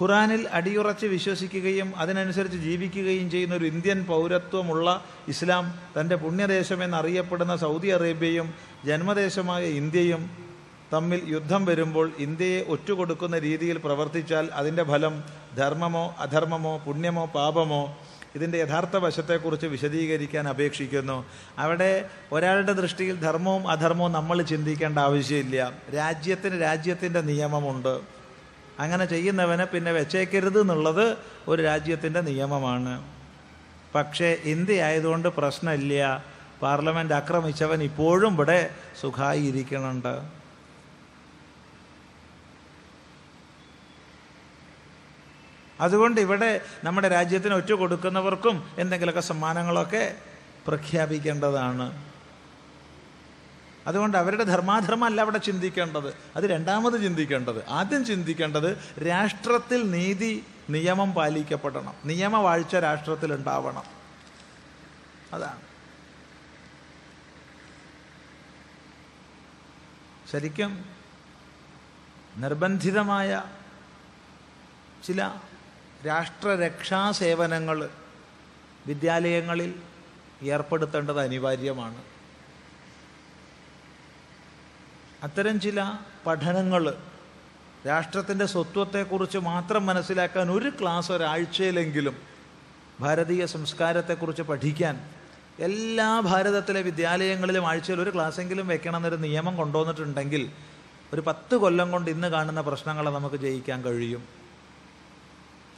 [0.00, 8.54] ഖുറാനിൽ അടിയുറച്ച് വിശ്വസിക്കുകയും അതിനനുസരിച്ച് ജീവിക്കുകയും ചെയ്യുന്ന ഒരു ഇന്ത്യൻ പൗരത്വമുള്ള ഇസ്ലാം തന്റെ പുണ്യദേശമെന്നറിയപ്പെടുന്ന സൗദി അറേബ്യയും
[8.84, 10.49] ജന്മദേശമായ ഇന്ത്യയും
[10.92, 15.24] തമ്മിൽ യുദ്ധം വരുമ്പോൾ ഇന്ത്യയെ ഒറ്റുകൊടുക്കുന്ന രീതിയിൽ പ്രവർത്തിച്ചാൽ അതിന്റെ ഫലം
[15.56, 17.98] ധർമ്മമോ അധർമ്മമോ പുണ്യമോ പാപമോ
[18.34, 21.24] ഇതിന്റെ യഥാർത്ഥ വശത്തെക്കുറിച്ച് വിശദീകരിക്കാൻ അപേക്ഷിക്കുന്നു.
[21.58, 25.72] അവിടെ ഒരാളുടെ ദൃഷ്ടിയിൽ ധർമ്മവും അധർമ്മവും നമ്മൾ ചിന്തിക്കേണ്ട ആവശ്യമില്ല.
[25.94, 28.00] രാജ്യത്തിന് രാജ്യത്തിന്റെ നിയമമുണ്ട്.
[28.78, 31.16] അങ്ങനെ ചെയ്യുന്നവനെ പിന്നെ വെച്ചേക്കരുത് എന്നുള്ളത്
[31.48, 33.02] ഒരു രാജ്യത്തിന്റെ നിയമമാണ്.
[33.94, 36.24] പക്ഷേ ഇന്ത്യ ആയതുകൊണ്ട് പ്രശ്നമില്ല.
[36.62, 38.70] പാർലമെന്റ് ആക്രമിച്ചവൻ ഇപ്പോഴും ഇവിടെ
[39.00, 40.39] സുഖമായി ഇരിക്കണുണ്ട്
[45.80, 50.16] അതുകൊണ്ട് ഇവിടെ നമ്മുടെ രാജ്യത്തിന് ഒറ്റ കൊടുക്കുന്നവർക്കും എന്തെങ്കിലുമൊക്കെ സമ്മാനങ്ങളൊക്കെ
[50.66, 52.10] പ്രഖ്യാപിക്കേണ്ടതാണ്.
[53.86, 56.14] അതുകൊണ്ട് അവരുടെ ധർമാധർമ്മമല്ല അവിടെ ചിന്തിക്കേണ്ടത്.
[56.36, 57.68] അത് രണ്ടാമത് ചിന്തിക്കേണ്ടത്.
[57.68, 61.94] ആദ്യം ചിന്തിക്കേണ്ടത് രാഷ്ട്രത്തിൽ നീതി നിയമം പാലിക്കപ്പെടണം.
[62.04, 63.82] നിയമവാഴ്ച രാഷ്ട്രത്തിൽ ഉണ്ടാവണം
[65.32, 65.60] അതാണ്.
[70.32, 70.84] ശരിക്കും
[72.36, 73.42] നിർബന്ധിതമായ
[75.06, 75.30] ചില
[76.06, 77.90] രാഷ്ട്രരക്ഷാ സേവനങ്ങൾ
[78.86, 79.74] വിദ്യാലയങ്ങളിൽ
[80.42, 82.02] ഏർപ്പെടുത്തേണ്ടത് അനിവാര്യമാണ്.
[85.22, 85.92] അത്തരം ചില
[86.26, 86.96] പഠനങ്ങൾ
[87.86, 92.16] രാഷ്ട്രത്തിന്റെ സ്വത്വത്തെക്കുറിച്ച് മാത്രം മനസ്സിലാക്കാൻ ഒരു ക്ലാസ് ഒരാഴ്ചയിലെങ്കിലും
[93.00, 95.10] ഭാരതീയ സംസ്കാരത്തെക്കുറിച്ച് പഠിക്കാൻ
[95.60, 100.50] എല്ലാ ഭാരതത്തിലെ വിദ്യാലയങ്ങളിലും ആഴ്ചയിൽ ഒരു ക്ലാസ്സെങ്കിലും വെക്കണമെന്നൊരു നിയമം കൊണ്ടുവന്നിട്ടുണ്ടെങ്കിൽ
[101.14, 104.39] ഒരു പത്ത് കൊല്ലം കൊണ്ട് ഇന്ന് കാണുന്ന പ്രശ്നങ്ങളെ നമുക്ക് ജയിക്കാൻ കഴിയും.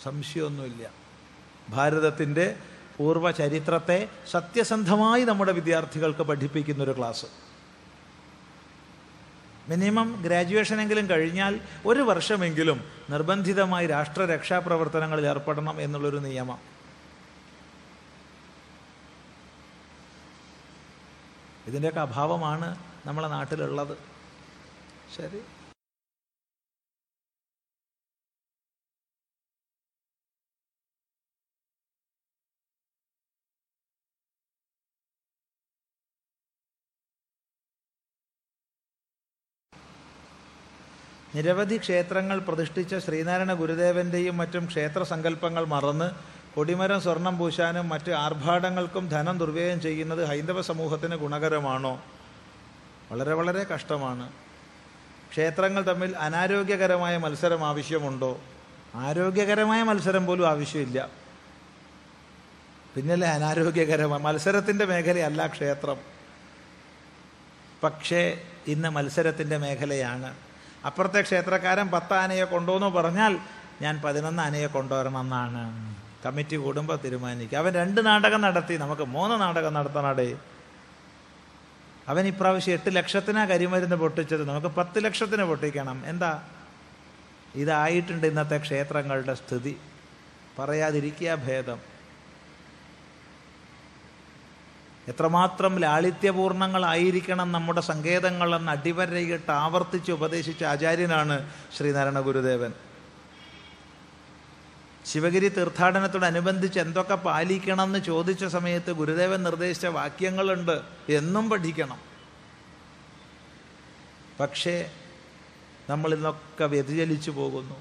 [0.02, 0.90] സംശയമൊന്നുമില്ല.
[1.68, 2.56] ഭാരതത്തിന്റെ
[2.98, 7.26] പൂർവ ചരിത്രത്തെ സത്യസന്ധമായി നമ്മുടെ വിദ്യാർത്ഥികൾക്ക് പഠിപ്പിക്കുന്നൊരു ക്ലാസ്.
[9.68, 16.58] മിനിമം ഗ്രാജുവേഷനെങ്കിലും കഴിഞ്ഞാൽ ഒരു വർഷമെങ്കിലും നിർബന്ധിതമായി രാഷ്ട്രരക്ഷാ പ്രവർത്തനങ്ങളിൽ ഏർപ്പെടണം എന്നുള്ളൊരു നിയമം.
[21.66, 23.96] ഇതിന്റെയൊക്കെ അഭാവമാണ് നമ്മളെ നാട്ടിലുള്ളത്.
[25.16, 25.42] ശരി.
[41.34, 46.10] നിരവധി ക്ഷേത്രങ്ങൾ പ്രതിഷ്ഠിച്ച ശ്രീനാരായണ ഗുരുദേവന്റെയും മറ്റും ക്ഷേത്ര സങ്കല്പങ്ങൾ മറന്ന്
[46.54, 52.02] കൊടിമരം സ്വർണം പൂശാനും മറ്റ് ആർഭാടങ്ങൾക്കും ധനം ദുർവ്യയം ചെയ്യുന്നത് ഹൈന്ദവ സമൂഹത്തിന് ഗുണകരമാണോ?
[53.12, 54.32] വളരെ വളരെ കഷ്ടമാണ്.
[55.30, 58.40] ക്ഷേത്രങ്ങൾ തമ്മിൽ അനാരോഗ്യകരമായ മത്സരം ആവശ്യമുണ്ടോ?
[58.94, 61.08] ആരോഗ്യകരമായ മത്സരം പോലും ആവശ്യമില്ല.
[62.94, 65.96] പിന്നല്ലേ അനാരോഗ്യകരമായ മത്സരത്തിന്റെ മേഖലയല്ല ക്ഷേത്രം.
[67.82, 70.51] പക്ഷേ ഇന്ന് മത്സരത്തിന്റെ മേഖലയാണ്.
[70.84, 73.38] അപ്പുറത്തെ ക്ഷേത്രക്കാരൻ പത്ത് ആനയെ കൊണ്ടുവന്നു പറഞ്ഞാൽ
[73.82, 75.94] ഞാൻ പതിനൊന്ന് ആനയെ കൊണ്ടുവരണമെന്നാണ്.
[76.26, 78.76] കമ്മിറ്റി കൂടുമ്പോൾ തീരുമാനിക്കുക അവൻ രണ്ട് നാടകം നടത്തി.
[78.76, 80.38] നമുക്ക് മൂന്ന് നാടകം നടത്തണടേ.
[82.08, 84.48] അവൻ ഇപ്രാവശ്യം എട്ട് ലക്ഷത്തിനാ കരിമരുന്ന് പൊട്ടിച്ചത്.
[84.48, 86.02] നമുക്ക് പത്ത് ലക്ഷത്തിന് പൊട്ടിക്കണം.
[86.06, 86.42] എന്താ?
[87.54, 89.76] ഇതായിട്ടുണ്ട് ഇന്നത്തെ ക്ഷേത്രങ്ങളുടെ സ്ഥിതി.
[90.58, 91.91] പറയാതിരിക്കുക ഭേദം.
[95.08, 102.72] എത്രമാത്രം ലാളിത്യപൂർണങ്ങളായിരിക്കണം നമ്മുടെ സങ്കേതങ്ങളെന്ന് അടിവരയിട്ട് ആവർത്തിച്ച് ഉപദേശിച്ച ആചാര്യനാണ് ശ്രീനാരായണ ഗുരുദേവൻ.
[105.04, 111.98] ശിവഗിരി തീർത്ഥാടനത്തോടനുബന്ധിച്ച് എന്തൊക്കെ പാലിക്കണം എന്ന് ചോദിച്ച സമയത്ത് ഗുരുദേവൻ നിർദ്ദേശിച്ച വാക്യങ്ങളുണ്ട് എന്നും പഠിക്കണം.
[114.40, 114.90] പക്ഷേ
[115.90, 117.74] നമ്മൾ ഇന്നൊക്കെ വ്യതിചലിച്ചു പോകുന്നു.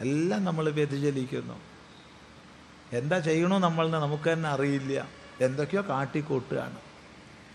[0.00, 1.69] എല്ലാം നമ്മൾ വ്യതിചലിക്കുന്നു.
[2.92, 5.08] എന്താ ചെയ്യണോ നമ്മളെന്ന് നമുക്ക് തന്നെ അറിയില്ല.
[5.40, 6.76] എന്തൊക്കെയോ കാട്ടിക്കൂട്ടുകയാണ്.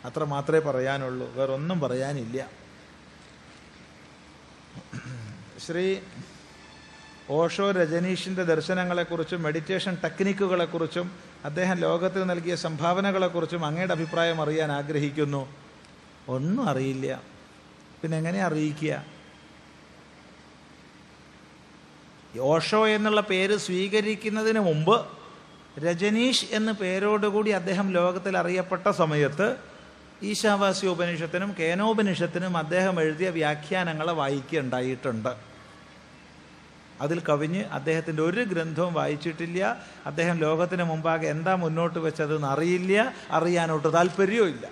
[0.05, 1.33] അത്ര മാത്രമേ പറയാനുള്ളൂ.
[1.33, 2.49] വേറൊന്നും പറയാനില്ല.
[5.65, 5.97] ശ്രീ
[7.29, 11.11] ഓഷോ രജനീഷിന്റെ ദർശനങ്ങളെക്കുറിച്ചും മെഡിറ്റേഷൻ ടെക്നിക്കുകളെക്കുറിച്ചും
[11.45, 15.55] അദ്ദേഹം ലോകത്തിന് നൽകിയ സംഭാവനകളെക്കുറിച്ചും അങ്ങയുടെ അഭിപ്രായം അറിയാൻ ആഗ്രഹിക്കുന്നു.
[16.27, 17.21] ഒന്നും അറിയില്ല.
[18.01, 19.05] പിന്നെ എങ്ങനെ അറിയിക്കുക?
[22.39, 25.14] ഓഷോ എന്നുള്ള പേര് സ്വീകരിക്കുന്നതിന് മുമ്പ്
[25.79, 29.55] രജനീഷ് എന്ന പേരോടുകൂടി അദ്ദേഹം ലോകത്തിൽ അറിയപ്പെട്ട സമയത്ത്
[30.23, 35.29] ഈശാവാസി ഉപനിഷത്തിനും കേനോപനിഷത്തിനും അദ്ദേഹം എഴുതിയ വ്യാഖ്യാനങ്ങൾ വായിക്കുകയുണ്ടായിട്ടുണ്ട്.
[37.01, 39.81] അതിൽ കവിഞ്ഞ് അദ്ദേഹത്തിന്റെ ഒരു ഗ്രന്ഥവും വായിച്ചിട്ടില്ല.
[40.05, 43.13] അദ്ദേഹം ലോകത്തിന് മുമ്പാകെ എന്താ മുന്നോട്ട് വെച്ചതെന്ന് അറിയില്ല.
[43.31, 44.69] അറിയാനോട്ട് താല്പര്യവും ഇല്ല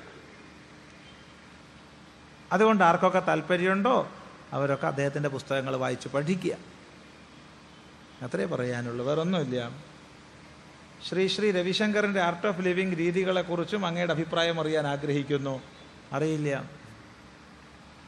[2.52, 4.12] അതുകൊണ്ട് ആർക്കൊക്കെ താല്പര്യമുണ്ടോ?
[4.54, 6.56] അവരൊക്കെ അദ്ദേഹത്തിന്റെ പുസ്തകങ്ങൾ വായിച്ച് പഠിക്കുക.
[8.22, 9.06] അത്രേ പറയാനുള്ളൂ.
[9.06, 9.93] വേറൊന്നുമില്ല.
[11.10, 15.62] ശ്രീ ശ്രീ രവിശങ്കറിന്റെ ആർട്ട് ഓഫ് ലിവിങ് രീതികളെക്കുറിച്ചും അങ്ങയുടെ അഭിപ്രായം അറിയാൻ ആഗ്രഹിക്കുന്നു.
[16.14, 16.64] അറിയില്ല.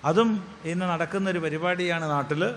[0.06, 2.54] അതും ഇന്ന് നടക്കുന്നൊരു പരിപാടിയാണ് നാട്ടിൽ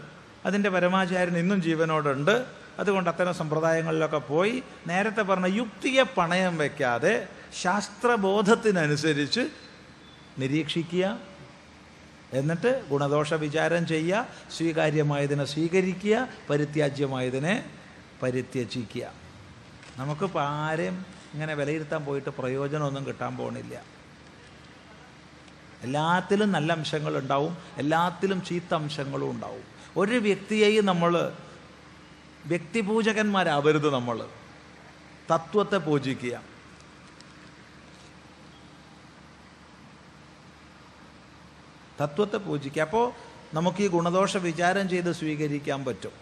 [0.46, 2.46] അതിന്റെ പരമാചാര്യൻ ഇന്നും ജീവനോടുണ്ട്.
[2.78, 7.28] അതുകൊണ്ട് അത്തരം സമ്പ്രദായങ്ങളിലൊക്കെ പോയി നേരത്തെ പറഞ്ഞ യുക്തിയെ പണയം വയ്ക്കാതെ
[7.62, 9.48] ശാസ്ത്രബോധത്തിനനുസരിച്ച്
[10.38, 11.18] നിരീക്ഷിക്കുക.
[12.32, 14.26] എന്നിട്ട് ഗുണദോഷ വിചാരം ചെയ്യുക.
[14.56, 16.28] സ്വീകാര്യമായതിനെ സ്വീകരിക്കുക.
[16.50, 17.64] പരിത്യാജ്യമായതിനെ
[18.22, 19.27] പരിത്യജിക്കുക.
[19.98, 23.84] നമുക്കിപ്പോൾ ആരെയും ഇങ്ങനെ വിലയിരുത്താൻ പോയിട്ട് പ്രയോജനമൊന്നും കിട്ടാൻ പോകണില്ല
[25.82, 29.64] എല്ലാത്തിലും നല്ല അംശങ്ങളുണ്ടാവും എല്ലാത്തിലും ചീത്ത അംശങ്ങളും ഉണ്ടാവും.
[29.96, 31.32] ഒരു വ്യക്തിയെയും നമ്മൾ
[32.46, 34.28] വ്യക്തിപൂജകന്മാരാവരുത് നമ്മൾ
[35.30, 36.42] തത്വത്തെ പൂജിക്കുക.
[42.00, 42.82] തത്വത്തെ പൂജിക്കുക.
[42.82, 43.12] അപ്പോൾ
[43.54, 46.12] നമുക്ക് ഈ ഗുണദോഷ വിചാരം ചെയ്ത് സ്വീകരിക്കാൻ പറ്റും.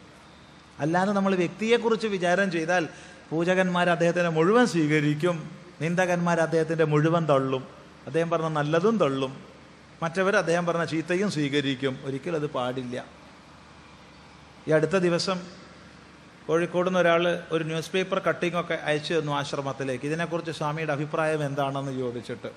[0.79, 2.89] അല്ലാതെ നമ്മൾ വ്യക്തിയെക്കുറിച്ച് വിചാരം ചെയ്താൽ
[3.31, 5.51] പൂജകന്മാർ അദ്ദേഹത്തിന്റെ മുഴുവൻ സ്വീകരിക്കും.
[5.81, 7.67] നിന്ദകന്മാർ അദ്ദേഹത്തിന്റെ മുഴുവൻ തള്ളും.
[8.07, 9.45] അദ്ദേഹം പറഞ്ഞ നല്ലതും തള്ളും.
[10.03, 11.99] മറ്റവർ അദ്ദേഹം പറഞ്ഞ ചീത്തയും സ്വീകരിക്കും.
[12.05, 13.05] ഒരിക്കലും അത് പാടില്ല.
[14.69, 15.41] ഈ അടുത്ത ദിവസം
[16.49, 20.05] കോഴിക്കോട് നിന്ന് ഒരാൾ ഒരു ന്യൂസ് പേപ്പർ കട്ടിംഗ് ഒക്കെ അയച്ചു തന്നു ആശ്രമത്തിലേക്ക്.
[20.05, 22.51] ഇതിനെക്കുറിച്ച് സ്വാമിയുടെ അഭിപ്രായം എന്താണെന്ന് ചോദിച്ചിട്ട്.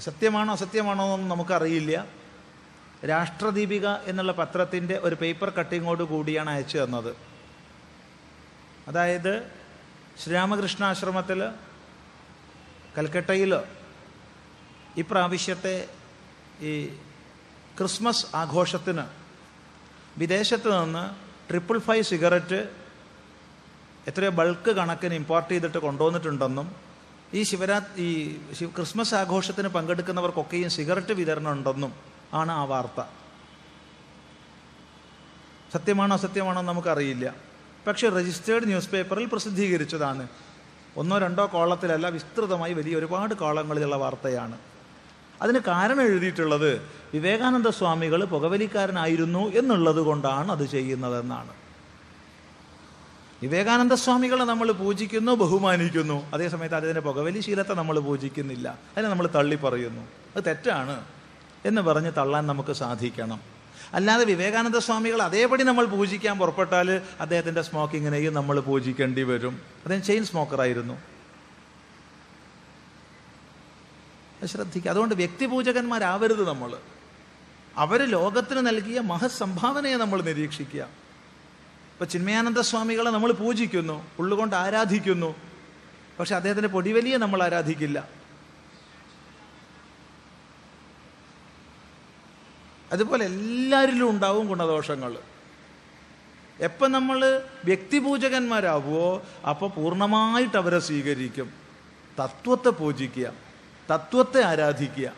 [0.00, 2.06] സത്യമാണോ അസത്യമാണോ എന്നൊന്നും നമുക്കറിയില്ല.
[3.08, 7.33] രാഷ്ട്രദീപിക എന്നുള്ള പത്രത്തിന്റെ ഒരു പേപ്പർ കട്ടിങ്ങോട് കൂടിയാണ് അയച്ചു തന്നത്.
[8.86, 9.52] അതായത്
[10.22, 11.40] ശ്രീരാമകൃഷ്ണാശ്രമത്തിൽ
[12.98, 13.52] കൽക്കട്ടയിൽ
[14.96, 15.88] ഇപ്രാവശ്യത്തെ
[16.60, 16.72] ഈ
[17.78, 19.04] ക്രിസ്മസ് ആഘോഷത്തിന്
[20.18, 21.04] വിദേശത്ത് നിന്ന്
[21.48, 22.60] ട്രിപ്പിൾ ഫൈവ് സിഗരറ്റ്
[24.08, 26.68] എത്രയോ ബൾക്ക് കണക്കിന് ഇമ്പോർട്ട് ചെയ്തിട്ട് കൊണ്ടുവന്നിട്ടുണ്ടെന്നും
[27.34, 28.08] ഈ ശിവരാ ഈ
[28.76, 31.92] ക്രിസ്മസ് ആഘോഷത്തിന് പങ്കെടുക്കുന്നവർക്കൊക്കെയും സിഗരറ്റ് വിതരണം ഉണ്ടെന്നും
[32.34, 33.00] ആണ് ആ വാർത്ത.
[35.72, 37.34] സത്യമാണോ അസത്യമാണോ നമുക്കറിയില്ല.
[37.86, 40.28] പക്ഷേ രജിസ്റ്റേർഡ് ന്യൂസ് പേപ്പറിൽ പ്രസിദ്ധീകരിച്ചതാണ്.
[40.96, 44.58] ഒന്നോ രണ്ടോ കോളത്തിലല്ല വിസ്തൃതമായി വലിയ ഒരുപാട് കോളങ്ങളിലുള്ള വാർത്തയാണ്.
[45.42, 46.82] അതിന് കാരണം എഴുതിയിട്ടുള്ളത്
[47.14, 51.50] വിവേകാനന്ദ സ്വാമികൾ പുകവലിക്കാരനായിരുന്നു എന്നുള്ളത് കൊണ്ടാണ് അത് ചെയ്യുന്നതെന്നാണ്.
[53.42, 56.30] വിവേകാനന്ദ സ്വാമികളെ നമ്മൾ പൂജിക്കുന്നു ബഹുമാനിക്കുന്നു.
[56.34, 58.78] അതേസമയത്ത് അതിന്റെ പുകവലി ശീലത്തെ നമ്മൾ പൂജിക്കുന്നില്ല.
[58.96, 60.02] അതിനെ നമ്മൾ തള്ളി പറയുന്നു
[60.36, 61.04] അത് തെറ്റാണ്
[61.64, 63.53] എന്ന് പറഞ്ഞ് തള്ളാൻ നമുക്ക് സാധിക്കണം.
[63.94, 69.52] അല്ലാതെ വിവേകാനന്ദ സ്വാമികൾ അതേപടി നമ്മൾ പൂജിക്കാൻ പുറപ്പെട്ടാൽ അദ്ദേഹത്തിന്റെ സ്മോക്കിങ്ങിനെയും നമ്മൾ പൂജിക്കേണ്ടി വരും.
[69.52, 70.94] അദ്ദേഹം ചെയിൻ സ്മോക്കറായിരുന്നു
[74.46, 74.90] ശ്രദ്ധിക്കുക.
[74.90, 76.76] അതുകൊണ്ട് വ്യക്തിപൂജകന്മാരാവരുത് നമ്മൾ.
[77.76, 80.82] അവർ ലോകത്തിന് നൽകിയ മഹസംഭാവനയെ നമ്മൾ നിരീക്ഷിക്കുക.
[80.82, 85.34] ഇപ്പൊ ചിന്മയാനന്ദ സ്വാമികളെ നമ്മൾ പൂജിക്കുന്നു ഉള്ളുകൊണ്ട് ആരാധിക്കുന്നു.
[86.20, 88.08] പക്ഷെ അദ്ദേഹത്തിന്റെ പൊടിവലിയെ നമ്മൾ ആരാധിക്കില്ല.
[92.92, 95.18] അതുപോലെ എല്ലാവരിലും ഉണ്ടാവും ഗുണദോഷങ്ങൾ.
[96.60, 101.52] എപ്പം നമ്മൾ വ്യക്തിപൂജകന്മാരാവുമോ അപ്പോൾ പൂർണമായിട്ട് അവരെ സ്വീകരിക്കും.
[102.20, 103.32] തത്വത്തെ പൂജിക്കുക
[103.90, 105.12] തത്വത്തെ ആരാധിക്കുക.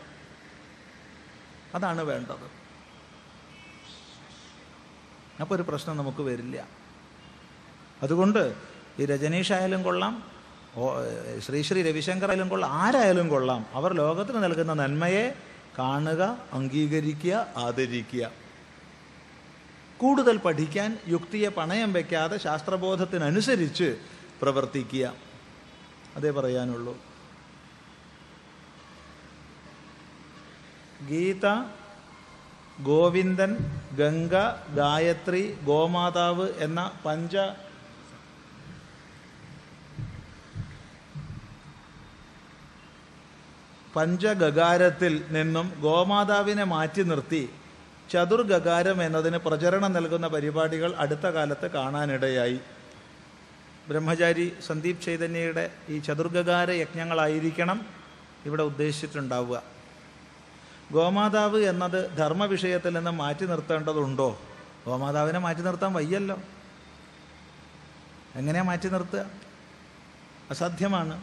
[1.75, 2.47] അതാണ് വേണ്ടത്.
[5.41, 6.69] അപ്പോൾ ഒരു പ്രശ്നം നമുക്ക് വരില്ല.
[8.03, 8.55] അതുകൊണ്ട്
[8.99, 10.23] ഈ രജനീഷ് ആയാലും കൊള്ളാം
[11.39, 13.67] ശ്രീ ശ്രീ രവിശങ്കർ ആയാലും കൊള്ളാം ആരായാലും കൊള്ളാം.
[13.73, 15.35] അവർ ലോകത്തിന് നൽകുന്ന നന്മയെ
[15.78, 18.31] കാണുക അംഗീകരിക്കുക ആദരിക്കുക.
[19.98, 23.98] കൂടുതൽ പഠിക്കാൻ യുക്തിയെ പണയം വയ്ക്കാതെ ശാസ്ത്രബോധത്തിനനുസരിച്ച്
[24.43, 25.15] പ്രവർത്തിക്കുക.
[26.16, 26.98] അതേ പറയാനുള്ളൂ.
[31.09, 31.47] ഗീത
[32.82, 33.57] ഗോവിന്ദൻ
[33.98, 34.32] ഗംഗ
[34.74, 37.36] ഗായത്രി ഗോമാതാവ് എന്ന പഞ്ച
[43.97, 47.51] പഞ്ചഗകാരത്തിൽ നിന്നും ഗോമാതാവിനെ മാറ്റി നിർത്തി
[48.10, 52.60] ചതുർഗകാരം എന്നതിന് പ്രചരണം നൽകുന്ന പരിപാടികൾ അടുത്ത കാലത്ത് കാണാനിടയായി.
[53.89, 57.86] ബ്രഹ്മചാരി സന്ദീപ് ചൈതന്യയുടെ ഈ ചതുർഗകാര യജ്ഞങ്ങളായിരിക്കണം
[58.47, 59.62] ഇവിടെ ഉദ്ദേശിച്ചിട്ടുണ്ടാവുക.
[60.93, 64.40] ഗോമാതാവ് എന്നത് ധർമ്മ വിഷയത്തിൽ നിന്ന് മാറ്റി നിർത്തേണ്ടതുണ്ടോ?
[64.86, 66.39] ഗോമാതാവിനെ മാറ്റി നിർത്താൻ വയ്യല്ലോ.
[68.35, 69.27] എങ്ങനെയാണ് മാറ്റി നിർത്തുക?
[70.51, 71.23] അസാധ്യമാണ്.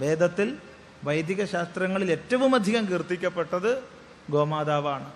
[0.00, 0.58] വേദത്തിൽ
[1.04, 3.84] വൈദിക ശാസ്ത്രങ്ങളിൽ ഏറ്റവും അധികം കീർത്തിക്കപ്പെട്ടത്
[4.30, 5.12] ഗോമാതാവാണ്.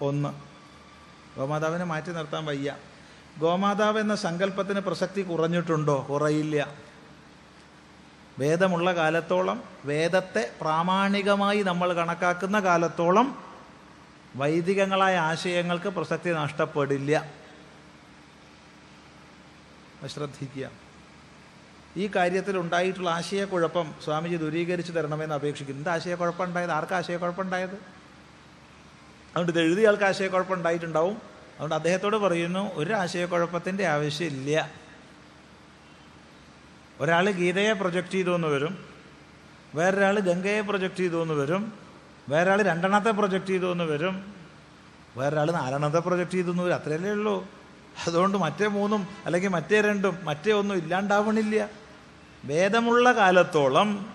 [0.00, 0.28] ഒന്ന്.
[1.38, 2.76] ഗോമാതാവിനെ മാറ്റി നിർത്താൻ വയ്യ.
[3.38, 6.06] ഗോമാതാവ് എന്ന സങ്കല്പത്തിന് പ്രസക്തി കുറഞ്ഞിട്ടുണ്ടോ?
[6.10, 6.74] കുറയില്ല.
[8.38, 13.44] വേദമുള്ള കാലത്തോളം വേദത്തെ പ്രാമാണികമായി നമ്മൾ കണക്കാക്കുന്ന കാലത്തോളം
[14.36, 17.32] വൈദികങ്ങളായ ആശയങ്ങൾക്ക് പ്രസക്തി നഷ്ടപ്പെടില്ല.
[20.06, 20.83] ശ്രദ്ധിക്കുക.
[21.96, 25.80] ഈ കാര്യത്തിൽ ഉണ്ടായിട്ടുള്ള ആശയക്കുഴപ്പം സ്വാമിജി ദൂരീകരിച്ച് തരണമെന്ന് അപേക്ഷിക്കുന്നു.
[25.80, 26.70] എന്ത് ആശയക്കുഴപ്പം ഉണ്ടായത്?
[26.70, 27.70] ആർക്ക് ആശയക്കുഴപ്പം ഉണ്ടായത്?
[27.70, 31.14] അതുകൊണ്ട് ഇത് എഴുതിയ ആൾക്ക് ആശയക്കുഴപ്പം ഉണ്ടായിട്ടുണ്ടാവും.
[31.14, 34.70] അതുകൊണ്ട് അദ്ദേഹത്തോട് പറയുന്നു ഒരു ആശയക്കുഴപ്പത്തിന്റെ ആവശ്യമില്ല.
[37.00, 38.84] ഒരാൾ ഗീതയെ പ്രൊജക്റ്റ് ചെയ്തു എന്ന് വരും.
[39.74, 41.72] വേറൊരാൾ ഗംഗയെ പ്രൊജക്റ്റ് ചെയ്തു എന്ന് വരും.
[42.28, 44.34] വേറൊരാൾ രണ്ടെണ്ണത്തെ പ്രൊജക്റ്റ് ചെയ്തു എന്ന് വരും.
[45.16, 46.74] വേറൊരാൾ നാലെണ്ണത്തെ പ്രൊജക്റ്റ് ചെയ്തു എന്ന് വരും.
[46.74, 47.48] അത്രയല്ലേ ഉള്ളൂ.
[48.06, 51.83] അതുകൊണ്ട് മറ്റേ മൂന്നും അല്ലെങ്കിൽ മറ്റേ രണ്ടും മറ്റേ ഒന്നും ഇല്ലാണ്ടാവണില്ല.
[52.44, 54.14] വേദമുള്ള കാലത്തോളം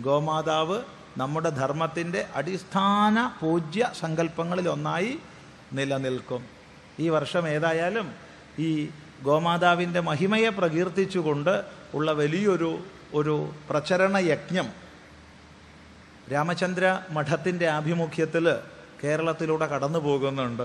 [0.00, 0.82] ഗോമാതാവ്
[1.16, 5.18] നമ്മുടെ ധർമ്മത്തിന്റെ അടിസ്ഥാന പൂജ്യ സങ്കല്പങ്ങളിൽ ഒന്നായി
[5.72, 6.46] നിലനിൽക്കും.
[6.98, 8.14] ഈ വർഷം ഏതായാലും
[8.58, 8.90] ഈ
[9.22, 11.64] ഗോമാതാവിന്റെ മഹിമയെ പ്രകീർത്തിച്ചുകൊണ്ട്
[11.94, 12.84] ഉള്ള വലിയൊരു
[13.14, 14.68] ഒരു പ്രചരണ യജ്ഞം
[16.32, 18.56] രാമചന്ദ്ര മഠത്തിന്റെ ആഭിമുഖ്യത്തിൽ
[19.04, 20.62] കേരളത്തിലൂടെ കടന്നു പോകുന്നുണ്ട്.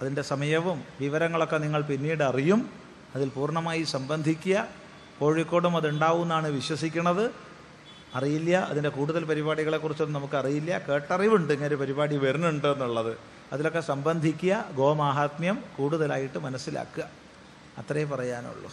[0.00, 2.81] അതിന്റെ സമയവും വിവരങ്ങളൊക്കെ നിങ്ങൾ പിന്നീട് അറിയും.
[3.14, 4.68] അതിൽ പൂർണമായി സംബന്ധിക്കുക.
[5.20, 7.30] കോഴിക്കോടും അതുണ്ടാവും എന്നാണ് വിശ്വസിക്കുന്നത്
[8.14, 8.56] അറിയില്ല.
[8.56, 13.18] അതിന്റെ കൂടുതൽ പരിപാടികളെക്കുറിച്ചൊന്നും നമുക്ക് അറിയില്ല കേട്ടറിവുണ്ട് ഇങ്ങനെ പരിപാടി വരുന്നുണ്ട് എന്നുള്ളത്.
[13.52, 17.04] അതിലൊക്കെ സംബന്ധിക്കുക ഗോമാഹാത്മ്യം കൂടുതലായിട്ട് മനസ്സിലാക്കുക.
[17.78, 18.72] അത്രേ പറയാനുള്ളൂ.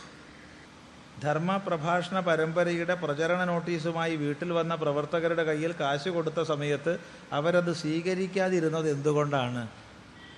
[1.23, 6.99] ധർമ്മ പ്രഭാഷണ പരമ്പരയുടെ പ്രചരണ നോട്ടീസുമായി വീട്ടിൽ വന്ന പ്രവർത്തകരുടെ കയ്യിൽ കാശ് കൊടുത്ത സമയത്ത്
[7.33, 9.67] അവരത് സ്വീകരിക്കാതിരുന്നത് എന്തുകൊണ്ടാണ്?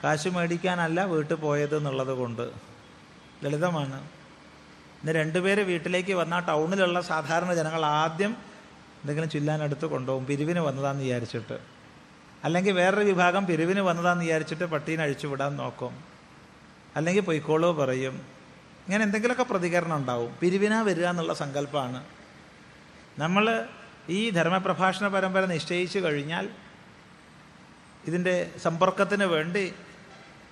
[0.04, 2.71] കാശ് മേടിക്കാനല്ല വീട്ടിൽ പോയത് എന്നുള്ളത് കൊണ്ട്.
[3.44, 4.10] ലളിതമാണ്.
[5.02, 8.38] ഇന്ന് രണ്ടുപേര് വീട്ടിലേക്ക് വന്നാൽ ടൗണിലുള്ള സാധാരണ ജനങ്ങൾ ആദ്യം
[9.02, 10.26] എന്തെങ്കിലും ചില്ലാനടുത്ത് കൊണ്ടുപോകും.
[10.26, 11.60] പിരിവിന് വന്നതാന്ന് വിചാരിച്ചിട്ട്.
[12.44, 16.04] അല്ലെങ്കിൽ വേറൊരു വിഭാഗം പിരിവിന് വന്നതാന്ന് വിചാരിച്ചിട്ട് പട്ടീനെ അഴിച്ചു വിടാൻ നോക്കും.
[16.96, 18.14] അല്ലെങ്കിൽ പൊയ്ക്കോളോ പറയും.
[18.88, 20.36] ഇങ്ങനെ എന്തെങ്കിലുമൊക്കെ പ്രതികരണം ഉണ്ടാവും.
[20.40, 22.04] പിരിവിനാ വരിക എന്നുള്ള സങ്കല്പമാണ്.
[23.20, 23.68] നമ്മൾ
[24.10, 26.50] ഈ ധർമ്മപ്രഭാഷണ പരമ്പര നിശ്ചയിച്ചു കഴിഞ്ഞാൽ
[28.08, 29.74] ഇതിന്റെ സമ്പർക്കത്തിന് വേണ്ടി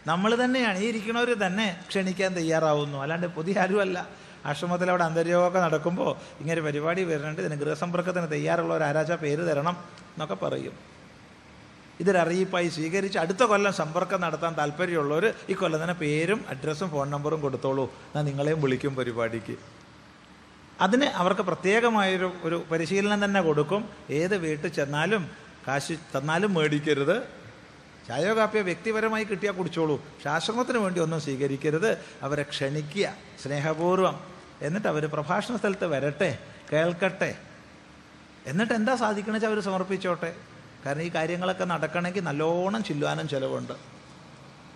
[0.07, 2.97] നമ്മൾ തന്നെയാണ് ഈ ഇരിക്കുന്നവർ തന്നെ ക്ഷണിക്കാൻ തയ്യാറാവുന്നു.
[2.97, 4.07] അല്ലാണ്ട് പുതിയ ആരുമല്ല.
[4.45, 7.41] ആശ്രമത്തിൽ അവിടെ അന്തര്യോഗമൊക്കെ നടക്കുമ്പോൾ ഇങ്ങനെ പരിപാടി വരുന്നുണ്ട്.
[7.41, 9.77] ഇതിന് ഗൃഹസമ്പർക്കത്തിന് തയ്യാറുള്ള ഒരു ആരാച്ച പേര് തരണം
[10.13, 10.73] എന്നൊക്കെ പറയും.
[11.99, 17.91] ഇതൊരറിയിപ്പായി സ്വീകരിച്ച് അടുത്ത കൊല്ലം സമ്പർക്കം നടത്താൻ താല്പര്യമുള്ളവർ ഈ കൊല്ലം തന്നെ പേരും അഡ്രസ്സും ഫോൺ നമ്പറും കൊടുത്തോളൂ.
[18.15, 19.57] ഞാൻ നിങ്ങളെയും വിളിക്കും പരിപാടിക്ക്.
[20.81, 23.89] അതിന് അവർക്ക് പ്രത്യേകമായൊരു ഒരു പരിശീലനം തന്നെ കൊടുക്കും.
[24.09, 25.29] ഏത് വീട്ടിൽ ചെന്നാലും
[25.67, 27.38] കാശ് തന്നാലും മേടിക്കരുത്.
[28.09, 30.03] ചായയോ കാപ്പിയോ വ്യക്തിപരമായി കിട്ടിയാൽ കുടിച്ചോളൂ.
[30.29, 31.97] ആശ്രമത്തിന് വേണ്ടി ഒന്നും സ്വീകരിക്കരുത്.
[32.21, 34.19] അവരെ ക്ഷണിക്കുക സ്നേഹപൂർവം
[34.61, 36.37] എന്നിട്ട് അവർ പ്രഭാഷണ സ്ഥലത്ത് വരട്ടെ
[36.73, 37.37] കേൾക്കട്ടെ.
[38.45, 40.35] എന്നിട്ട് എന്താ സാധിക്കണമെന്ന് വെച്ചാൽ അവർ സമർപ്പിച്ചോട്ടെ?
[40.85, 43.73] കാരണം ഈ കാര്യങ്ങളൊക്കെ നടക്കണമെങ്കിൽ നല്ലോണം ചില്ലുവാനും ചിലവുണ്ട്.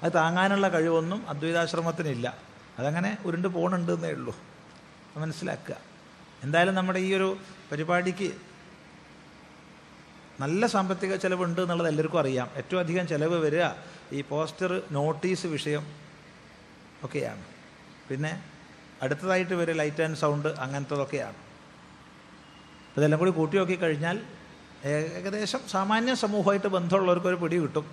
[0.03, 2.38] അത് താങ്ങാനുള്ള കഴിവൊന്നും അദ്വൈതാശ്രമത്തിനില്ല.
[2.80, 4.35] അതങ്ങനെ ഉരുണ്ട് പോകണുണ്ടെന്നേ ഉള്ളൂ.
[5.18, 5.76] മനസ്സിലാക്കുക.
[6.43, 7.38] എന്തായാലും നമ്മുടെ ഈ ഒരു
[7.72, 8.34] പരിപാടിക്ക്
[10.39, 12.49] നല്ല സാമ്പത്തിക ചിലവുണ്ട് എന്നുള്ളത് എല്ലാവർക്കും അറിയാം.
[12.57, 13.65] ഏറ്റവും അധികം ചിലവ് വരിക
[14.14, 15.88] ഈ പോസ്റ്റർ നോട്ടീസ് വിഷയം
[17.03, 17.43] ഒക്കെയാണ്.
[18.10, 18.43] പിന്നെ
[19.01, 21.35] അടുത്തതായിട്ട് വരിക ലൈറ്റ് ആൻഡ് സൗണ്ട് അങ്ങനത്തതൊക്കെയാണ്.
[22.97, 24.19] ഇതെല്ലാം കൂടി കൂട്ടി നോക്കി കഴിഞ്ഞാൽ
[24.85, 27.85] ഏകദേശം സാമാന്യ സമൂഹമായിട്ട് ബന്ധമുള്ളവർക്ക് ഒരു പിടി കിട്ടും.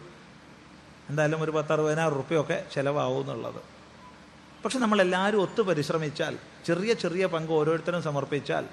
[1.09, 3.63] എന്തായാലും ഒരു പത്തറുപതിനായിരം റുപ്യൊക്കെ ചിലവാവും എന്നുള്ളത്.
[4.65, 8.67] പക്ഷെ നമ്മളെല്ലാവരും ഒത്തു പരിശ്രമിച്ചാൽ ചെറിയ ചെറിയ പങ്ക് ഓരോരുത്തരും സമർപ്പിച്ചാൽ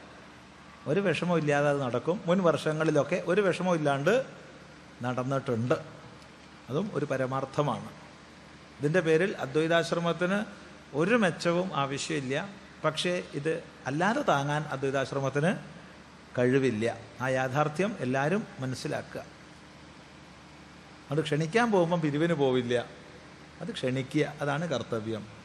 [0.88, 2.22] ഒരു വിഷമവും ഇല്ലാതെ അത് നടക്കും.
[2.26, 4.26] മുൻ വർഷങ്ങളിലൊക്കെ ഒരു വിഷമവും ഇല്ലാണ്ട്
[5.02, 5.76] നടന്നിട്ടുണ്ട്.
[6.70, 7.90] അതും ഒരു പരമാർത്ഥമാണ്.
[8.80, 10.46] ഇതിന്റെ പേരിൽ അദ്വൈതാശ്രമത്തിന്
[10.94, 12.50] ഒരു മെച്ചവും ആവശ്യമില്ല.
[12.84, 15.56] പക്ഷേ ഇത് അല്ലാതെ താങ്ങാൻ അദ്വൈതാശ്രമത്തിന്
[16.38, 16.98] കഴിവില്ല.
[17.22, 19.24] ആ യാഥാർത്ഥ്യം എല്ലാവരും മനസ്സിലാക്കുക.
[21.12, 22.86] അത് ക്ഷണിക്കാൻ പോകുമ്പം പിരിവിന് പോവില്ല.
[23.62, 24.34] അത് ക്ഷണിക്കുക.
[24.42, 25.37] അതാണ് കർത്തവ്യം.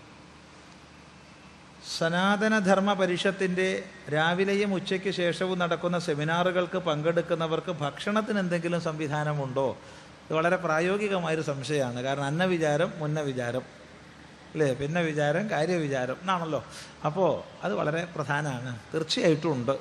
[1.99, 3.85] സനാതനധർമ്മ പരിഷത്തിന്റെ
[4.15, 9.71] രാവിലെയും ഉച്ചയ്ക്ക് ശേഷവും നടക്കുന്ന സെമിനാറുകൾക്ക് പങ്കെടുക്കുന്നവർക്ക് ഭക്ഷണത്തിന് എന്തെങ്കിലും സംവിധാനമുണ്ടോ?
[10.31, 12.01] ഇത് വളരെ പ്രായോഗികമായൊരു സംശയമാണ്.
[12.01, 13.63] കാരണം അന്ന വിചാരം മുന്ന വിചാരം.
[14.53, 14.75] അല്ലേ?
[14.75, 16.65] പിന്നെ വിചാരം കാര്യവിചാരം എന്നാണല്ലോ.
[17.07, 18.79] അപ്പോൾ അത് വളരെ പ്രധാനമാണ്.
[18.95, 19.79] തീർച്ചയായിട്ടും ഉണ്ട്.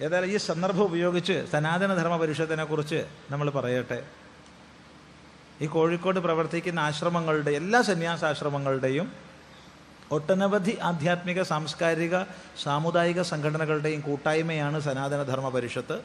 [0.00, 4.02] ഏതായാലും ഈ സന്ദർഭം ഉപയോഗിച്ച് സനാതനധർമ്മ പരിഷത്തിനെക്കുറിച്ച് നമ്മൾ പറയട്ടെ.
[5.60, 9.31] ഈ കോഴിക്കോട് പ്രവർത്തിക്കുന്ന ആശ്രമങ്ങളുടെ എല്ലാ സന്യാസാശ്രമങ്ങളുടെയും
[10.12, 12.16] ഒട്ടനവധി ആധ്യാത്മിക സാംസ്കാരിക
[12.62, 15.96] സാമുദായിക സംഘടനകളുടെയും കൂട്ടായ്മയാണ് സനാതനധർമ്മ പരിഷത്ത്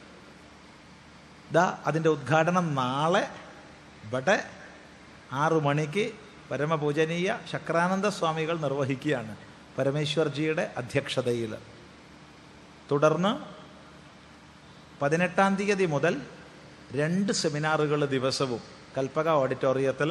[1.52, 3.24] ദാ അതിന്റെ ഉദ്ഘാടനം നാളെ
[4.06, 4.38] ഇവിടെ
[5.44, 6.06] ആറു മണിക്ക്
[6.52, 9.34] പരമപൂജനീയ ശക്രാനന്ദ സ്വാമികൾ നിർവഹിക്കുകയാണ്
[9.78, 11.52] പരമേശ്വർജിയുടെ അധ്യക്ഷതയിൽ.
[12.92, 13.32] തുടർന്ന്
[15.02, 16.14] പതിനെട്ടാം തീയതി മുതൽ
[16.96, 18.62] രണ്ട് സെമിനാറുകൾ ദിവസവും
[18.98, 20.10] കൽപ്പക ഓഡിറ്റോറിയത്തിൽ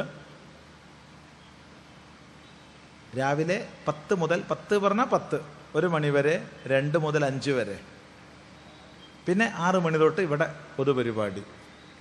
[3.18, 5.40] രാവിലെ പത്ത് മുതൽ പത്ത് പറഞ്ഞാൽ പത്ത്.
[5.74, 7.80] ഒരു മണിവരെ രണ്ട് മുതൽ അഞ്ച് വരെ.
[9.28, 11.40] പിന്നെ ആറ് മണി തൊട്ട് ഇവിടെ പൊതുപരിപാടി.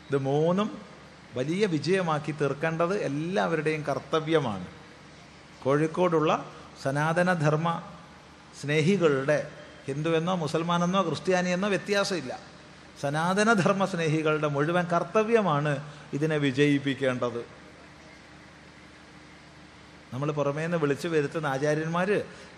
[0.09, 0.81] ഇത് മൂന്നും
[1.35, 4.67] വലിയ വിജയമാക്കി തീർക്കേണ്ടത് എല്ലാവരുടെയും കർത്തവ്യമാണ്.
[5.63, 6.51] കോഴിക്കോടുള്ള
[6.83, 7.81] സനാതനധർമ്മ
[8.61, 9.51] സ്നേഹികളുടെ
[9.87, 12.39] ഹിന്ദുവെന്നോ മുസൽമാനെന്നോ ക്രിസ്ത്യാനിയെന്നോ വ്യത്യാസമില്ല.
[13.01, 15.83] സനാതനധർമ്മ സ്നേഹികളുടെ മുഴുവൻ കർത്തവ്യമാണ്
[16.13, 17.55] ഇതിനെ വിജയിപ്പിക്കേണ്ടത്.
[20.15, 22.09] നമ്മൾ പുറമേ നിന്ന് വിളിച്ചു വരുത്തുന്ന ആചാര്യന്മാർ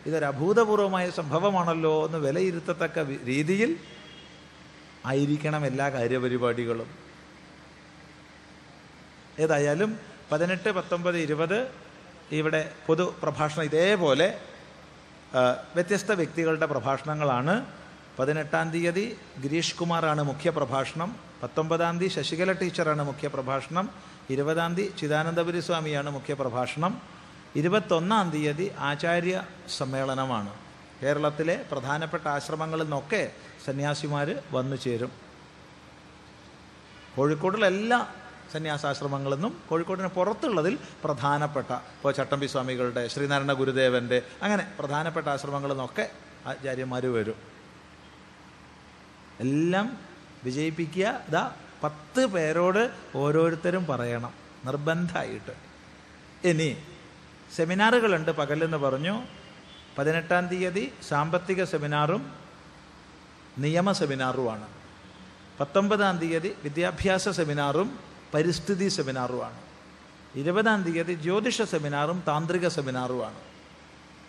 [0.05, 3.71] ഇതൊരു അഭൂതപൂർവമായ സംഭവമാണല്ലോ എന്ന് വിലയിരുത്തത്തക്ക രീതിയിൽ
[5.05, 6.89] ആയിരിക്കണം എല്ലാ കാര്യപരിപാടികളും.
[9.39, 9.99] ഏതായാലും
[10.31, 11.71] പതിനെട്ട് പത്തൊമ്പത് ഇരുപത്
[12.31, 14.39] ഇവിടെ പൊതു പ്രഭാഷണം ഇതേപോലെ
[15.75, 17.65] വ്യത്യസ്ത വ്യക്തികളുടെ പ്രഭാഷണങ്ങളാണ്.
[18.19, 21.15] പതിനെട്ടാം തീയതി ഗിരീഷ് കുമാറാണ് മുഖ്യ പ്രഭാഷണം.
[21.43, 23.89] പത്തൊമ്പതാം തീയതി ശശികല ടീച്ചറാണ് മുഖ്യ പ്രഭാഷണം.
[24.29, 27.16] ഇരുപതാം തീയതി ചിദാനന്ദപുരി സ്വാമിയാണ് മുഖ്യ പ്രഭാഷണം.
[27.55, 29.35] ഇരുപത്തൊന്നാം തീയതി ആചാര്യ
[29.77, 30.51] സമ്മേളനമാണ്.
[31.01, 33.31] കേരളത്തിലെ പ്രധാനപ്പെട്ട ആശ്രമങ്ങളിൽ നിന്നൊക്കെ
[33.65, 35.11] സന്യാസിമാർ വന്നു ചേരും.
[37.15, 37.99] കോഴിക്കോടുള്ള എല്ലാ
[38.53, 46.05] സന്യാസാശ്രമങ്ങളിൽ നിന്നും കോഴിക്കോടിന് പുറത്തുള്ളതിൽ പ്രധാനപ്പെട്ട ഇപ്പോൾ ചട്ടമ്പി സ്വാമികളുടെ ശ്രീനാരായണ ഗുരുദേവന്റെ അങ്ങനെ പ്രധാനപ്പെട്ട ആശ്രമങ്ങളിൽ നിന്നൊക്കെ
[46.51, 47.37] ആചാര്യന്മാർ വരും.
[49.45, 49.87] എല്ലാം
[50.43, 52.83] വിജയിപ്പിക്കുക ഇതാ പത്ത് പേരോട്
[53.15, 54.33] ഓരോരുത്തരും പറയണം
[54.65, 55.53] നിർബന്ധമായിട്ട്.
[56.51, 56.77] ഇനി
[57.55, 59.21] സെമിനാറുകളുണ്ട് പകലെന്ന് പറഞ്ഞു.
[59.97, 62.31] പതിനെട്ടാം തീയതി സാമ്പത്തിക സെമിനാറും
[63.57, 64.67] നിയമ സെമിനാറുമാണ്.
[65.59, 67.99] പത്തൊമ്പതാം തീയതി വിദ്യാഭ്യാസ സെമിനാറും
[68.33, 69.57] പരിസ്ഥിതി സെമിനാറുമാണ്.
[70.35, 73.35] ഇരുപതാം തീയതി ജ്യോതിഷ സെമിനാറും താന്ത്രിക സെമിനാറുമാണ്.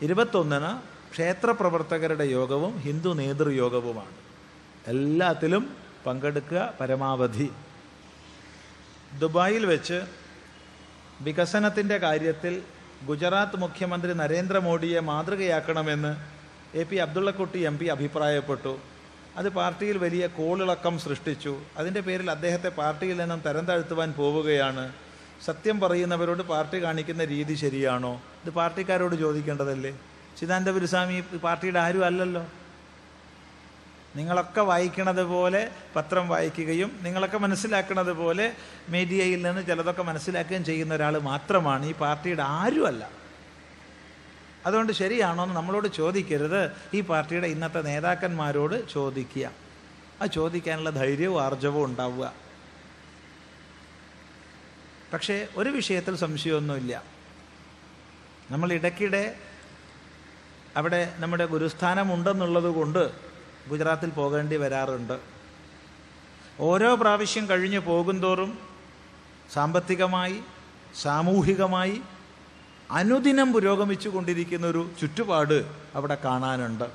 [0.02, 4.14] ഇരുപത്തൊന്നിന് ക്ഷേത്രപ്രവർത്തകരുടെ യോഗവും ഹിന്ദു നേതൃയോഗവുമാണ്.
[4.86, 5.76] എല്ലാത്തിലും
[6.06, 7.50] പങ്കെടുക്കുക പരമാവധി.
[9.18, 10.02] ദുബായിൽ വെച്ച്
[11.20, 12.62] വികസനത്തിന്റെ കാര്യത്തിൽ
[13.06, 16.16] ഗുജറാത്ത് മുഖ്യമന്ത്രി നരേന്ദ്രമോദിയെ മാതൃകയാക്കണമെന്ന്
[16.78, 18.78] എ പി അബ്ദുള്ളക്കുട്ടി എം പി അഭിപ്രായപ്പെട്ടു.
[19.36, 21.58] അത് പാർട്ടിയിൽ വലിയ കോളിളക്കം സൃഷ്ടിച്ചു.
[21.76, 24.92] അതിന്റെ പേരിൽ അദ്ദേഹത്തെ പാർട്ടിയിൽ നിന്നും തരം താഴ്ത്തുവാൻ പോവുകയാണ്.
[25.44, 28.22] സത്യം പറയുന്നവരോട് പാർട്ടി കാണിക്കുന്ന രീതി ശരിയാണോ?
[28.44, 29.94] ഇത് പാർട്ടിക്കാരോട് ചോദിക്കേണ്ടതല്ലേ?
[30.40, 32.46] ചിദാനന്ദപുരസ്വാമി പാർട്ടിയുടെ ആരും അല്ലല്ലോ.
[34.16, 38.56] നിങ്ങളൊക്കെ വായിക്കണത് പോലെ പത്രം വായിക്കുകയും നിങ്ങളൊക്കെ മനസ്സിലാക്കണത് പോലെ
[38.88, 43.10] മീഡിയയിൽ നിന്ന് ചിലതൊക്കെ മനസ്സിലാക്കുകയും ചെയ്യുന്ന ഒരാൾ മാത്രമാണ് ഈ പാർട്ടിയുടെ ആരുമല്ല.
[44.66, 46.72] അതുകൊണ്ട് ശരിയാണോ എന്ന് നമ്മളോട് ചോദിക്കരുത്.
[46.94, 49.50] ഈ പാർട്ടിയുടെ ഇന്നത്തെ നേതാക്കന്മാരോട് ചോദിക്കുക.
[50.22, 52.32] ആ ചോദിക്കാനുള്ള ധൈര്യവും ആർജവും ഉണ്ടാവുക.
[55.12, 57.02] പക്ഷേ ഒരു വിഷയത്തിൽ സംശയമൊന്നുമില്ല.
[58.50, 59.36] നമ്മൾ ഇടയ്ക്കിടെ
[60.76, 63.27] അവിടെ നമ്മുടെ ഗുരുസ്ഥാനമുണ്ടെന്നുള്ളത് കൊണ്ട്
[63.70, 65.16] ഗുജറാത്തിൽ പോകേണ്ടി വരാറുണ്ട്.
[66.68, 68.50] ഓരോ പ്രാവശ്യം കഴിഞ്ഞു പോകുന്തോറും
[69.54, 70.38] സാമ്പത്തികമായി
[71.02, 71.96] സാമൂഹികമായി
[72.90, 75.58] അനുദിനം പുരോഗമിച്ചു കൊണ്ടിരിക്കുന്ന ഒരു ചുറ്റുപാട്
[75.94, 76.86] അവിടെ കാണാനുണ്ട്.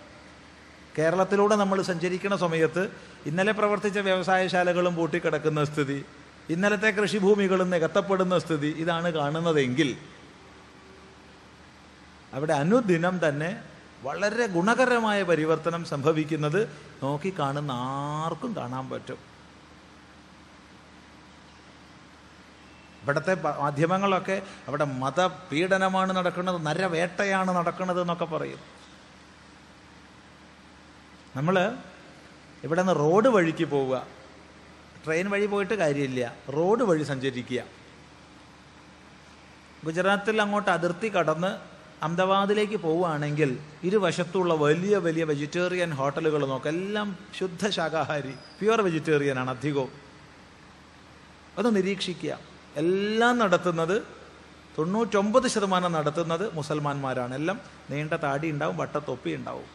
[0.98, 2.84] കേരളത്തിലൂടെ നമ്മൾ സഞ്ചരിക്കുന്ന സമയത്ത്
[3.30, 6.00] ഇന്നലെ പ്രവർത്തിച്ച വ്യവസായശാലകളും പൂട്ടിക്കിടക്കുന്ന സ്ഥിതി
[6.54, 9.90] ഇന്നലത്തെ കൃഷിഭൂമികളും നികത്തപ്പെടുന്ന സ്ഥിതി ഇതാണ് കാണുന്നതെങ്കിൽ
[12.34, 13.50] അവിടെ അനുദിനം തന്നെ
[14.04, 16.70] വളരെ ഗുണകരമായ പരിവർത്തനം സംഭവിക്കുന്നത്
[17.04, 19.18] നോക്കി കാണുന്ന ആർക്കും കാണാൻ പറ്റും.
[23.04, 28.60] ഇവിടുത്തെ മാധ്യമങ്ങളൊക്കെ അവിടെ മതപീഡനമാണ് നടക്കുന്നത് നരവേട്ടയാണ് നടക്കുന്നത് എന്നൊക്കെ പറയും.
[31.36, 31.78] നമ്മൾ
[32.64, 34.08] ഇവിടെ നിന്ന് റോഡ് വഴിക്ക് പോവുക.
[35.06, 36.34] ട്രെയിൻ വഴി പോയിട്ട് കാര്യമില്ല.
[36.50, 37.64] റോഡ് വഴി സഞ്ചരിക്കുക.
[39.86, 41.73] ഗുജറാത്തിൽ അങ്ങോട്ട് അതിർത്തി കടന്ന്
[42.04, 49.92] അഹമ്മദാബാദിലേക്ക് പോവുകയാണെങ്കിൽ ഇരുവശത്തുള്ള വലിയ വലിയ വെജിറ്റേറിയൻ ഹോട്ടലുകൾ നോക്കുക എല്ലാം ശുദ്ധ ശാകാഹാരി പ്യുവർ വെജിറ്റേറിയനാണ് അധികവും.
[51.58, 52.40] അത് നിരീക്ഷിക്കുക.
[52.76, 54.04] എല്ലാം നടത്തുന്നത്
[54.78, 57.36] തൊണ്ണൂറ്റൊമ്പത് ശതമാനം നടത്തുന്നത് മുസൽമാന്മാരാണ്.
[57.36, 59.70] എല്ലാം നീണ്ട താടി ഉണ്ടാവും വട്ടത്തൊപ്പി ഉണ്ടാവും.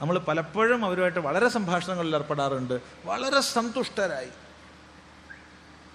[0.00, 2.80] നമ്മൾ പലപ്പോഴും അവരുമായിട്ട് വളരെ സംഭാഷണങ്ങളിൽ ഏർപ്പെടാറുണ്ട്.
[3.04, 4.32] വളരെ സന്തുഷ്ടരായി.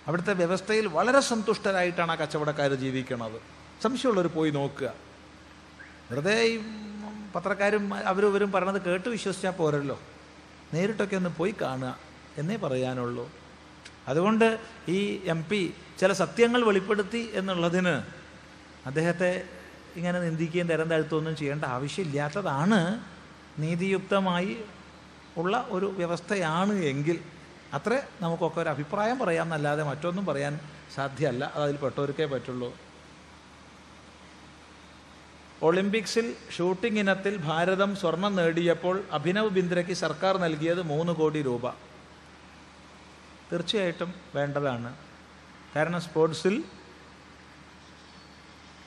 [0.08, 4.90] അവിടുത്തെ വ്യവസ്ഥയിൽ വളരെ സന്തുഷ്ടരായിട്ടാണ് ആ കച്ചവടക്കാർ ജീവിക്കുന്നത് സംശയമുള്ളവർ പോയി നോക്കുക.
[6.12, 6.56] വെറുതെ ഈ
[7.36, 9.98] പത്രക്കാരും അവരും ഇവരും പറയണത് കേട്ട് വിശ്വസിച്ചാൽ പോരല്ലോ.
[10.74, 11.98] നേരിട്ടൊക്കെ ഒന്ന് പോയി കാണുക
[12.38, 13.26] എന്നേ പറയാനുള്ളൂ.
[14.08, 14.48] അതുകൊണ്ട്
[14.88, 15.00] ഈ
[15.34, 15.60] എം പി
[16.00, 17.94] ചില സത്യങ്ങൾ വെളിപ്പെടുത്തി എന്നുള്ളതിന്
[18.86, 19.30] അദ്ദേഹത്തെ
[19.96, 22.80] ഇങ്ങനെ നിന്ദിക്കുകയും തരം താഴ്ത്തുകയൊന്നും ചെയ്യേണ്ട ആവശ്യമില്ലാത്തതാണ്
[23.60, 24.54] നീതിയുക്തമായി
[25.38, 27.20] ഉള്ള ഒരു വ്യവസ്ഥയാണ് എങ്കിൽ
[27.74, 30.60] അത്രേ നമുക്കൊക്കെ ഒരു അഭിപ്രായം പറയാമെന്നല്ലാതെ മറ്റൊന്നും പറയാൻ
[30.96, 31.44] സാധ്യമല്ല.
[31.56, 32.70] അത് അതിൽ പെട്ടവർക്കേ പറ്റുള്ളൂ.
[35.64, 41.70] ഒളിമ്പിക്സിൽ ഷൂട്ടിംഗ് ഇനത്തിൽ ഭാരതം സ്വർണം നേടിയപ്പോൾ അഭിനവ് ബിന്ദ്രയ്ക്ക് സർക്കാർ നൽകിയത് മൂന്ന് കോടി രൂപ.
[43.52, 44.96] തീർച്ചയായിട്ടും വേണ്ടതാണ്.
[45.76, 46.64] കാരണം സ്പോർട്സിൽ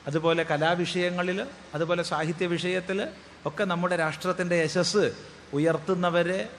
[0.07, 3.07] അതുപോലെ കലാവിഷയങ്ങളിൽ അതുപോലെ സാഹിത്യ വിഷയത്തിൽ
[3.45, 5.15] ഒക്കെ നമ്മുടെ രാഷ്ട്രത്തിന്റെ യശസ്
[5.53, 6.49] ഉയർത്തുന്നവരെ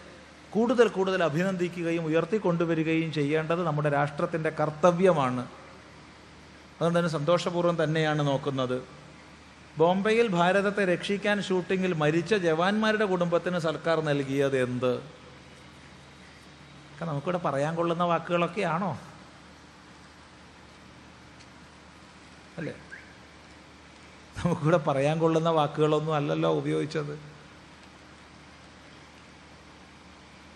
[0.51, 5.41] കൂടുതൽ കൂടുതൽ അഭിനന്ദിക്കുകയും ഉയർത്തിക്കൊണ്ടുവരികയും ചെയ്യേണ്ടത് നമ്മുടെ രാഷ്ട്രത്തിന്റെ കർത്തവ്യമാണ്.
[6.77, 8.99] അതുകൊണ്ട് തന്നെ സന്തോഷപൂർവം തന്നെയാണ് നോക്കുന്നത്.
[9.79, 15.03] ബോംബെയിൽ ഭാരതത്തെ രക്ഷിക്കാൻ ഷൂട്ടിങ്ങിൽ മരിച്ച ജവാന്മാരുടെ കുടുംബത്തിന് സർക്കാർ നൽകിയത് എന്ത്?
[17.03, 19.01] നമുക്കിവിടെ പറയാൻ കൊള്ളുന്ന വാക്കുകളൊക്കെയാണോ?
[22.59, 22.75] അല്ലേ?
[24.45, 27.21] നമുക്കിവിടെ പറയാൻ കൊള്ളുന്ന വാക്കുകളൊന്നും അല്ലല്ലോ ഉപയോഗിച്ചത്.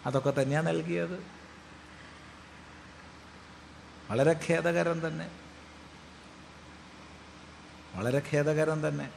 [0.07, 1.27] അതൊക്കെ തന്നെയാണ് നൽകിയത്.
[4.11, 5.42] വളരെ ഖേദകരം തന്നെ.
[7.95, 9.11] വളരെ ഖേദകരം തന്നെ.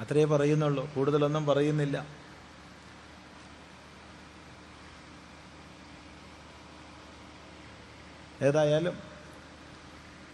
[0.00, 0.94] അത്രേ പറയുന്നുള്ളൂ.
[0.94, 2.06] കൂടുതലൊന്നും പറയുന്നില്ല.
[8.42, 8.98] ഏതായാലും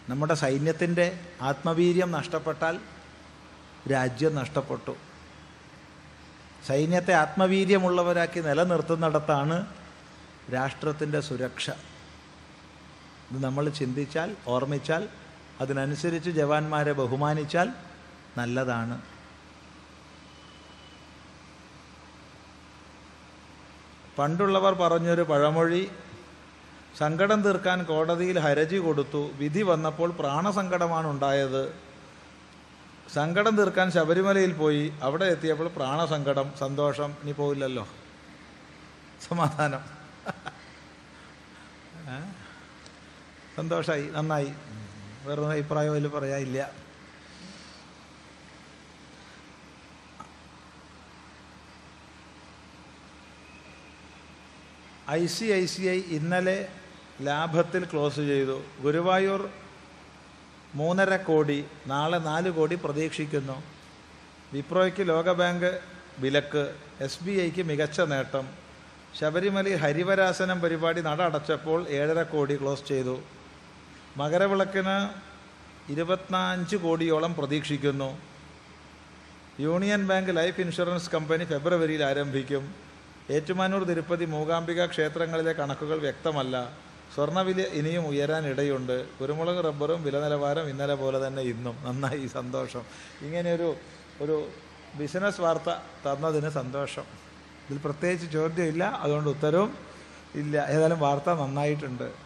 [0.09, 2.81] നമ്മുടെ സൈന്യത്തിന്റെ ആത്മവീര്യം നഷ്ടപ്പെട്ടാൽ
[3.93, 4.97] രാജ്യം നഷ്ടപ്പെട്ടു.
[6.67, 9.67] സൈന്യത്തെ ആത്മവീര്യമുള്ളവരാക്കി നിലനിർത്തുന്നിടത്താണ്
[10.53, 11.71] രാഷ്ട്രത്തിന്റെ സുരക്ഷ.
[13.31, 15.09] ഇത് നമ്മൾ ചിന്തിച്ചാൽ ഓർമ്മിച്ചാൽ
[15.63, 17.71] അതിനനുസരിച്ച് ജവാന്മാരെ ബഹുമാനിച്ചാൽ
[18.39, 19.03] നല്ലതാണ്.
[24.19, 25.91] പണ്ടുള്ളവർ പറഞ്ഞൊരു പഴമൊഴി
[26.99, 29.31] സങ്കടം തീർക്കാൻ കോടതിയിൽ ഹരജി കൊടുത്തു.
[29.35, 31.75] വിധി വന്നപ്പോൾ പ്രാണസങ്കടമാണ് ഉണ്ടായത്.
[33.15, 34.93] സങ്കടം തീർക്കാൻ ശബരിമലയിൽ പോയി.
[35.03, 37.15] അവിടെ എത്തിയപ്പോൾ പ്രാണസങ്കടം സന്തോഷം.
[37.23, 37.89] ഇനി പോവില്ലല്ലോ.
[39.29, 39.81] സമാധാനം?
[43.57, 44.55] സന്തോഷമായി നന്നായി.
[45.27, 46.71] വേറെ അഭിപ്രായം അതിൽ പറയാനില്ല.
[55.11, 56.69] I C I C I ഇന്നലെ
[57.21, 58.63] ലാഭത്തിൽ ക്ലോസ് ചെയ്തു.
[58.81, 59.49] ഗുരുവായൂർ
[60.75, 63.57] മൂന്നര കോടി നാളെ നാല് കോടി പ്രതീക്ഷിക്കുന്നു.
[64.53, 65.81] വിപ്രോയ്ക്ക് ലോകബാങ്ക്
[66.19, 68.47] വിലക്ക് എസ് ബി ഐക്ക് മികച്ച നേട്ടം.
[69.19, 73.17] ശബരിമല ഹരിവരാസനം പരിപാടി നട അടച്ചപ്പോൾ ഏഴര കോടി ക്ലോസ് ചെയ്തു.
[74.17, 75.09] മകരവിളക്കിന്
[75.93, 78.19] ഇരുപത്തിനഞ്ച് കോടിയോളം പ്രതീക്ഷിക്കുന്നു.
[79.61, 82.75] Union bank life insurance company ഫെബ്രുവരിയിൽ ആരംഭിക്കും.
[83.31, 86.73] ഏറ്റുമാനൂർ തിരുപ്പതി മൂകാംബിക ക്ഷേത്രങ്ങളിലെ കണക്കുകൾ വ്യക്തമല്ല.
[87.15, 91.77] സ്വർണവില ഇനിയും ഉയരാനിടയുണ്ട് കുരുമുളക് റബ്ബറും വില നിലവാരം ഇന്നലെ പോലെ തന്നെ ഇന്നും.
[91.85, 92.83] നന്നായി സന്തോഷം.
[93.23, 93.77] ഇങ്ങനെയൊരു
[94.21, 94.49] ഒരു
[94.95, 95.71] ബിസിനസ് വാർത്ത
[96.07, 97.03] തന്നതിന് സന്തോഷം.
[97.71, 99.77] ഇതിൽ പ്രത്യേകിച്ച് ചോദ്യമില്ല അതുകൊണ്ട് ഉത്തരവും
[100.35, 100.67] ഇല്ല.
[100.69, 102.22] ഏതായാലും വാർത്ത നന്നായിട്ടുണ്ട്.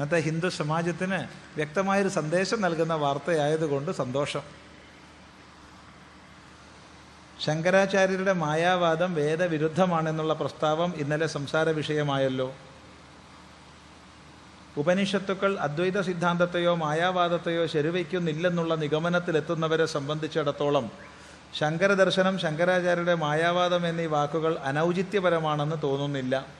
[0.00, 4.40] ഇന്നത്തെ ഹിന്ദു സമാജത്തിന് വ്യക്തമായൊരു സന്ദേശം നൽകുന്ന വാർത്തയായതുകൊണ്ട് സന്തോഷം.
[7.40, 12.54] ശങ്കരാചാര്യരുടെ മായാവാദം വേദവിരുദ്ധമാണെന്നുള്ള പ്രസ്താവം ഇന്നലെ സംസാര വിഷയമായല്ലോ.
[14.76, 20.90] ഉപനിഷത്തുക്കൾ അദ്വൈത സിദ്ധാന്തത്തെയോ മായാവാദത്തെയോ ശരിവയ്ക്കുന്നില്ലെന്നുള്ള നിഗമനത്തിലെത്തുന്നവരെ സംബന്ധിച്ചിടത്തോളം
[21.58, 26.59] ശങ്കരദർശനം ശങ്കരാചാര്യരുടെ മായാവാദം എന്നീ വാക്കുകൾ അനൗചിത്യപരമാണെന്ന് തോന്നുന്നില്ല.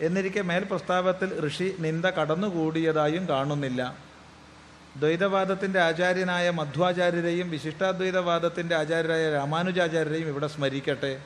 [0.00, 3.96] എന്നിരിക്കെ മേൽ പ്രസ്താവത്തിൽ ഋഷി നിന്ദ കടന്നുകൂടിയതായും കാണുന്നില്ല.
[4.96, 11.20] ദ്വൈതവാദത്തിന്റെ ആചാര്യനായ മധ്വാചാര്യരെയും വിശിഷ്ടാദ്വൈതവാദത്തിന്റെ ആചാര്യരായ രാമാനുജാചാര്യരെയും ഇവിടെ സ്മരിക്കട്ടെ.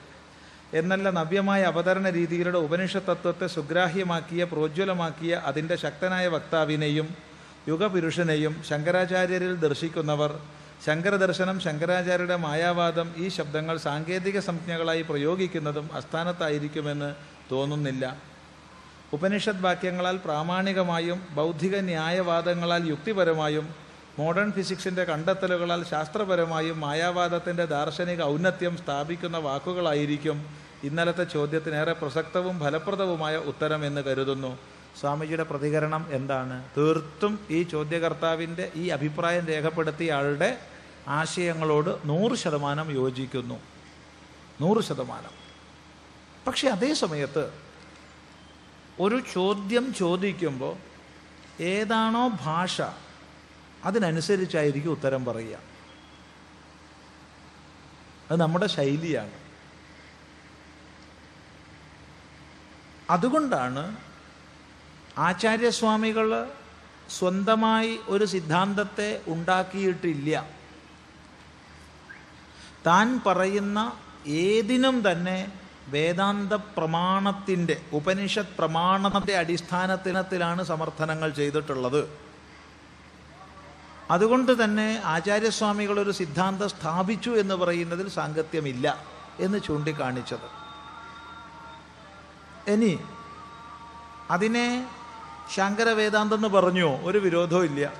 [0.75, 7.17] എന്നല്ല നവ്യമായ അവതരണ രീതികളുടെ ഉപനിഷത്തത്വത്തെ സുഗ്രാഹ്യമാക്കിയ പ്രോജ്വലമാക്കിയ അതിന്റെ ശക്തനായ വക്താവിനെയും
[7.69, 10.39] യുഗപുരുഷനെയും ശങ്കരാചാര്യരിൽ ദർശിക്കുന്നവർ
[10.87, 17.15] ശങ്കരദർശനം ശങ്കരാചാര്യരുടെ മായാവാദം ഈ ശബ്ദങ്ങൾ സാങ്കേതിക സംജ്ഞകളായി പ്രയോഗിക്കുന്നതും അസ്ഥാനത്തായിരിക്കുമെന്ന്
[17.53, 18.34] തോന്നുന്നില്ല.
[19.15, 23.75] ഉപനിഷത് വാക്യങ്ങളാൽ പ്രാമാണികമായും ബൗദ്ധിക ന്യായവാദങ്ങളാൽ യുക്തിപരമായും
[24.19, 30.47] മോഡേൺ ഫിസിക്സിന്റെ കണ്ടെത്തലുകളാൽ ശാസ്ത്രപരമായും മായാവാദത്തിന്റെ ദാർശനിക ഔന്നത്യം സ്ഥാപിക്കുന്ന വാക്കുകളായിരിക്കും
[30.85, 34.59] ഇന്നലത്തെ ചോദ്യത്തിനേറെ പ്രസക്തവും ഫലപ്രദവുമായ ഉത്തരം എന്ന് കരുതുന്നു.
[35.01, 36.65] സ്വാമിജിയുടെ പ്രതികരണം എന്താണ്?
[36.77, 40.59] തീർത്തും ഈ ചോദ്യകർത്താവിന്റെ ഈ അഭിപ്രായം രേഖപ്പെടുത്തിയ ആളുടെ
[41.09, 43.61] ആശയങ്ങളോട് നൂറ് ശതമാനം യോജിക്കുന്നു.
[44.61, 45.35] നൂറ് ശതമാനം.
[46.47, 47.64] പക്ഷേ അതേ സമയത്ത്
[49.01, 50.77] ഒരു ചോദ്യം ചോദിക്കുമ്പോൾ
[51.63, 52.81] ഏതാണോ ഭാഷ
[53.85, 55.59] അതിനനുസരിച്ചായിരിക്കും ഉത്തരം പറയുക.
[58.31, 59.31] അത് നമ്മുടെ ശൈലിയാണ്.
[63.11, 63.97] അതുകൊണ്ടാണ്
[65.19, 66.51] ആചാര്യസ്വാമികൾ
[67.11, 70.49] സ്വന്തമായി ഒരു സിദ്ധാന്തത്തെ ഉണ്ടാക്കിയിട്ടില്ല.
[72.87, 75.53] താൻ പറയുന്ന ഏതിനും തന്നെ
[75.89, 82.19] വേദാന്ത പ്രമാണത്തിന്റെ ഉപനിഷത് പ്രമാണത്തിന്റെ അടിസ്ഥാനത്തിനത്തിലാണ് സമർത്ഥനങ്ങൾ ചെയ്തിട്ടുള്ളത്.
[84.11, 89.05] അതുകൊണ്ട് തന്നെ ആചാര്യസ്വാമികൾ ഒരു സിദ്ധാന്തം സ്ഥാപിച്ചു എന്ന് പറയുന്നതിൽ സാങ്കത്യമില്ല
[89.41, 90.65] എന്ന് ചൂണ്ടിക്കാണിച്ചത്.
[92.71, 92.99] ഇനി
[94.31, 94.87] അതിനെ
[95.55, 96.97] ശങ്കര വേദാന്തം എന്ന് പറഞ്ഞു?
[97.03, 97.93] ഒരു വിരോധവും ഇല്ല.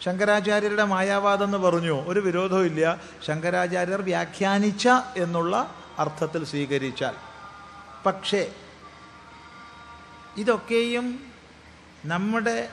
[0.00, 2.02] ശങ്കരാചാര്യരുടെ മായാവാദം എന്ന് പറഞ്ഞു?
[2.02, 3.00] ഒരു വിരോധവും ഇല്ല.
[3.26, 7.14] ശങ്കരാചാര്യർ വ്യാഖ്യാനിച്ച എന്നുള്ള അർത്ഥത്തിൽ സ്വീകരിച്ചാൽ.
[8.06, 8.52] പക്ഷേ
[10.36, 11.32] ഇതൊക്കെയും
[12.04, 12.70] നമ്മുടെ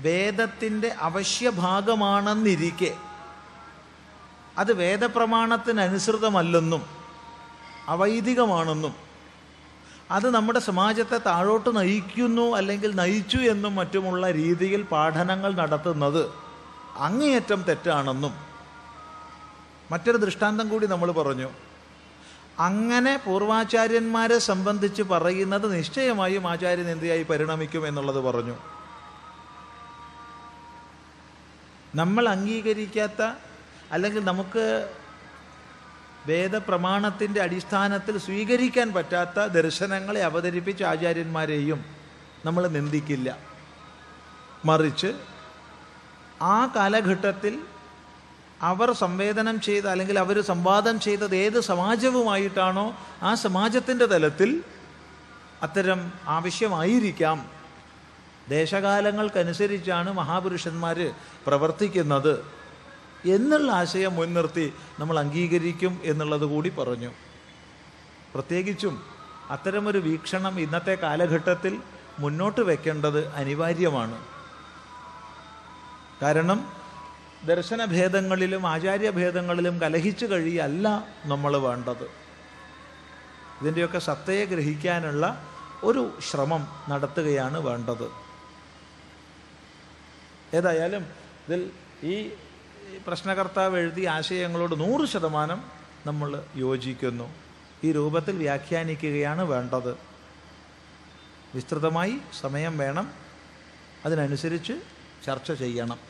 [0.00, 2.96] വേദത്തിന്റെ അവശ്യഭാഗമാണെന്നിരിക്കെ
[4.58, 6.82] അത് വേദപ്രമാണത്തിനനുസൃതമല്ലെന്നും
[7.88, 8.94] അവൈദികമാണെന്നും
[10.10, 16.30] അത് നമ്മുടെ സമാജത്തെ താഴോട്ട് നയിക്കുന്നു അല്ലെങ്കിൽ നയിച്ചു എന്നും മറ്റുമുള്ള രീതിയിൽ പാഠനങ്ങൾ നടത്തുന്നത്
[16.96, 18.32] അങ്ങേയറ്റം തെറ്റാണെന്നും
[19.90, 21.69] മറ്റൊരു ദൃഷ്ടാന്തം കൂടി നമ്മൾ പറഞ്ഞു.
[22.60, 28.56] അങ്ങനെ പൂർവാചാര്യന്മാരെ സംബന്ധിച്ച് പറയുന്നത് നിശ്ചയമായും ആചാര്യനിന്ദയായി പരിണമിക്കും എന്നുള്ളത് പറഞ്ഞു.
[31.94, 33.22] നമ്മൾ അംഗീകരിക്കാത്ത
[33.92, 34.64] അല്ലെങ്കിൽ നമുക്ക്
[36.26, 41.84] വേദപ്രമാണത്തിന്റെ അടിസ്ഥാനത്തിൽ സ്വീകരിക്കാൻ പറ്റാത്ത ദർശനങ്ങളെ അവതരിപ്പിച്ച ആചാര്യന്മാരെയും
[42.46, 43.38] നമ്മൾ നിന്ദിക്കില്ല.
[44.64, 45.10] മറിച്ച്
[46.42, 47.54] ആ കാലഘട്ടത്തിൽ
[48.62, 54.64] അവർ സംവേദനം ചെയ്ത അല്ലെങ്കിൽ അവർ സംവാദം ചെയ്തത് ഏത് സമാജവുമായിട്ടാണോ ആ സമാജത്തിന്റെ തലത്തിൽ
[55.62, 57.50] അത്തരം ആവശ്യമായിരിക്കാം.
[58.48, 61.14] ദേശകാലങ്ങൾക്കനുസരിച്ചാണ് മഹാപുരുഷന്മാർ
[61.46, 62.44] പ്രവർത്തിക്കുന്നത്.
[63.24, 67.10] എന്നുള്ള ആശയം മുൻനിർത്തി നമ്മൾ അംഗീകരിക്കും എന്നുള്ളത് കൂടി പറഞ്ഞു.
[68.34, 69.02] പ്രത്യേകിച്ചും
[69.50, 71.80] അത്തരമൊരു വീക്ഷണം ഇന്നത്തെ കാലഘട്ടത്തിൽ
[72.18, 74.18] മുന്നോട്ട് വയ്ക്കേണ്ടത് അനിവാര്യമാണ്.
[76.22, 76.79] കാരണം
[77.44, 82.04] ദർശനഭേദങ്ങളിലും ആചാര്യഭേദങ്ങളിലും കലഹിച്ചു കഴിയല്ല നമ്മൾ വേണ്ടത്.
[83.62, 85.48] ഇതിന്റെയൊക്കെ സത്തയെ ഗ്രഹിക്കാനുള്ള
[85.82, 88.10] ഒരു ശ്രമം നടത്തുകയാണ് വേണ്ടത്.
[90.54, 91.06] ഏതായാലും
[91.48, 91.70] ഇതിൽ
[92.02, 92.30] ഈ
[93.06, 95.64] പ്രശ്നകർത്താവ് എഴുതിയ ആശയങ്ങളോട് നൂറ് ശതമാനം
[96.06, 97.34] നമ്മൾ യോജിക്കുന്നു.
[97.84, 99.96] ഈ രൂപത്തിൽ വ്യാഖ്യാനിക്കുകയാണ് വേണ്ടത്.
[101.54, 103.12] വിസ്തൃതമായി സമയം വേണം.
[104.04, 104.72] അതിനനുസരിച്ച്
[105.26, 106.09] ചർച്ച ചെയ്യണം.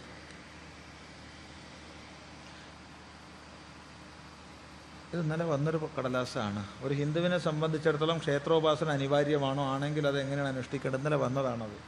[5.13, 6.67] ഇത് ഇന്നലെ വന്നൊരു കടലാസാണ്.
[6.83, 9.63] ഒരു ഹിന്ദുവിനെ സംബന്ധിച്ചിടത്തോളം ക്ഷേത്രോപാസന അനിവാര്യമാണോ?
[9.65, 11.01] ആണെങ്കിൽ അത് എങ്ങനെയാണ് അനുഷ്ഠിക്കേണ്ടത്?
[11.01, 11.79] ഇന്നലെ വന്നതാണത്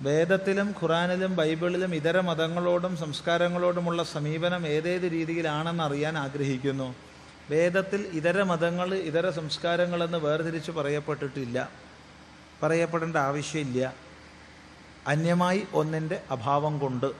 [0.00, 6.94] വേദത്തിലും ഖുറാനിലും ബൈബിളിലും ഇതര മതങ്ങളോടും സംസ്കാരങ്ങളോടുമുള്ള സമീപനം ഏതേത് രീതിയിലാണെന്ന് അറിയാൻ ആഗ്രഹിക്കുന്നു.
[7.50, 11.70] വേദത്തിൽ ഇതര മതങ്ങൾ ഇതര സംസ്കാരങ്ങളെന്ന് വേർതിരിച്ച് പറയപ്പെട്ടിട്ടില്ല.
[12.62, 14.07] പറയപ്പെടേണ്ട ആവശ്യമില്ല.
[15.08, 17.10] അന്യമായി ഒന്നിന്റെ അഭാവം കൊണ്ട്.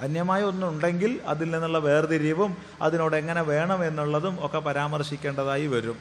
[0.00, 5.98] അന്യമായി ഒന്നുണ്ടെങ്കിൽ അതിൽ നിന്നുള്ള വേർതിരിവും അതിനോട് എങ്ങനെ വേണം എന്നുള്ളതും ഒക്കെ പരാമർശിക്കേണ്ടതായി വരും.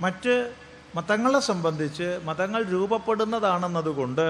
[0.00, 0.54] മറ്റ്
[0.96, 4.26] മതങ്ങളെ സംബന്ധിച്ച് മതങ്ങൾ രൂപപ്പെടുന്നതാണെന്നതുകൊണ്ട്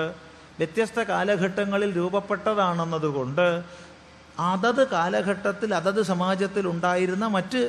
[0.58, 3.46] വ്യത്യസ്ത കാലഘട്ടങ്ങളിൽ രൂപപ്പെട്ടതാണെന്നതുകൊണ്ട്
[4.40, 7.62] അതത് കാലഘട്ടത്തിൽ അതത് സമാജത്തിൽ ഉണ്ടായിരുന്ന മറ്റ്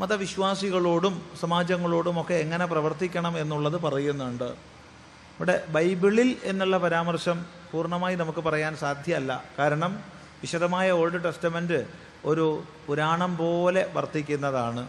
[0.00, 4.44] മതവിശ്വാസികളോടും സമാജങ്ങളോടും ഒക്കെ എങ്ങനെ പ്രവർത്തിക്കണം എന്നുള്ളത് പറയുന്നുണ്ട്.
[4.44, 9.44] ഇവിടെ ബൈബിളിൽ എന്നുള്ള പരാമർശം പൂർണമായി നമുക്ക് പറയാൻ സാധ്യമല്ല.
[9.58, 10.04] കാരണം
[10.40, 11.86] വിശദമായ ഓൾഡ് ടെസ്റ്റമെന്റ്
[12.24, 14.88] ഒരു പുരാണം പോലെ വർത്തിക്കുന്നതാണ്.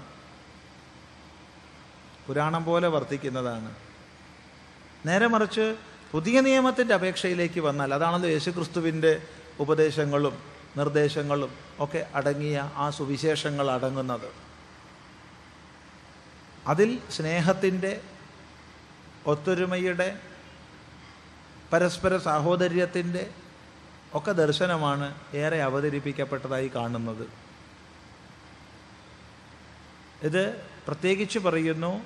[2.27, 3.75] പുരാണം പോലെ വർത്തിക്കുന്നതാണ്.
[5.05, 5.75] നേരെ മറിച്ച്
[6.11, 9.21] പുതിയ നിയമത്തിന്റെ അപേക്ഷയിലേക്ക് വന്നാൽ അതാണല്ലോ യേശുക്രിസ്തുവിന്റെ
[9.59, 10.37] ഉപദേശങ്ങളും
[10.77, 14.50] നിർദ്ദേശങ്ങളും ഒക്കെ അടങ്ങിയ ആ സുവിശേഷങ്ങൾ അടങ്ങുന്നത്.
[16.67, 18.01] അതിൽ സ്നേഹത്തിന്റെ
[19.27, 20.19] ഒത്തൊരുമയുടെ
[21.73, 23.29] പരസ്പര സാഹോദര്യത്തിന്റെ
[24.13, 27.29] ഒക്കെ ദർശനമാണ് ഏറെ അവതരിപ്പിക്കപ്പെട്ടതായി കാണുന്നത്.
[30.23, 32.01] ഇത് പ്രത്യേകിച്ച് പറയുന്നു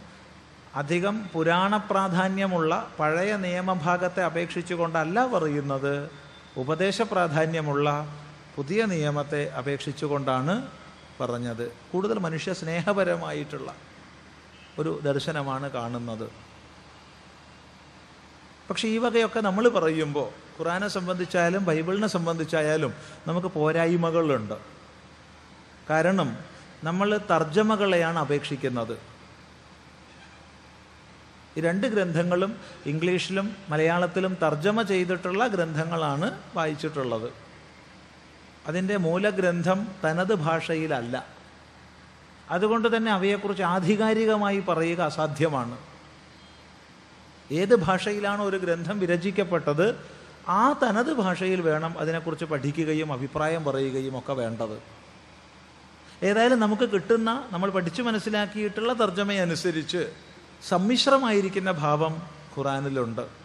[0.75, 6.09] അധികം പുരാണ പ്രാധാന്യമുള്ള പഴയ നിയമഭാഗത്തെ അപേക്ഷിച്ചുകൊണ്ടല്ല പറയുന്നത്
[6.57, 8.17] ഉപദേശ പ്രാധാന്യമുള്ള
[8.55, 10.67] പുതിയ നിയമത്തെ അപേക്ഷിച്ചുകൊണ്ടാണ്
[11.21, 11.71] പറഞ്ഞത്.
[11.91, 13.75] കൂടുതൽ മനുഷ്യ സ്നേഹപരമായിട്ടുള്ള
[14.79, 16.31] ഒരു ദർശനമാണ് കാണുന്നത്.
[18.69, 22.93] പക്ഷേ ഈ വകയൊക്കെ നമ്മൾ പറയുമ്പോൾ ഖുറാനെ സംബന്ധിച്ചായാലും ബൈബിളിനെ സംബന്ധിച്ചായാലും
[23.27, 24.53] നമുക്ക് പോരായ്മകളുണ്ട്.
[25.89, 26.37] കാരണം
[26.83, 28.97] നമ്മൾ തർജമകളെയാണ് അപേക്ഷിക്കുന്നത്.
[31.57, 37.33] ഈ രണ്ട് ഗ്രന്ഥങ്ങളും ഇംഗ്ലീഷിലും മലയാളത്തിലും തർജമ ചെയ്തിട്ടുള്ള ഗ്രന്ഥങ്ങളാണ് വായിച്ചിട്ടുള്ളത്.
[38.67, 41.34] അതിന്റെ മൂലഗ്രന്ഥം തനത് ഭാഷയിലല്ല.
[42.51, 45.77] അതുകൊണ്ട് തന്നെ അവയെക്കുറിച്ച് ആധികാരികമായി പറയുക അസാധ്യമാണ്.
[47.51, 50.07] ഏത് ഭാഷയിലാണ് ഒരു ഗ്രന്ഥം വിരചിക്കപ്പെട്ടത്
[50.47, 54.81] ആ തനത് ഭാഷയിൽ വേണം അതിനെക്കുറിച്ച് പഠിക്കുകയും അഭിപ്രായം പറയുകയും ഒക്കെ വേണ്ടത്.
[56.23, 60.13] ഏതായാലും നമുക്ക് കിട്ടുന്ന നമ്മൾ പഠിച്ചു മനസ്സിലാക്കിയിട്ടുള്ള തർജമയനുസരിച്ച്
[60.63, 62.21] സമ്മിശ്രമായിരിക്കുന്ന ഭാവം
[62.57, 63.44] ഖുറാനിലുണ്ട്.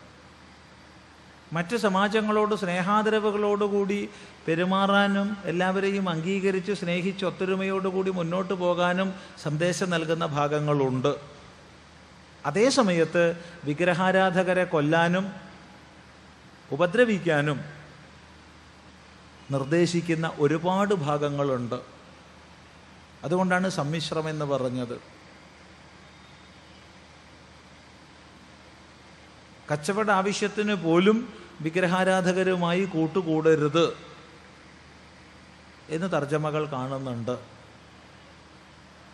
[1.52, 4.08] മറ്റ് സമാജങ്ങളോട് സ്നേഹാദരവുകളോടുകൂടി
[4.46, 11.16] പെരുമാറാനും എല്ലാവരെയും അംഗീകരിച്ച് സ്നേഹിച്ച് ഒത്തൊരുമയോടുകൂടി മുന്നോട്ട് പോകാനും സന്ദേശം നൽകുന്ന ഭാഗങ്ങളുണ്ട്.
[12.46, 15.32] അതേ സമയത്ത് വിഗ്രഹാരാധകരെ കൊല്ലാനും
[16.72, 17.60] ഉപദ്രവിക്കാനും
[19.50, 21.80] നിർദ്ദേശിക്കുന്ന ഒരുപാട് ഭാഗങ്ങളുണ്ട്.
[23.24, 25.00] അതുകൊണ്ടാണ് സമ്മിശ്രം എന്ന് പറഞ്ഞത്.
[29.72, 33.96] കച്ചവട ആവശ്യത്തിന് പോലും വിഗ്രഹാരാധകരുമായി കൂട്ടുകൂടരുത്
[35.90, 37.38] എന്ന് തർജമകൾ കാണുന്നുണ്ട്.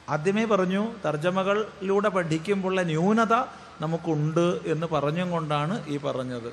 [0.09, 3.35] ആദ്യമേ പറഞ്ഞു തർജമകളിലൂടെ പഠിക്കുമ്പോഴുള്ള ന്യൂനത
[3.81, 6.53] നമുക്കുണ്ട് എന്ന് പറഞ്ഞും കൊണ്ടാണ് ഈ പറഞ്ഞത്.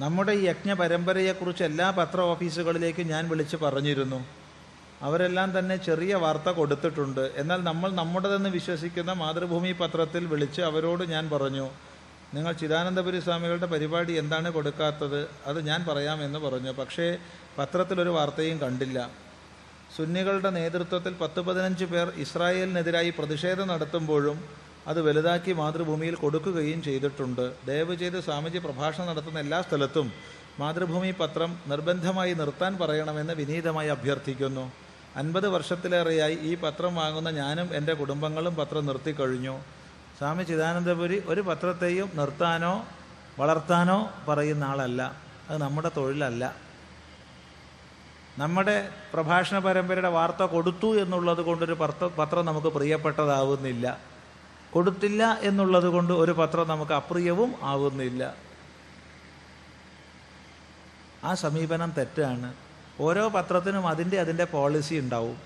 [0.00, 4.43] നമ്മുടെ ഈ യജ്ഞ പരമ്പരയെക്കുറിച്ച് എല്ലാ പത്ര ഓഫീസുകളിലേക്കും ഞാൻ വിളിച്ച് പറഞ്ഞിരുന്നു.
[5.06, 7.24] അവരെല്ലാം തന്നെ ചെറിയ വാർത്ത കൊടുത്തിട്ടുണ്ട്.
[7.36, 11.66] എന്നാൽ നമ്മൾ നമ്മുടേതെന്ന് വിശ്വസിക്കുന്ന മാതൃഭൂമി പത്രത്തിൽ വിളിച്ച് അവരോട് ഞാൻ പറഞ്ഞു
[12.34, 15.20] നിങ്ങൾ ചിദാനന്ദപുരി സ്വാമികളുടെ പരിപാടി എന്താണ് കൊടുക്കാത്തത്?
[15.46, 16.70] അത് ഞാൻ പറയാമെന്ന് പറഞ്ഞു.
[16.70, 17.16] പക്ഷേ
[17.58, 19.10] പത്രത്തിലൊരു വാർത്തയും കണ്ടില്ല.
[19.96, 24.38] സുന്നികളുടെ നേതൃത്വത്തിൽ പത്ത് പതിനഞ്ച് പേർ ഇസ്രായേലിനെതിരായി പ്രതിഷേധം നടത്തുമ്പോഴും
[24.86, 27.44] അത് വലുതാക്കി മാതൃഭൂമിയിൽ കൊടുക്കുകയും ചെയ്തിട്ടുണ്ട്.
[27.66, 30.08] ദയവ് ചെയ്ത് സ്വാമിജി പ്രഭാഷണം നടത്തുന്ന എല്ലാ സ്ഥലത്തും
[30.60, 34.83] മാതൃഭൂമി പത്രം നിർബന്ധമായി നിർത്താൻ പറയണമെന്ന് വിനീതമായി അഭ്യർത്ഥിക്കുന്നു.
[35.16, 39.60] അൻപത് വർഷത്തിലേറെയായി ഈ പത്രം വാങ്ങുന്ന ഞാനും എന്റെ കുടുംബങ്ങളും പത്രം നിർത്തിക്കഴിഞ്ഞു
[40.18, 42.86] സ്വാമി ചിദാനന്ദപുരി ഒരു പത്രത്തെയും നിർത്താനോ
[43.38, 45.16] വളർത്താനോ പറയുന്ന ആളല്ല.
[45.50, 46.56] അത് നമ്മുടെ തൊഴിലല്ല.
[48.38, 53.98] നമ്മുടെ പ്രഭാഷണ പരമ്പരയുടെ വാർത്ത കൊടുത്തു എന്നുള്ളത് കൊണ്ടൊരു പത്ര പത്രം നമുക്ക് പ്രിയപ്പെട്ടതാവുന്നില്ല.
[54.72, 58.34] കൊടുത്തില്ല എന്നുള്ളത് കൊണ്ട് ഒരു പത്രം നമുക്ക് അപ്രിയവും ആവുന്നില്ല.
[61.24, 62.63] ആ സമീപനം തെറ്റാണ്.
[63.00, 65.38] ഓരോ പത്രത്തിനും അതിന്റെ അതിന്റെ പോളിസി ഉണ്ടാവും.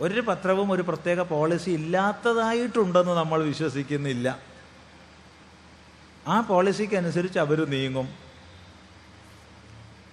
[0.00, 4.38] ഒരു പത്രവും ഒരു പ്രത്യേക പോളിസി ഇല്ലാത്തതായിട്ടുണ്ടെന്ന് നമ്മൾ വിശ്വസിക്കുന്നില്ല.
[6.28, 8.08] ആ പോളിസിക്ക് അനുസരിച്ച് അവർ നീങ്ങും.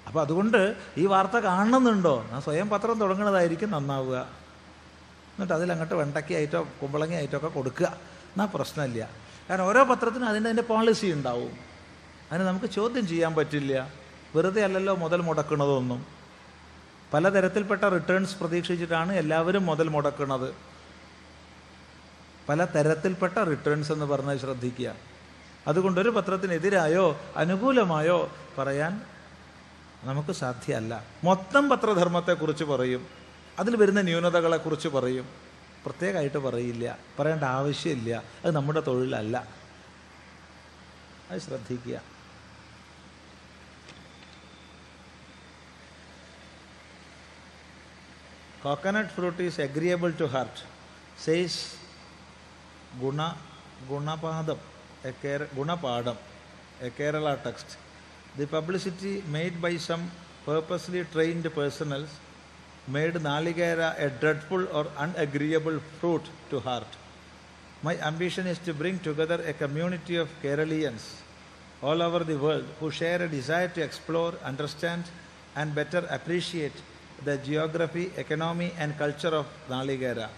[0.07, 2.25] അപ്പോൾ അതുകൊണ്ട് ഈ വാർത്ത കാണുന്നുണ്ടോ?
[2.31, 4.17] ഞാൻ സ്വയം പത്രം തുടങ്ങുന്നതായിരിക്കും നന്നാവുക.
[4.17, 7.85] എന്നിട്ട് അതിലങ്ങോട്ട് വെണ്ടക്കി ആയിട്ടോ കുമ്പളങ്ങി ആയിട്ടോ ഒക്കെ കൊടുക്കുക.
[7.85, 9.09] എന്നാൽ പ്രശ്നമില്ല.
[9.49, 11.51] കാരണം ഓരോ പത്രത്തിനും അതിന്റെ അതിന്റെ പോളിസി ഉണ്ടാവും.
[12.31, 13.98] അതിന് നമുക്ക് ചോദ്യം ചെയ്യാൻ പറ്റില്ല.
[14.35, 16.05] വെറുതെ അല്ലല്ലോ മുതൽ മുടക്കുന്നതൊന്നും
[17.13, 20.53] പലതരത്തിൽപ്പെട്ട റിട്ടേൺസ് പ്രതീക്ഷിച്ചിട്ടാണ് എല്ലാവരും മുതൽ മുടക്കുന്നത്
[22.49, 24.95] പല തരത്തിൽപ്പെട്ട റിട്ടേൺസ് എന്ന് പറഞ്ഞ് ശ്രദ്ധിക്കുക.
[25.67, 29.01] അതുകൊണ്ട് ഒരു പത്രത്തിനെതിരായോ അനുകൂലമായോ പറയാൻ
[30.03, 31.03] നമുക്ക് സാധ്യമല്ല.
[31.23, 33.07] മൊത്തം പത്രധർമ്മത്തെക്കുറിച്ച് പറയും.
[33.59, 35.29] അതിൽ വരുന്ന ന്യൂനതകളെക്കുറിച്ച് പറയും.
[35.85, 36.97] പ്രത്യേകമായിട്ട് പറയില്ല.
[37.19, 38.23] പറയേണ്ട ആവശ്യമില്ല.
[38.45, 39.47] അത് നമ്മുടെ തൊഴിലല്ല.
[41.31, 42.18] അത് ശ്രദ്ധിക്കുക.
[48.63, 50.63] Coconut fruit is agreeable to heart,
[51.15, 51.77] says
[52.99, 53.37] Guna
[53.89, 54.57] Gunapadam,
[55.03, 56.17] a Gunapadam,
[56.81, 57.77] a Kerala text.
[58.37, 60.11] The publicity made by some
[60.45, 62.09] purposely trained personals
[62.87, 66.87] made Naligera a dreadful or unagreeable fruit to heart.
[67.83, 71.21] My ambition is to bring together a community of Keralians
[71.81, 75.05] all over the world who share a desire to explore, understand,
[75.55, 76.73] and better appreciate
[77.25, 80.29] the geography, economy, and culture of Naligera.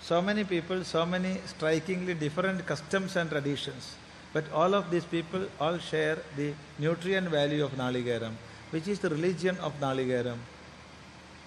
[0.00, 3.96] So many people, so many strikingly different customs and traditions,
[4.32, 8.32] but all of these people all share the nutrient value of Naligaram,
[8.70, 10.36] which is the religion of Naligaram.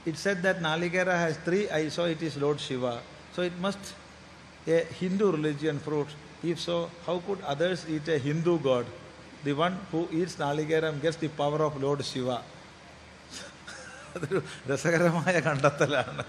[0.05, 3.01] It said that Naligara has three eyes, so it is Lord Shiva.
[3.33, 3.93] So it must
[4.67, 6.07] a Hindu religion fruit.
[6.43, 8.85] If so, how could others eat a Hindu god?
[9.43, 12.41] The one who eats Naligaram gets the power of Lord Shiva.
[14.19, 14.43] അതൊരു
[14.73, 16.23] രസകരമായ കണ്ടെത്തലാണ്.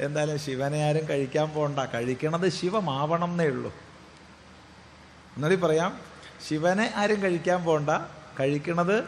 [0.00, 1.78] എന്തായാലും ശിവനെ ആരും കഴിക്കാൻ പോണ്ട.
[1.78, 3.74] കഴിക്കണത് ശിവമാവണം എന്നേ ഉള്ളൂ.
[5.36, 6.00] എന്നാലും പറയാം.
[6.48, 7.90] ശിവനെ ആരും കഴിക്കാൻ പോണ്ട.
[8.40, 9.04] കഴിക്കണത്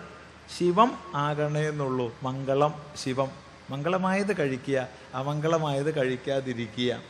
[0.59, 2.19] ശിവം ആകണേ എന്നുള്ളൂ.
[2.23, 3.31] മംഗളം ശിവം.
[3.71, 7.03] മംഗളമായത് കഴിക്കുക അമംഗളമായത് കഴിക്കാതിരിക്കുക.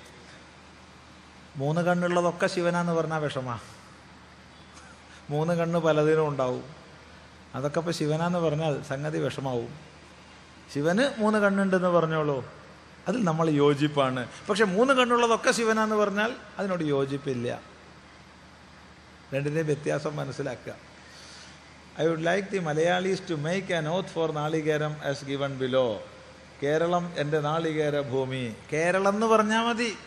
[1.57, 3.59] മൂന്ന് കണ്ണുള്ളതൊക്കെ ശിവനാന്ന് പറഞ്ഞാൽ വിഷമാ.
[5.31, 6.65] മൂന്ന് കണ്ണ് പലതിനും ഉണ്ടാവും.
[7.55, 9.90] അതൊക്കെ ഇപ്പോൾ ശിവനാന്ന് പറഞ്ഞാൽ സംഗതി വിഷമാവും.
[10.75, 12.53] ശിവന് മൂന്ന് കണ്ണുണ്ടെന്ന് പറഞ്ഞോളൂ.
[13.09, 14.29] അതിൽ നമ്മൾ യോജിപ്പാണ്.
[14.49, 17.61] പക്ഷെ മൂന്ന് കണ്ണുള്ളതൊക്കെ ശിവനാന്ന് പറഞ്ഞാൽ അതിനോട് യോജിപ്പില്ല.
[19.35, 20.75] രണ്ടിന്റെയും വ്യത്യാസം മനസ്സിലാക്കുക.
[22.01, 26.03] I would like the Malayalis to make an oath for നാളികേരം ആസ് ഗിവൺ ബിലോ
[26.63, 28.57] കേരളം എന്റെ നാളികേര ഭൂമി.
[28.73, 29.99] കേരളം എന്ന് പറഞ്ഞാൽ മതി.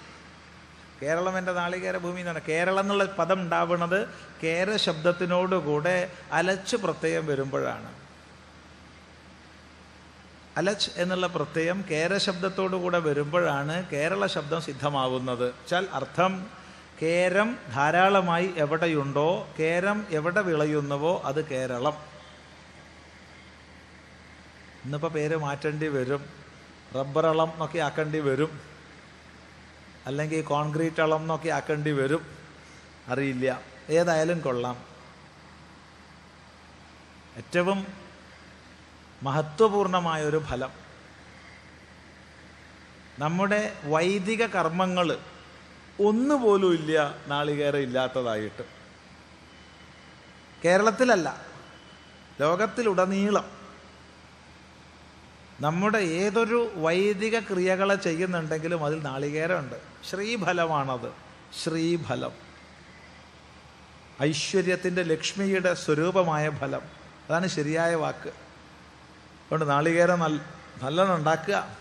[1.02, 2.42] കേരളം എന്റെ നാളികേര ഭൂമി എന്നാണ്.
[2.50, 4.08] കേരളം എന്നുള്ള പദം ഉണ്ടാവുന്നത്
[4.44, 8.03] കേര ശബ്ദത്തിനോടുകൂടെ അലച്ച് പ്രത്യയം വരുമ്പോഴാണ്.
[10.58, 16.64] അലച്ച് എന്നുള്ള പ്രത്യയം കേര ശബ്ദത്തോടുകൂടെ വരുമ്പോഴാണ് കേരള ശബ്ദം സിദ്ധമാവുന്നത് വെച്ചാൽ അർത്ഥം
[17.02, 21.94] കേരം ധാരാളമായി എവിടെയുണ്ടോ കേരം എവിടെ വിളയുന്നുവോ അത് കേരളം.
[24.86, 26.26] ഇന്നിപ്പോൾ പേര് മാറ്റേണ്ടി വരും.
[26.96, 28.62] റബ്ബറളം എന്നൊക്കെ ആക്കേണ്ടി വരും.
[30.06, 32.26] അല്ലെങ്കിൽ കോൺക്രീറ്റ് അളം എന്നൊക്കെ ആക്കേണ്ടി വരും.
[33.08, 33.62] അറിയില്ല.
[33.90, 34.86] ഏതായാലും കൊള്ളാം.
[37.38, 38.03] ഏറ്റവും
[39.24, 40.70] മഹത്വപൂർണമായ ഒരു ഫലം.
[43.20, 45.18] നമ്മുടെ വൈദിക കർമ്മങ്ങൾ
[46.00, 48.64] ഒന്നുപോലും ഇല്ല നാളികേരം ഇല്ലാത്തതായിട്ട്.
[50.66, 51.42] കേരളത്തിലല്ല
[52.40, 53.52] ലോകത്തിലുടനീളം
[55.62, 59.76] നമ്മുടെ ഏതൊരു വൈദിക ക്രിയകളെ ചെയ്യുന്നുണ്ടെങ്കിലും അതിൽ നാളികേരമുണ്ട്.
[60.10, 61.14] ശ്രീഫലമാണത്.
[61.64, 62.32] ശ്രീഫലം.
[64.24, 66.82] ഐശ്വര്യത്തിന്റെ ലക്ഷ്മിയുടെ സ്വരൂപമായ ഫലം.
[67.30, 68.53] അതാണ് ശരിയായ വാക്ക്.
[69.54, 70.40] അതുകൊണ്ട് നാളികേരം നല്ല
[70.84, 71.78] നല്ലോണം ഉണ്ടാക്കുക.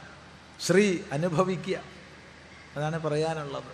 [0.61, 1.79] ശ്രീ അനുഭവിക്കുക.
[2.77, 3.71] അതാണ് പറയാനുള്ളത്.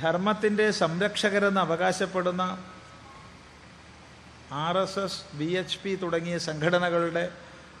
[0.00, 2.64] ധർമ്മത്തിന്റെ സംരക്ഷകരെന്ന് അവകാശപ്പെടുന്ന
[4.52, 7.32] R S S B H P തുടങ്ങിയ സംഘടനകളുടെ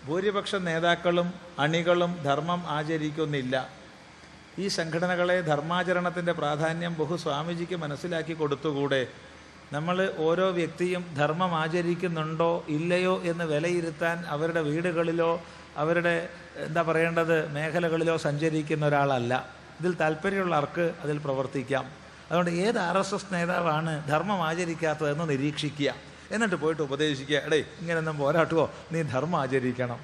[0.06, 3.68] ഭൂരിപക്ഷ നേതാക്കളും അണികളും ധർമ്മം ആചരിക്കുന്നില്ല.
[4.58, 9.08] ഈ സംഘടനകളെ ധർമാചരണത്തിന്റെ പ്രാധാന്യം ബഹു സ്വാമിജിക്ക് മനസ്സിലാക്കി കൊടുത്തുകൂടെ?
[9.72, 15.42] നമ്മൾ ഓരോ വ്യക്തിയും ധർമ്മം ആചരിക്കുന്നുണ്ടോ ഇല്ലയോ എന്ന് വിലയിരുത്താൻ അവരുടെ വീടുകളിലോ
[15.76, 19.46] അവരുടെ എന്താ പറയേണ്ടത് മേഖലകളിലോ സഞ്ചരിക്കുന്ന ഒരാളല്ല.
[19.80, 21.84] ഇതിൽ താല്പര്യമുള്ളവർക്ക് അതിൽ പ്രവർത്തിക്കാം.
[22.28, 25.94] അതുകൊണ്ട് ഏത് ആർ എസ് എസ് നേതാവാണ് ധർമ്മം ആചരിക്കാത്തതെന്ന് നിരീക്ഷിക്കുക.
[26.30, 28.70] എന്നിട്ട് പോയിട്ട് ഉപദേശിക്കുക എടേ ഇങ്ങനെയൊന്നും പോരാട്ടുവോ?
[28.92, 29.98] നീ ധർമ്മം ആചരിക്കണം.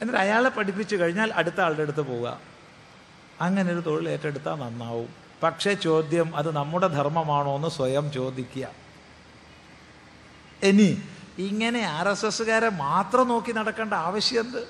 [0.00, 2.40] എന്നിട്ട് അയാളെ പഠിപ്പിച്ചു കഴിഞ്ഞാൽ അടുത്ത ആളുടെ അടുത്ത് പോവുക.
[3.40, 5.27] അങ്ങനെ ഒരു തൊഴിൽ ഏറ്റെടുത്താൽ നന്നാവും.
[5.42, 8.68] പക്ഷേ ചോദ്യം അത് നമ്മുടെ ധർമ്മമാണോ എന്ന് സ്വയം ചോദിക്കുക.
[10.62, 11.02] ഇനി
[11.38, 14.68] ഇങ്ങനെ ആർ എസ് എസ്സുകാരെ മാത്രം നോക്കി നടക്കേണ്ട ആവശ്യം എന്ത്?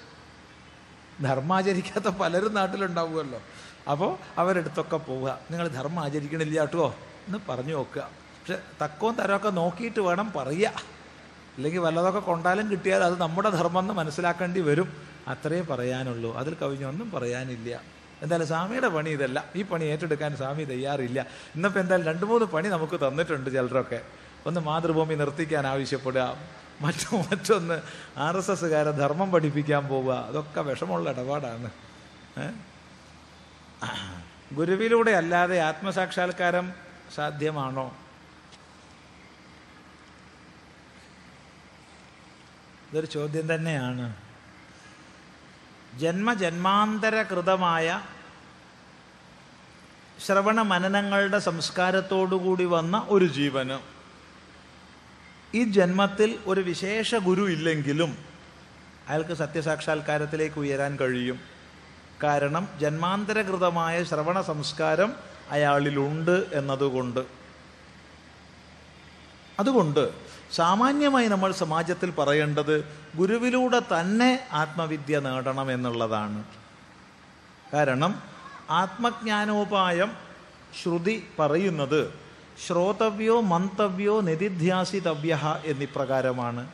[1.22, 3.40] ധർമാചരിക്കാത്ത പലരും നാട്ടിലുണ്ടാവുമല്ലോ.
[3.90, 5.38] അപ്പോൾ അവരെടുത്തൊക്കെ പോവുക.
[5.50, 6.94] നിങ്ങൾ ധർമ്മം ആചരിക്കണില്ല കേട്ടോ
[7.26, 8.02] എന്ന് പറഞ്ഞു നോക്കുക.
[8.02, 10.72] പക്ഷെ തക്കവും തരമൊക്കെ നോക്കിയിട്ട് വേണം പറയുക.
[11.56, 14.92] അല്ലെങ്കിൽ വല്ലതൊക്കെ കൊണ്ടാലും കിട്ടിയാൽ അത് നമ്മുടെ ധർമ്മം എന്ന് മനസ്സിലാക്കേണ്ടി വരും.
[15.28, 16.34] അത്രയേ പറയാനുള്ളൂ.
[16.34, 17.97] അതിൽ കവിഞ്ഞൊന്നും പറയാനില്ല.
[18.22, 19.38] എന്തായാലും സ്വാമിയുടെ പണി ഇതല്ല.
[19.56, 21.20] ഈ പണി ഏറ്റെടുക്കാൻ സ്വാമി തയ്യാറില്ല.
[21.56, 24.00] ഇന്നിപ്പോൾ എന്തായാലും രണ്ട് മൂന്ന് പണി നമുക്ക് തന്നിട്ടുണ്ട് ചിലരൊക്കെ.
[24.46, 26.26] ഒന്ന് മാതൃഭൂമി നിർത്തിക്കാൻ ആവശ്യപ്പെടുക.
[26.82, 27.76] മറ്റു മറ്റൊന്ന്
[28.24, 30.12] ആർ എസ് എസ്സുകാരെ ധർമ്മം പഠിപ്പിക്കാൻ പോവുക.
[30.28, 31.70] അതൊക്കെ വിഷമമുള്ള ഇടപാടാണ്?
[34.58, 36.66] ഗുരുവിലൂടെ അല്ലാതെ ആത്മസാക്ഷാത്കാരം
[37.16, 37.86] സാധ്യമാണോ?
[42.90, 44.06] ഇതൊരു ചോദ്യം തന്നെയാണ്.
[45.98, 48.02] ജന്മജന്മാന്തരകൃതമായ
[50.24, 53.98] ശ്രവണ മനനങ്ങളുടെ സംസ്കാരത്തോടുകൂടി വന്ന ഒരു ജീവന്.
[55.56, 58.18] ഈ ജന്മത്തിൽ ഒരു വിശേഷ ഗുരു ഇല്ലെങ്കിലും
[59.08, 61.40] അയാൾക്ക് സത്യസാക്ഷാത്കാരത്തിലേക്ക് ഉയരാൻ കഴിയും.
[62.22, 65.14] കാരണം ജന്മാന്തരകൃതമായ ശ്രവണ സംസ്കാരം
[65.50, 67.20] അയാളിലുണ്ട് എന്നതുകൊണ്ട്.
[69.58, 72.84] അതുകൊണ്ട് സാമാന്യമായി നമ്മൾ സമാജത്തിൽ പറയേണ്ടത്
[73.16, 76.44] ഗുരുവിലൂടെ തന്നെ ആത്മവിദ്യ നേടണം എന്നുള്ളതാണ്.
[77.72, 78.22] കാരണം
[78.70, 80.16] ആത്മജ്ഞാനോപായം
[80.82, 82.14] ശ്രുതി പറയുന്നത്
[82.66, 86.66] ശ്രോതവ്യോ മന്തവ്യോ നിധിധ്യാസിതവ്യ എന്നിപ്രകാരമാണ്.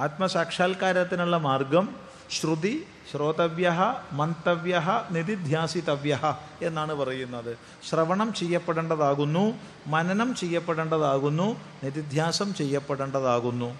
[0.00, 7.58] ആത്മസാക്ഷാത്കാരത്തിനുള്ള മാർഗം ശ്രുതി ശ്രോതവ്യ മന്തവ്യ നിധിധ്യാസിതവ്യ എന്നാണ് പറയുന്നത്.
[7.88, 13.78] ശ്രവണം ചെയ്യപ്പെടേണ്ടതാകുന്നു മനനം ചെയ്യപ്പെടേണ്ടതാകുന്നു നിധിധ്യാസം ചെയ്യപ്പെടേണ്ടതാകുന്നു.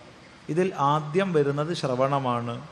[0.49, 2.69] ഇതിൽ ആദ്യം വരുന്നത് ശ്രവണമാണ്.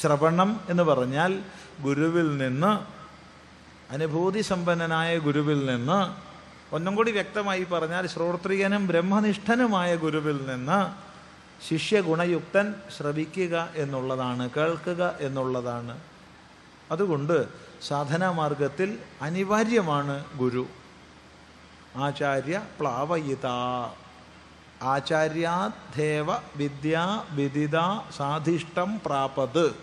[0.00, 1.42] ശ്രവണം എന്ന് പറഞ്ഞാൽ
[1.80, 3.02] ഗുരുവിൽ നിന്ന്
[3.92, 6.32] അനുഭൂതി സമ്പന്നനായ ഗുരുവിൽ നിന്ന്
[6.74, 11.11] ഒന്നും കൂടി വ്യക്തമായി പറഞ്ഞാൽ ശ്രോത്രിയനും ബ്രഹ്മനിഷ്ഠനുമായ ഗുരുവിൽ നിന്ന്
[11.68, 16.00] ശിഷ്യഗുണയുക്തൻ ശ്രവിക്കുക എന്നുള്ളതാണ് കേൾക്കുക എന്നുള്ളതാണ്.
[16.90, 17.48] അതുകൊണ്ട്
[17.82, 20.66] സാധനാമാർഗത്തിൽ അനിവാര്യമാണ് ഗുരു.
[21.96, 23.46] ആചാര്യ പ്ലാവയിത.
[24.82, 27.76] ആചാര്യാദേവ വിദ്യ വിദിത
[28.16, 29.74] സാധിഷ്ടം പ്രാപത്.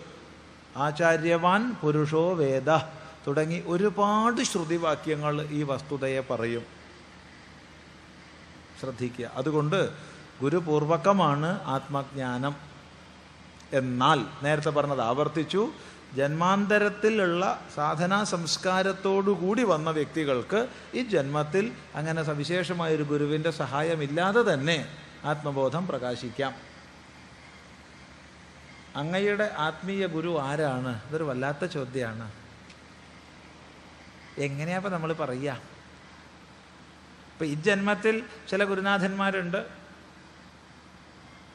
[0.76, 2.70] ആചാര്യവാൻ പുരുഷോ വേദ
[3.26, 6.62] തുടങ്ങി ഒരുപാട് ശ്രുതിവാക്യങ്ങൾ ഈ വസ്തുതയെ പറയും.
[8.80, 9.30] ശ്രദ്ധിക്കുക.
[9.34, 10.09] അതുകൊണ്ട്
[10.42, 12.56] ഗുരുപൂർവകമാണ് ആത്മജ്ഞാനം.
[13.72, 15.72] എന്നാൽ നേരത്തെ പറഞ്ഞത് ആവർത്തിച്ചു
[16.14, 24.88] ജന്മാന്തരത്തിലുള്ള സാധനാ സംസ്കാരത്തോടുകൂടി വന്ന വ്യക്തികൾക്ക് ഈ ജന്മത്തിൽ അങ്ങനെ സവിശേഷമായ ഒരു ഗുരുവിന്റെ സഹായമില്ലാതെ തന്നെ
[25.24, 26.54] ആത്മബോധം പ്രകാശിക്കാം.
[28.96, 31.00] അങ്ങയുടെ ആത്മീയ ഗുരു ആരാണ്?
[31.08, 32.32] ഇതൊരു വല്ലാത്ത ചോദ്യമാണ്
[34.38, 35.52] എങ്ങനെയാപ്പം നമ്മൾ പറയുക?
[37.32, 39.79] ഇപ്പം ഈ ജന്മത്തിൽ ചില ഗുരുനാഥന്മാരുണ്ട്.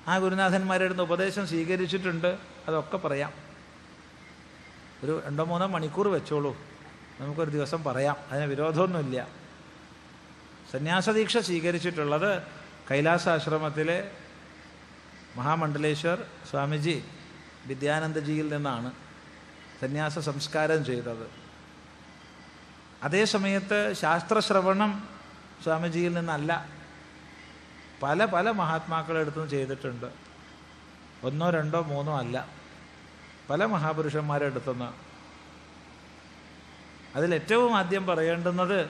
[0.08, 2.38] ആ ഗുരുനാഥന്മാരുടെ ഉപദേശം സ്വീകരിച്ചിട്ടുണ്ട്
[2.68, 3.34] അതൊക്കെ പറയാം.
[5.04, 6.58] ഒരു രണ്ടോ മൂന്നോ മണിക്കൂർ വെച്ചോളൂ.
[7.20, 8.16] നമുക്കൊരു ദിവസം പറയാം.
[8.32, 9.28] അതിന് വിരോധമൊന്നുമില്ല.
[10.72, 12.44] സന്യാസദീക്ഷ സ്വീകരിച്ചിട്ടുള്ളത്
[12.92, 14.12] കൈലാസാശ്രമത്തിലെ
[15.36, 17.04] മഹാമണ്ഡലേശ്വർ സ്വാമിജി
[17.66, 18.92] വിദ്യാനന്ദജിയിൽ നിന്നാണ്
[19.82, 21.32] സന്യാസ സംസ്കാരം ചെയ്തത്.
[23.04, 25.10] അതേ സമയത്ത് ശാസ്ത്രശ്രവണം
[25.64, 26.75] സ്വാമിജിയിൽ നിന്നല്ല.
[28.04, 30.06] പല പല മഹാത്മാക്കളെടുത്തും ചെയ്തിട്ടുണ്ട്.
[31.24, 32.48] ഒന്നോ രണ്ടോ മൂന്നോ അല്ല.
[33.50, 35.06] പല മഹാപുരുഷന്മാരെ അടുത്തുനിന്ന്
[37.18, 38.90] അതിലേറ്റവും ആദ്യം പറയേണ്ടുന്നത്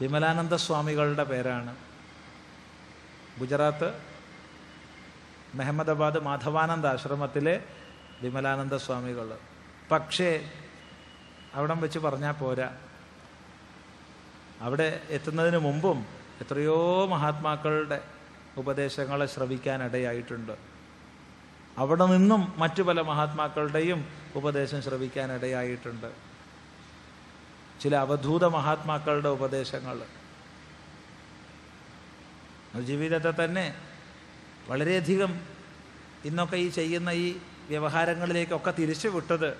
[0.00, 1.76] വിമലാനന്ദ സ്വാമികളുടെ പേരാണ്.
[3.38, 4.00] ഗുജറാത്ത്
[5.54, 7.64] മെഹമ്മദാബാദ് മാധവാനന്ദ ആശ്രമത്തിലെ
[8.22, 9.38] വിമലാനന്ദ സ്വാമികൾ.
[9.90, 10.50] പക്ഷേ
[11.54, 12.76] അവിടം വെച്ച് പറഞ്ഞാൽ പോരാ.
[14.60, 16.06] അവിടെ എത്തുന്നതിന് മുമ്പും
[16.40, 18.19] എത്രയോ മഹാത്മാക്കളുടെ
[18.56, 20.52] ഉപദേശങ്ങളെ ശ്രവിക്കാനിടയായിട്ടുണ്ട്.
[21.78, 26.12] അവിടെ നിന്നും മറ്റു പല മഹാത്മാക്കളുടെയും ഉപദേശം ശ്രവിക്കാനിടയായിട്ടുണ്ട്.
[27.80, 30.02] ചില അവധൂത മഹാത്മാക്കളുടെ ഉപദേശങ്ങൾ.
[32.80, 33.74] ജീവിതത്തെ തന്നെ
[34.68, 35.40] വളരെയധികം
[36.24, 37.36] ഇന്നൊക്കെ ഈ ചെയ്യുന്ന ഈ
[37.68, 39.56] വ്യവഹാരങ്ങളിലേക്കൊക്കെ തിരിച്ചു വിട്ടത്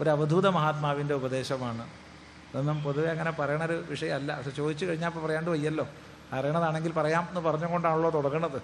[0.00, 1.82] ഒരു അവധൂത മഹാത്മാവിന്റെ ഉപദേശമാണ്.
[1.82, 4.36] അതൊന്നും പൊതുവെ അങ്ങനെ പറയണൊരു വിഷയമല്ല.
[4.36, 5.88] പക്ഷെ ചോദിച്ചു കഴിഞ്ഞാൽ അപ്പോൾ പറയാണ്ട് വയ്യല്ലോ.
[6.32, 8.62] അറിയണതാണെങ്കിൽ പറയാം എന്ന് പറഞ്ഞുകൊണ്ടാണല്ലോ തുടങ്ങണത്.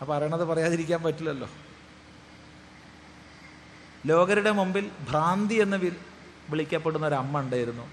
[0.00, 1.48] അപ്പോൾ അറിയണത് പറയാതിരിക്കാൻ പറ്റില്ലല്ലോ.
[4.06, 5.76] ലോകരുടെ മുമ്പിൽ ഭ്രാന്തി എന്ന്
[6.50, 7.90] വിളിക്കപ്പെടുന്ന ഒരു അമ്മ ഉണ്ടായിരുന്നു.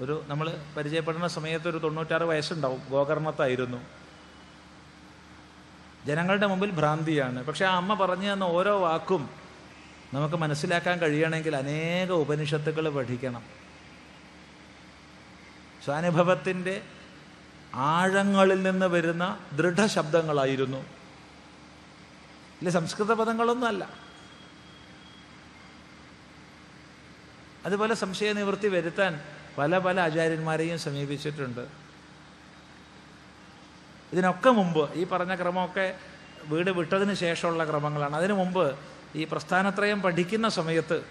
[0.00, 2.82] ഒരു നമ്മൾ പരിചയപ്പെടുന്ന സമയത്ത് ഒരു തൊണ്ണൂറ്റാറ് വയസ്സുണ്ടാവും.
[2.90, 3.78] ഗോകർണത്തായിരുന്നു.
[6.06, 7.44] ജനങ്ങളുടെ മുമ്പിൽ ഭ്രാന്തിയാണ്.
[7.44, 9.30] പക്ഷെ ആ അമ്മ പറഞ്ഞു തന്ന ഓരോ വാക്കും
[10.14, 13.42] നമുക്ക് മനസ്സിലാക്കാൻ കഴിയണമെങ്കിൽ അനേക ഉപനിഷത്തുക്കൾ പഠിക്കണം.
[15.84, 16.82] സ്വാനുഭവത്തിന്റെ
[17.74, 20.78] ആഴങ്ങളിൽ നിന്ന് വരുന്ന ദൃഢശബ്ദങ്ങളായിരുന്നു.
[22.58, 23.90] ഇല്ല സംസ്കൃത പദങ്ങളൊന്നും അല്ല.
[27.66, 29.20] അതുപോലെ സംശയ നിവൃത്തി വരുത്താൻ
[29.58, 31.68] പല പല ആചാര്യന്മാരെയും സമീപിച്ചിട്ടുണ്ട്.
[34.12, 35.98] ഇതിനൊക്കെ മുമ്പ് ഈ പറഞ്ഞ ക്രമമൊക്കെ
[36.44, 38.16] വീട് വിട്ടതിന് ശേഷമുള്ള ക്രമങ്ങളാണ്.
[38.16, 38.78] അതിനു മുമ്പ്
[39.16, 41.04] ഈ പ്രസ്ഥാനത്രയം പഠിക്കുന്ന സമയത്ത്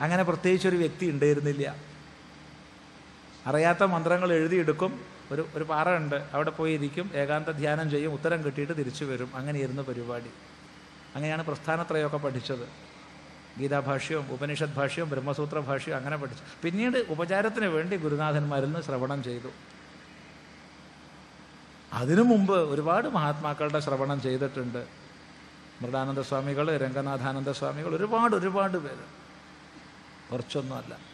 [0.00, 1.89] അങ്ങനെ പ്രത്യേകിച്ചൊരു വ്യക്തി ഉണ്ടായിരുന്നില്ല.
[3.46, 5.04] അറിയാത്ത മന്ത്രങ്ങൾ എഴുതിയെടുക്കും.
[5.32, 6.28] ഒരു ഒരു പാറ ഉണ്ട്.
[6.32, 8.12] അവിടെ പോയി ഇരിക്കും ഏകാന്ത ധ്യാനം ചെയ്യും.
[8.12, 9.30] ഉത്തരം കിട്ടിയിട്ട് തിരിച്ചു വരും.
[9.34, 10.30] അങ്ങനെ ഇരുന്ന പരിപാടി.
[11.16, 12.68] അങ്ങനെയാണ് പ്രസ്ഥാനത്രയൊക്കെ പഠിച്ചത്.
[13.58, 16.42] ഗീതാഭാഷ്യവും ഉപനിഷത് ഭാഷ്യവും ബ്രഹ്മസൂത്ര ഭാഷ്യവും അങ്ങനെ പഠിച്ചു.
[16.62, 19.48] പിന്നീട് ഉപചാരത്തിന് വേണ്ടി ഗുരുനാഥന്മാരിൽ നിന്ന് ശ്രവണം ചെയ്തു.
[21.92, 24.86] അതിനു മുമ്പ് ഒരുപാട് മഹാത്മാക്കളുടെ ശ്രവണം ചെയ്തിട്ടുണ്ട്.
[25.82, 29.04] മൃദാനന്ദ സ്വാമികൾ രംഗനാഥാനന്ദ സ്വാമികൾ ഒരുപാട് ഒരുപാട് പേര്.
[30.32, 31.09] കുറച്ചൊന്നുമല്ല.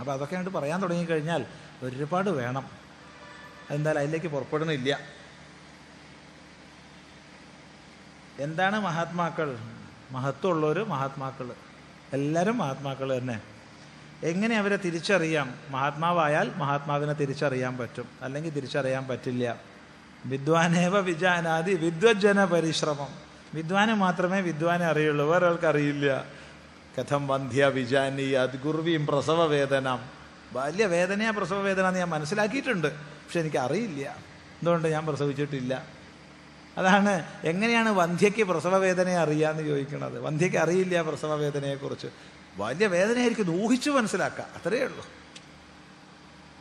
[0.00, 1.44] അപ്പോൾ അതൊക്കെ അങ്ങോട്ട് പറയാൻ തുടങ്ങിക്കഴിഞ്ഞാൽ
[1.82, 2.66] ഒരുപാട് വേണം.
[3.70, 4.98] എന്തായാലും അതിലേക്ക് പുറപ്പെടുന്നില്ല.
[8.38, 9.58] എന്താണ് മഹാത്മാക്കൾ?
[10.10, 11.52] മഹത്വമുള്ളവർ മഹാത്മാക്കൾ
[12.12, 13.40] എല്ലാവരും മഹാത്മാക്കൾ തന്നെ.
[14.22, 15.54] എങ്ങനെ അവരെ തിരിച്ചറിയാം?
[15.68, 18.08] മഹാത്മാവായാൽ മഹാത്മാവിനെ തിരിച്ചറിയാൻ പറ്റും.
[18.22, 19.56] അല്ലെങ്കിൽ തിരിച്ചറിയാൻ പറ്റില്ല.
[20.26, 23.08] വിദ്വാനേവ വിജാനാദി വിദ്വജ്ജന പരിശ്രമം.
[23.54, 25.30] വിദ്വാന് മാത്രമേ വിദ്വാനെ അറിയുള്ളൂ.
[25.30, 26.39] വേറെ ആൾക്ക് അറിയില്ല.
[26.98, 29.98] കഥം വന്ധ്യ വിജാനി അദ്ഗുർവിയും പ്രസവ വേദന
[30.52, 32.88] വലിയ വേദനയാ പ്രസവ വേദന എന്ന് ഞാൻ മനസ്സിലാക്കിയിട്ടുണ്ട്.
[32.88, 35.84] പക്ഷെ എനിക്ക് അറിയില്ല എന്തുകൊണ്ട് ഞാൻ പ്രസവിച്ചിട്ടില്ല?
[36.78, 42.06] അതാണ് എങ്ങനെയാണ് വന്ധ്യയ്ക്ക് പ്രസവ വേദന അറിയാന്ന് ചോദിക്കുന്നത് വന്ധ്യയ്ക്ക് അറിയില്ല പ്രസവ വേദനയെക്കുറിച്ച്
[42.56, 44.44] വലിയ വേദനയായിരിക്കും ഊഹിച്ചു മനസ്സിലാക്കുക.
[44.44, 45.06] അത്രയേ ഉള്ളൂ.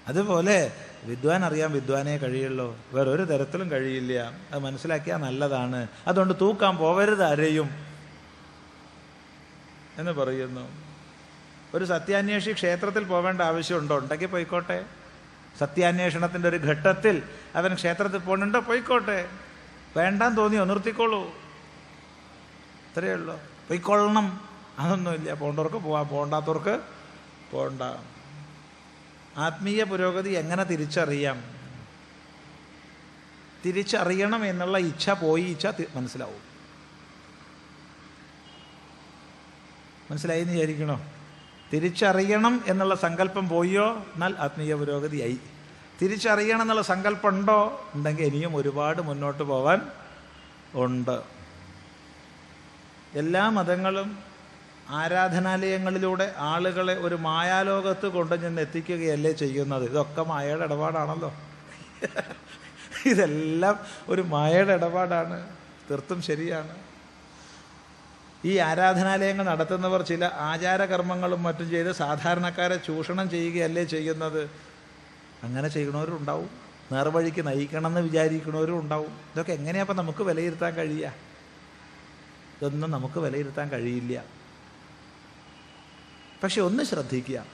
[0.07, 0.71] അതുപോലെ
[1.03, 2.77] വിദ്വാൻ അറിയാൻ വിദ്വാനേ കഴിയുള്ളൂ.
[2.91, 4.31] വേറൊരു തരത്തിലും കഴിയില്ല.
[4.51, 5.87] അത് മനസ്സിലാക്കിയാൽ നല്ലതാണ്.
[6.07, 7.88] അതുകൊണ്ട് തൂക്കാൻ പോവരുത് ആരെയും.
[9.99, 10.71] എന്ന് പറയുന്നു.
[11.73, 13.99] ഒരു സത്യാന്വേഷി ക്ഷേത്രത്തിൽ പോവേണ്ട ആവശ്യമുണ്ടോ?
[13.99, 14.85] ഉണ്ടെങ്കിൽ പോയിക്കോട്ടെ.
[15.59, 17.23] സത്യാന്വേഷണത്തിന്റെ ഒരു ഘട്ടത്തിൽ
[17.55, 19.29] അവൻ ക്ഷേത്രത്തിൽ പോകുന്നുണ്ടോ പോയിക്കോട്ടെ.
[19.97, 20.63] വേണ്ടാന്ന് തോന്നിയോ?
[20.63, 21.23] നിർത്തിക്കോളൂ.
[22.89, 23.35] ഇത്രയേ ഉള്ളൂ.
[23.37, 24.49] പോയിക്കൊള്ളണം.
[24.79, 25.33] അതൊന്നുമില്ല.
[25.33, 26.07] പോകേണ്ടവർക്ക് പോവാം.
[26.07, 26.79] പോകണ്ടാത്തവർക്ക്
[27.51, 27.81] പോകണ്ട
[29.37, 31.43] ആത്മീയ പുരോഗതി എങ്ങനെ തിരിച്ചറിയാം?
[33.65, 36.48] തിരിച്ചറിയണം എന്നുള്ള ഇച്ഛ പോയി ഇച്ഛ മനസ്സിലാവും.
[40.11, 41.01] മനസ്സിലായി എന്ന് വിചാരിക്കണോ?
[41.73, 43.93] തിരിച്ചറിയണം എന്നുള്ള സങ്കല്പം പോയോ?
[43.93, 45.39] എന്നാൽ ആത്മീയ പുരോഗതിയായി.
[46.01, 49.81] തിരിച്ചറിയണം എന്നുള്ള സങ്കല്പം ഉണ്ടോ ഉണ്ടെങ്കിൽ ഇനിയും ഒരുപാട് മുന്നോട്ട് പോവാൻ
[50.73, 51.21] ഉണ്ട്.
[53.13, 54.17] എല്ലാ മതങ്ങളും
[54.89, 59.83] ആരാധനാലയങ്ങളിലൂടെ ആളുകളെ ഒരു മായാലോകത്ത് കൊണ്ടുചെന്ന് എത്തിക്കുകയല്ലേ ചെയ്യുന്നത്?
[59.83, 61.33] ഇതൊക്കെ മായയുടെ ഇടപാടാണല്ലോ.
[63.05, 63.79] ഇതെല്ലാം
[64.09, 65.49] ഒരു മായയുടെ ഇടപാടാണ്.
[65.91, 66.88] തീർത്തും ശരിയാണ്.
[68.45, 74.51] ഈ ആരാധനാലയങ്ങൾ നടത്തുന്നവർ ചില ആചാരകർമ്മങ്ങളും മറ്റും ചെയ്ത് സാധാരണക്കാരെ ചൂഷണം ചെയ്യുകയല്ലേ ചെയ്യുന്നത്?
[75.43, 76.49] അങ്ങനെ ചെയ്യണവരും ഉണ്ടാവും.
[76.91, 79.11] നേർവഴിക്ക് നയിക്കണം എന്ന് വിചാരിക്കണവരും ഉണ്ടാവും.
[79.33, 81.13] ഇതൊക്കെ എങ്ങനെയാ അപ്പം നമുക്ക് വിലയിരുത്താൻ കഴിയുക?
[82.61, 84.23] ഇതൊന്നും നമുക്ക് വിലയിരുത്താൻ കഴിയില്ല.
[86.43, 87.45] പക്ഷെ ഒന്ന് ശ്രദ്ധിക്കുക.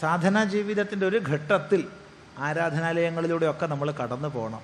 [0.00, 1.88] സാധനാ ജീവിതത്തിന്റെ ഒരു ഘട്ടത്തിൽ
[2.38, 4.60] ആരാധനാലയങ്ങളിലൂടെയൊക്കെ നമ്മൾ കടന്നു പോകണം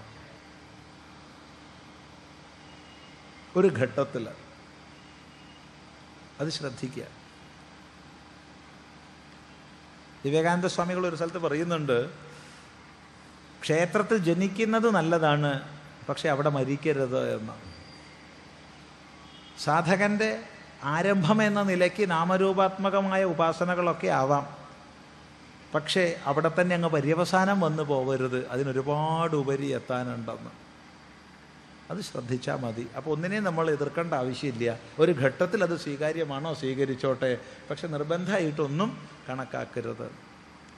[3.57, 4.29] ഒരു ഘട്ടത്തിൽ
[6.45, 7.03] അത് ശ്രദ്ധിക്കുക.
[10.25, 12.11] വിവേകാനന്ദ സ്വാമികൾ ഒരു സ്ഥലത്ത് പറയുന്നുണ്ട്
[13.63, 17.53] ക്ഷേത്രത്തിൽ ജനിക്കുന്നത് നല്ലതാണ് പക്ഷെ അവിടെ മരിക്കരുത് എന്ന്.
[19.59, 20.43] സാധകന്റെ
[20.85, 24.57] ആരംഭം എന്ന നിലയ്ക്ക് നാമരൂപാത്മകമായ ഉപാസനകളൊക്കെ ആവാം.
[25.75, 28.49] പക്ഷേ അവിടെ തന്നെ അങ്ങ് പര്യവസാനം വന്നു പോകരുത്.
[28.49, 30.64] അതിനൊരുപാട് ഉപരി എത്താനുണ്ടെന്ന്.
[31.91, 32.87] അത് ശ്രദ്ധിച്ചാൽ മതി.
[32.97, 34.79] അപ്പോൾ ഒന്നിനെയും നമ്മൾ എതിർക്കേണ്ട ആവശ്യമില്ല.
[34.99, 37.39] ഒരു ഘട്ടത്തിൽ അത് സ്വീകാര്യമാണോ സ്വീകരിച്ചോട്ടെ?
[37.71, 40.11] പക്ഷെ നിർബന്ധമായിട്ടൊന്നും കണക്കാക്കരുത്.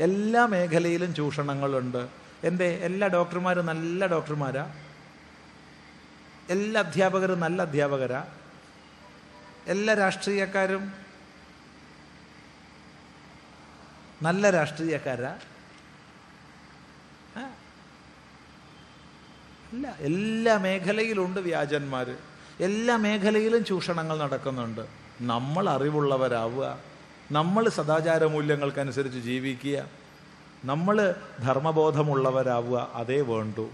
[0.01, 2.09] എല്ലാ മേഖലയിലും ചൂഷണങ്ങളുണ്ട്.
[2.45, 4.75] എന്റെ എല്ലാ ഡോക്ടർമാരും നല്ല ഡോക്ടർമാരാ?
[6.51, 8.27] എല്ലാ അധ്യാപകരും നല്ല അധ്യാപകരാ?
[9.67, 10.93] എല്ലാ രാഷ്ട്രീയക്കാരും
[14.23, 15.39] നല്ല രാഷ്ട്രീയക്കാരാ?
[19.73, 22.17] ഇല്ല എല്ലാ മേഖലയിലുണ്ട് വ്യാജന്മാർ
[22.61, 24.81] എല്ലാ മേഖലയിലും ചൂഷണങ്ങൾ നടക്കുന്നുണ്ട്.
[25.21, 26.79] നമ്മൾ അറിവുള്ളവരാവുക.
[27.33, 29.85] നമ്മൾ സദാചാര മൂല്യങ്ങൾക്കനുസരിച്ച് ജീവിക്കുക.
[30.65, 32.91] നമ്മൾ ധർമ്മബോധമുള്ളവരാവുക.
[32.95, 33.71] അതേ വേണ്ടു.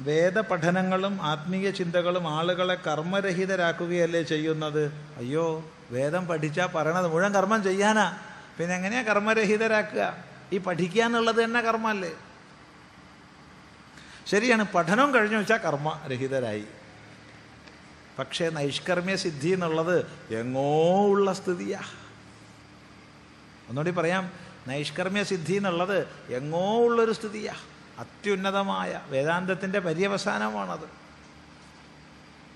[0.00, 4.92] വേദപഠനങ്ങളും ആത്മീയ ചിന്തകളും ആളുകളെ കർമ്മരഹിതരാക്കുകയല്ലേ ചെയ്യുന്നത്?
[5.16, 8.18] അയ്യോ വേദം പഠിച്ചാൽ പറയണത് മുഴുവൻ കർമ്മം ചെയ്യാനാ.
[8.58, 10.31] പിന്നെ എങ്ങനെയാ കർമ്മരഹിതരാക്കുക?
[10.52, 12.12] ഈ പഠിക്കുക എന്നുള്ളത് തന്നെ കർമ്മല്ലേ?
[14.26, 16.64] ശരിയാണ് പഠനം കഴിഞ്ഞു വെച്ചാൽ കർമ്മരഹിതരായി.
[18.18, 21.80] പക്ഷേ നൈഷ്കർമ്മ്യ സിദ്ധി എന്നുള്ളത് എങ്ങോ ഉള്ള സ്ഥിതിയാ.
[23.68, 24.32] ഒന്നുകൂടി പറയാം
[24.68, 27.54] നൈഷ്കർമ്മ്യ സിദ്ധി എന്നുള്ളത് എങ്ങോ ഉള്ളൊരു സ്ഥിതിയാ.
[27.98, 30.88] അത്യുന്നതമായ വേദാന്തത്തിന്റെ പര്യവസാനമാണത്.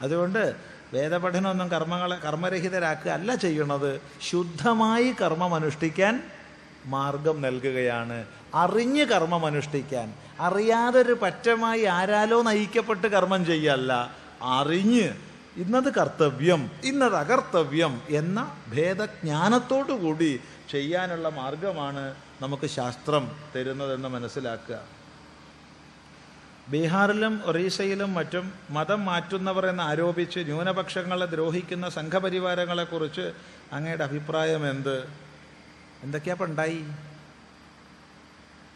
[0.03, 0.57] അതുകൊണ്ട്
[0.93, 6.23] വേദപഠനമൊന്നും കർമ്മങ്ങളെ കർമ്മരഹിതരാക്കുക അല്ല ചെയ്യണത് ശുദ്ധമായി കർമ്മം അനുഷ്ഠിക്കാൻ
[6.87, 8.27] മാർഗം നൽകുകയാണ്.
[8.55, 10.15] അറിഞ്ഞ് കർമ്മം അനുഷ്ഠിക്കാൻ.
[10.41, 14.15] അറിയാതൊരു പറ്റമായി ആരാലോ നയിക്കപ്പെട്ട് കർമ്മം ചെയ്യല്ല.
[14.43, 15.11] അറിഞ്ഞ്
[15.57, 20.41] ഇന്നത് കർത്തവ്യം ഇന്നത് അകർത്തവ്യം എന്ന ഭേദജ്ഞാനത്തോടു കൂടി
[20.71, 24.97] ചെയ്യാനുള്ള മാർഗമാണ് നമുക്ക് ശാസ്ത്രം തരുന്നതെന്ന് മനസ്സിലാക്കുക.
[26.69, 33.33] ബീഹാറിലും ഒറീസയിലും മറ്റും മതം മാറ്റുന്നവർ എന്ന് ആരോപിച്ച് ന്യൂനപക്ഷങ്ങളെ ദ്രോഹിക്കുന്ന സംഘപരിവാരങ്ങളെക്കുറിച്ച്
[33.73, 35.26] അങ്ങയുടെ അഭിപ്രായം എന്ത്?
[36.05, 36.81] എന്തൊക്കെയാ ഇപ്പം ഉണ്ടായി?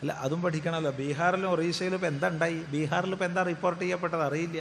[0.01, 0.93] അല്ല അതും പഠിക്കണമല്ലോ.
[1.01, 2.59] ബീഹാറിലും ഒറീസയിലും ഇപ്പം എന്താ ഉണ്ടായി?
[2.75, 4.61] ബീഹാറിൽ ഇപ്പം എന്താ റിപ്പോർട്ട് ചെയ്യപ്പെട്ടത് അറിയില്ല?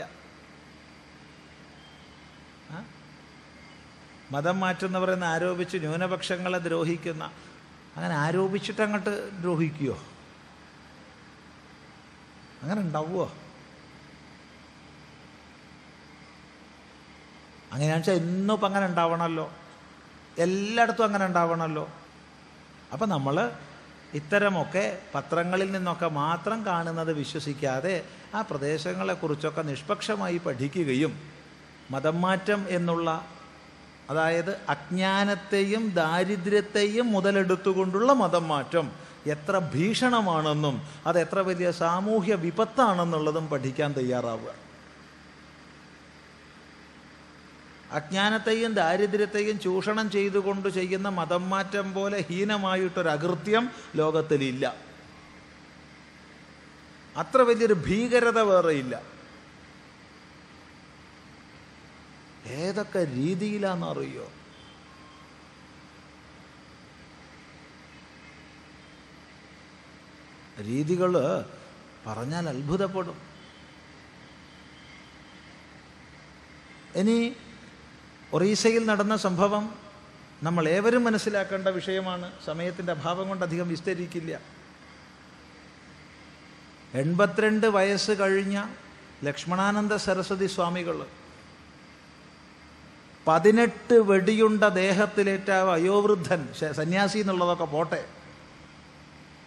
[4.34, 7.24] മതം മാറ്റുന്നവർ എന്ന് ആരോപിച്ച് ന്യൂനപക്ഷങ്ങളെ ദ്രോഹിക്കുന്ന
[7.96, 9.12] അങ്ങനെ ആരോപിച്ചിട്ട് അങ്ങോട്ട്
[9.42, 9.96] ദ്രോഹിക്കുമോ
[12.62, 13.24] അങ്ങനെ ഉണ്ടാവുമോ
[17.72, 19.46] അങ്ങനെയാണെന്ന് വെച്ചാൽ ഇന്നും ഇപ്പം അങ്ങനെ ഉണ്ടാവണമല്ലോ
[20.44, 21.84] എല്ലായിടത്തും അങ്ങനെ ഉണ്ടാവണമല്ലോ
[22.92, 23.50] അപ്പം നമ്മൾ
[24.14, 28.04] ഇത്തരമൊക്കെ പത്രങ്ങളിൽ നിന്നൊക്കെ മാത്രം കാണുന്നത് വിശ്വസിക്കാതെ
[28.34, 31.12] ആ പ്രദേശങ്ങളെക്കുറിച്ചൊക്കെ നിഷ്പക്ഷമായി പഠിക്കുകയും
[31.90, 33.08] മതം മാറ്റം എന്നുള്ള
[34.10, 38.86] അതായത് അജ്ഞാനത്തെയും ദാരിദ്ര്യത്തെയും മുതലെടുത്തുകൊണ്ടുള്ള മതം മാറ്റം
[39.26, 40.76] എത്ര ഭീഷണമാണെന്നും
[41.06, 44.69] അത് എത്ര വലിയ സാമൂഹ്യ വിപത്താണെന്നുള്ളതും പഠിക്കാൻ തയ്യാറാവുക.
[47.92, 54.74] അജ്ഞാനത്തെയും ദാരിദ്ര്യത്തെയും ചൂഷണം ചെയ്തുകൊണ്ട് ചെയ്യുന്ന മതം മാറ്റം പോലെ ഹീനമായിട്ടൊരു അകൃത്യം ലോകത്തിലില്ല.
[57.16, 59.02] അത്ര വലിയൊരു ഭീകരത വേറെയില്ല.
[62.46, 64.32] ഏതൊക്കെ രീതിയിലാണെന്നറിയോ
[70.60, 71.12] രീതികൾ
[72.06, 73.18] പറഞ്ഞാൽ അത്ഭുതപ്പെടും.
[76.94, 77.36] ഇനി
[78.32, 79.74] ഒറീസയിൽ നടന്ന സംഭവം
[80.42, 82.32] നമ്മൾ ഏവരും മനസ്സിലാക്കേണ്ട വിഷയമാണ്.
[82.46, 84.40] സമയത്തിന്റെ അഭാവം കൊണ്ട് അധികം വിസ്തരിക്കില്ല.
[86.94, 88.66] എൺപത്തിരണ്ട് വയസ്സ് കഴിഞ്ഞ
[89.24, 91.06] ലക്ഷ്മണാനന്ദ സരസ്വതി സ്വാമികൾ
[93.26, 98.04] പതിനെട്ട് വെടിയുണ്ട ദേഹത്തിലേറ്റ വയോവൃദ്ധൻ സന്യാസി എന്നുള്ളതൊക്കെ പോട്ടെ.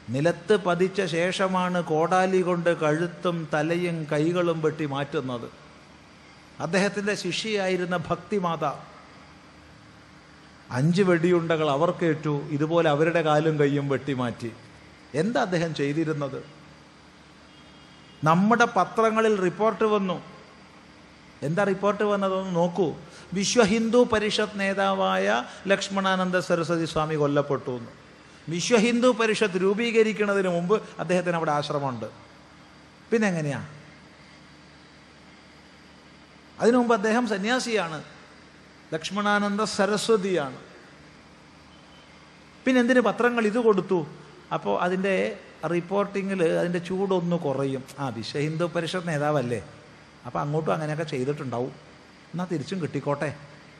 [0.09, 5.62] നിലത്ത് പതിച്ച ശേഷമാണ് കോടാലി കൊണ്ട് കഴുത്തും തലയും കൈകളും വെട്ടി മാറ്റുന്നത്.
[6.59, 8.65] അദ്ദേഹത്തിന്റെ ശിഷ്യയായിരുന്ന ഭക്തിമാത.
[10.71, 14.51] അഞ്ച് വെടിയുണ്ടകൾ അവർക്കേറ്റു ഇതുപോലെ അവരുടെ കാലും കൈയും വെട്ടിമാറ്റി.
[15.15, 16.43] എന്താ അദ്ദേഹം ചെയ്തിരുന്നത്?
[18.23, 20.21] നമ്മുടെ പത്രങ്ങളിൽ റിപ്പോർട്ട് വന്നു.
[21.41, 22.95] എന്താ റിപ്പോർട്ട് വന്നതെന്ന് നോക്കൂ.
[23.33, 27.91] വിശ്വ ഹിന്ദു പരിഷത്ത് നേതാവായ ലക്ഷ്മണാനന്ദ സരസ്വതി സ്വാമി കൊല്ലപ്പെട്ടു എന്ന്.
[28.49, 32.05] വിശ്വ ഹിന്ദു പരിഷത്ത് രൂപീകരിക്കുന്നതിന് മുമ്പ് അദ്ദേഹത്തിന് അവിടെ ആശ്രമമുണ്ട്.
[33.11, 33.67] പിന്നെ എങ്ങനെയാ
[36.59, 38.03] അതിനു മുമ്പ് അദ്ദേഹം സന്യാസിയാണ്.
[38.93, 40.57] ലക്ഷ്മണാനന്ദ സരസ്വതിയാണ്.
[42.65, 44.07] പിന്നെ എന്തിന് പത്രങ്ങൾ ഇത് കൊടുത്തു?
[44.53, 47.83] അപ്പോൾ അതിന്റെ റിപ്പോർട്ടിങ്ങിൽ അതിന്റെ ചൂടൊന്ന് കുറയും.
[47.99, 49.69] ആ വിശ്വ ഹിന്ദു പരിഷത്ത് നേതാവല്ലേ?
[50.25, 51.71] അപ്പോൾ അങ്ങോട്ടും അങ്ങനെയൊക്കെ ചെയ്തിട്ടുണ്ടാവും.
[52.33, 53.35] എന്നാൽ തിരിച്ചും കിട്ടിക്കോട്ടെ.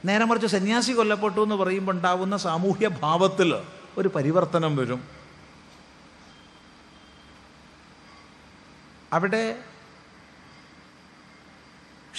[0.05, 3.55] നേരെ മറിച്ച് സന്യാസി കൊല്ലപ്പെട്ടു എന്ന് പറയുമ്പോൾ ഉണ്ടാവുന്ന സാമൂഹ്യ ഭാവത്തിൽ
[3.97, 5.03] ഒരു പരിവർത്തനം വരും.
[9.13, 9.59] അവിടെ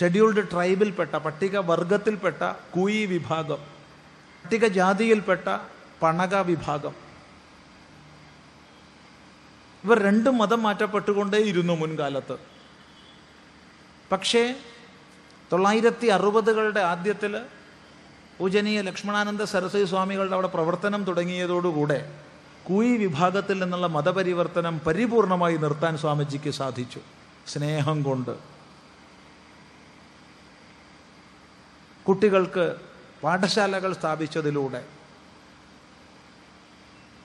[0.01, 3.59] ഷെഡ്യൂൾഡ് ട്രൈബിൽപ്പെട്ട പട്ടിക വർഗത്തിൽപ്പെട്ട കൂയി വിഭാഗം
[4.45, 5.59] പട്ടിക ജാതിയിൽപ്പെട്ട
[6.03, 6.95] പണക വിഭാഗം.
[9.85, 12.37] ഇവർ രണ്ടും മതം മാറ്റപ്പെട്ടുകൊണ്ടേയിരുന്നു മുൻകാലത്ത്.
[14.13, 14.55] പക്ഷേ
[15.53, 17.41] തൊള്ളായിരത്തി അറുപതുകളുടെ ആദ്യത്തിൽ
[18.39, 22.19] പൂജനീയ ലക്ഷ്മണാനന്ദ സരസ്വതി സ്വാമികളുടെ അവിടെ പ്രവർത്തനം തുടങ്ങിയതോടുകൂടെ
[22.65, 27.01] കൂയി വിഭാഗത്തിൽ നിന്നുള്ള മതപരിവർത്തനം പരിപൂർണമായി നിർത്താൻ സ്വാമിജിക്ക് സാധിച്ചു.
[27.47, 28.54] സ്നേഹം കൊണ്ട്.
[32.07, 32.77] കുട്ടികൾക്ക്
[33.23, 34.85] പാഠശാലകൾ സ്ഥാപിച്ചതിലൂടെ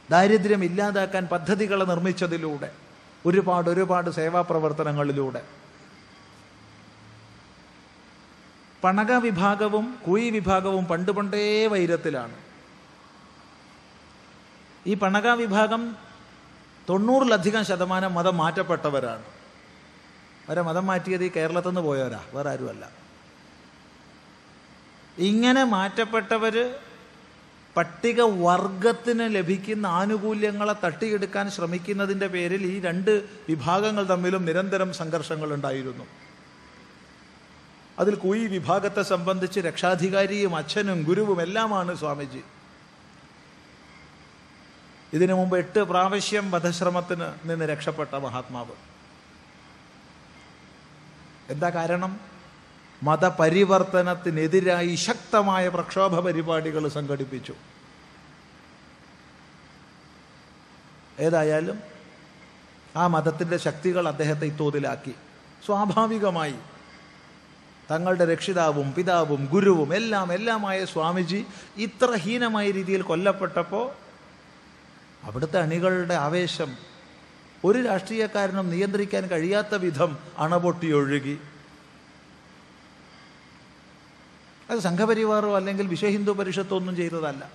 [0.09, 2.71] ദാരിദ്ര്യം ഇല്ലാതാക്കാൻ പദ്ധതികൾ നിർമ്മിച്ചതിലൂടെ
[3.25, 5.41] ഒരുപാട് ഒരുപാട് സേവാ പ്രവർത്തനങ്ങളിലൂടെ.
[8.83, 12.35] പണക വിഭാഗവും കുയി വിഭാഗവും പണ്ട് പണ്ടേ വൈരത്തിലാണ്.
[14.87, 15.97] ഈ പണക വിഭാഗം
[16.89, 19.23] തൊണ്ണൂറിലധികം ശതമാനം മതം മാറ്റപ്പെട്ടവരാണ്.
[20.49, 22.89] അവരെ മതം മാറ്റിയത് ഈ കേരളത്തിൽ നിന്ന് പോയവരാ വേറെ ആരുമല്ല.
[25.17, 26.75] ഇങ്ങനെ മാറ്റപ്പെട്ടവർ
[27.77, 36.03] പട്ടിക വർഗത്തിന് ലഭിക്കുന്ന ആനുകൂല്യങ്ങളെ തട്ടിയെടുക്കാൻ ശ്രമിക്കുന്നതിന്റെ പേരിൽ ഈ രണ്ട് വിഭാഗങ്ങൾ തമ്മിലും നിരന്തരം സംഘർഷങ്ങൾ ഉണ്ടായിരുന്നു.
[37.99, 42.43] അതിൽ കുയി വിഭാഗത്തെ സംബന്ധിച്ച് രക്ഷാധികാരിയും അച്ഛനും ഗുരുവും എല്ലാമാണ് സ്വാമിജി.
[45.13, 48.71] ഇതിനു മുമ്പ് എട്ട് പ്രാവശ്യം വധശ്രമത്തിന് നിന്ന് രക്ഷപ്പെട്ട മഹാത്മാവ്.
[51.49, 52.28] എന്താ കാരണം?
[53.03, 57.53] മതപരിവർത്തനത്തിനെതിരായി ശക്തമായ പ്രക്ഷോഭ പരിപാടികൾ സംഘടിപ്പിച്ചു.
[61.19, 61.79] ഏതായാലും
[62.95, 65.15] ആ മതത്തിന്റെ ശക്തികൾ അദ്ദേഹത്തെ ഇത്തോതിലാക്കി.
[65.65, 66.55] സ്വാഭാവികമായി
[67.91, 71.45] തങ്ങളുടെ രക്ഷിതാവും പിതാവും ഗുരുവും എല്ലാം എല്ലാമായ സ്വാമിജി
[71.77, 73.91] ഇത്ര ഹീനമായ രീതിയിൽ കൊല്ലപ്പെട്ടപ്പോൾ
[75.23, 76.77] അവിടുത്തെ അണികളുടെ ആവേശം
[77.65, 81.39] ഒരു രാഷ്ട്രീയക്കാരനും നിയന്ത്രിക്കാൻ കഴിയാത്ത വിധം അണപൊട്ടിയൊഴുകി.
[84.69, 87.49] അത് സംഘപരിവാറോ അല്ലെങ്കിൽ വിശ്വഹിന്ദു പരിഷത്തോ ഒന്നും ചെയ്തതല്ല.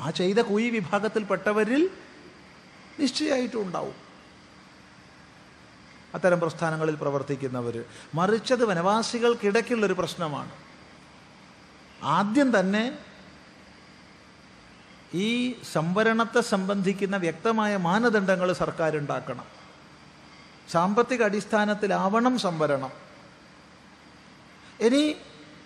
[0.00, 1.90] ആ ചെയ്ത കുയി വിഭാഗത്തിൽപ്പെട്ടവരിൽ
[2.98, 3.94] നിശ്ചയമായിട്ടും ഉണ്ടാവും.
[6.14, 7.84] അത്തരം പ്രസ്ഥാനങ്ങളിൽ പ്രവർത്തിക്കുന്നവർ.
[8.14, 10.50] മറിച്ചത് വനവാസികൾക്കിടയ്ക്കുള്ളൊരു പ്രശ്നമാണ്.
[12.02, 12.98] ആദ്യം തന്നെ
[15.14, 19.44] ഈ സംവരണത്തെ സംബന്ധിക്കുന്ന വ്യക്തമായ മാനദണ്ഡങ്ങൾ സർക്കാർ ഉണ്ടാക്കണം
[20.70, 23.07] സാമ്പത്തിക അടിസ്ഥാനത്തിലാവണം സംവരണം.
[24.80, 25.02] ഇനി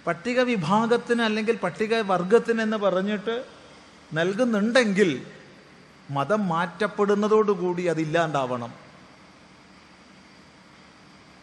[0.07, 3.45] പട്ടിക വിഭാഗത്തിന് അല്ലെങ്കിൽ പട്ടിക വർഗത്തിന് എന്ന് പറഞ്ഞിട്ട്
[4.15, 5.11] നൽകുന്നുണ്ടെങ്കിൽ
[6.11, 8.73] മതം മാറ്റപ്പെടുന്നതോടുകൂടി അതില്ലാണ്ടാവണം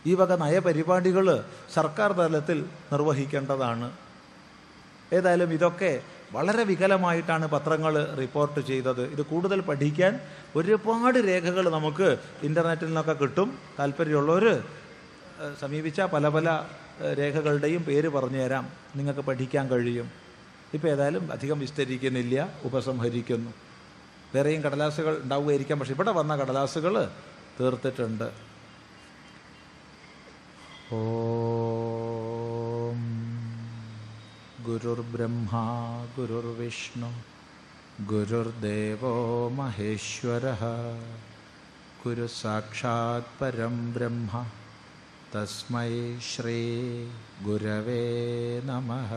[0.05, 1.43] ഈ വക നയപരിപാടികൾ
[1.73, 2.59] സർക്കാർ തലത്തിൽ
[2.91, 3.91] നിർവഹിക്കേണ്ടതാണ്.
[5.13, 6.01] ഏതായാലും ഇതൊക്കെ
[6.33, 9.11] വളരെ വികലമായിട്ടാണ് പത്രങ്ങൾ റിപ്പോർട്ട് ചെയ്തത്.
[9.13, 10.19] ഇത് കൂടുതൽ പഠിക്കാൻ
[10.55, 13.59] ഒരുപാട് രേഖകൾ നമുക്ക് ഇന്റർനെറ്റിൽ നിന്നൊക്കെ കിട്ടും.
[13.79, 14.63] താല്പര്യമുള്ളവർ
[15.61, 16.47] സമീപിച്ച പല പല
[17.17, 20.11] രേഖകളുടെയും പേര് പറഞ്ഞു തരാം നിങ്ങൾക്ക് പഠിക്കാൻ കഴിയും.
[20.73, 23.51] ഇപ്പോൾ ഏതായാലും അധികം വിസ്തരിക്കുന്നില്ല ഉപസംഹരിക്കുന്നു.
[24.35, 27.11] വേറെയും കടലാസുകൾ ഉണ്ടാവുകയായിരിക്കാം പക്ഷേ ഇവിടെ വന്ന കടലാസുകൾ
[27.59, 28.31] തീർത്തിട്ടുണ്ട്.
[30.93, 31.69] ഓം.
[34.63, 37.23] ഗുരുർബ്രഹ്മാ ഗുരുർവിഷ്ണു
[38.03, 40.51] ഗുരുദേവോ മഹേശ്വര
[42.05, 44.51] ഗുരുസാക്ഷാത് പരം ബ്രഹ്മ.
[45.33, 45.91] തസ്മൈ
[46.27, 46.59] ശ്രീ
[47.45, 48.03] ഗുരവേ
[48.65, 49.11] നമഃ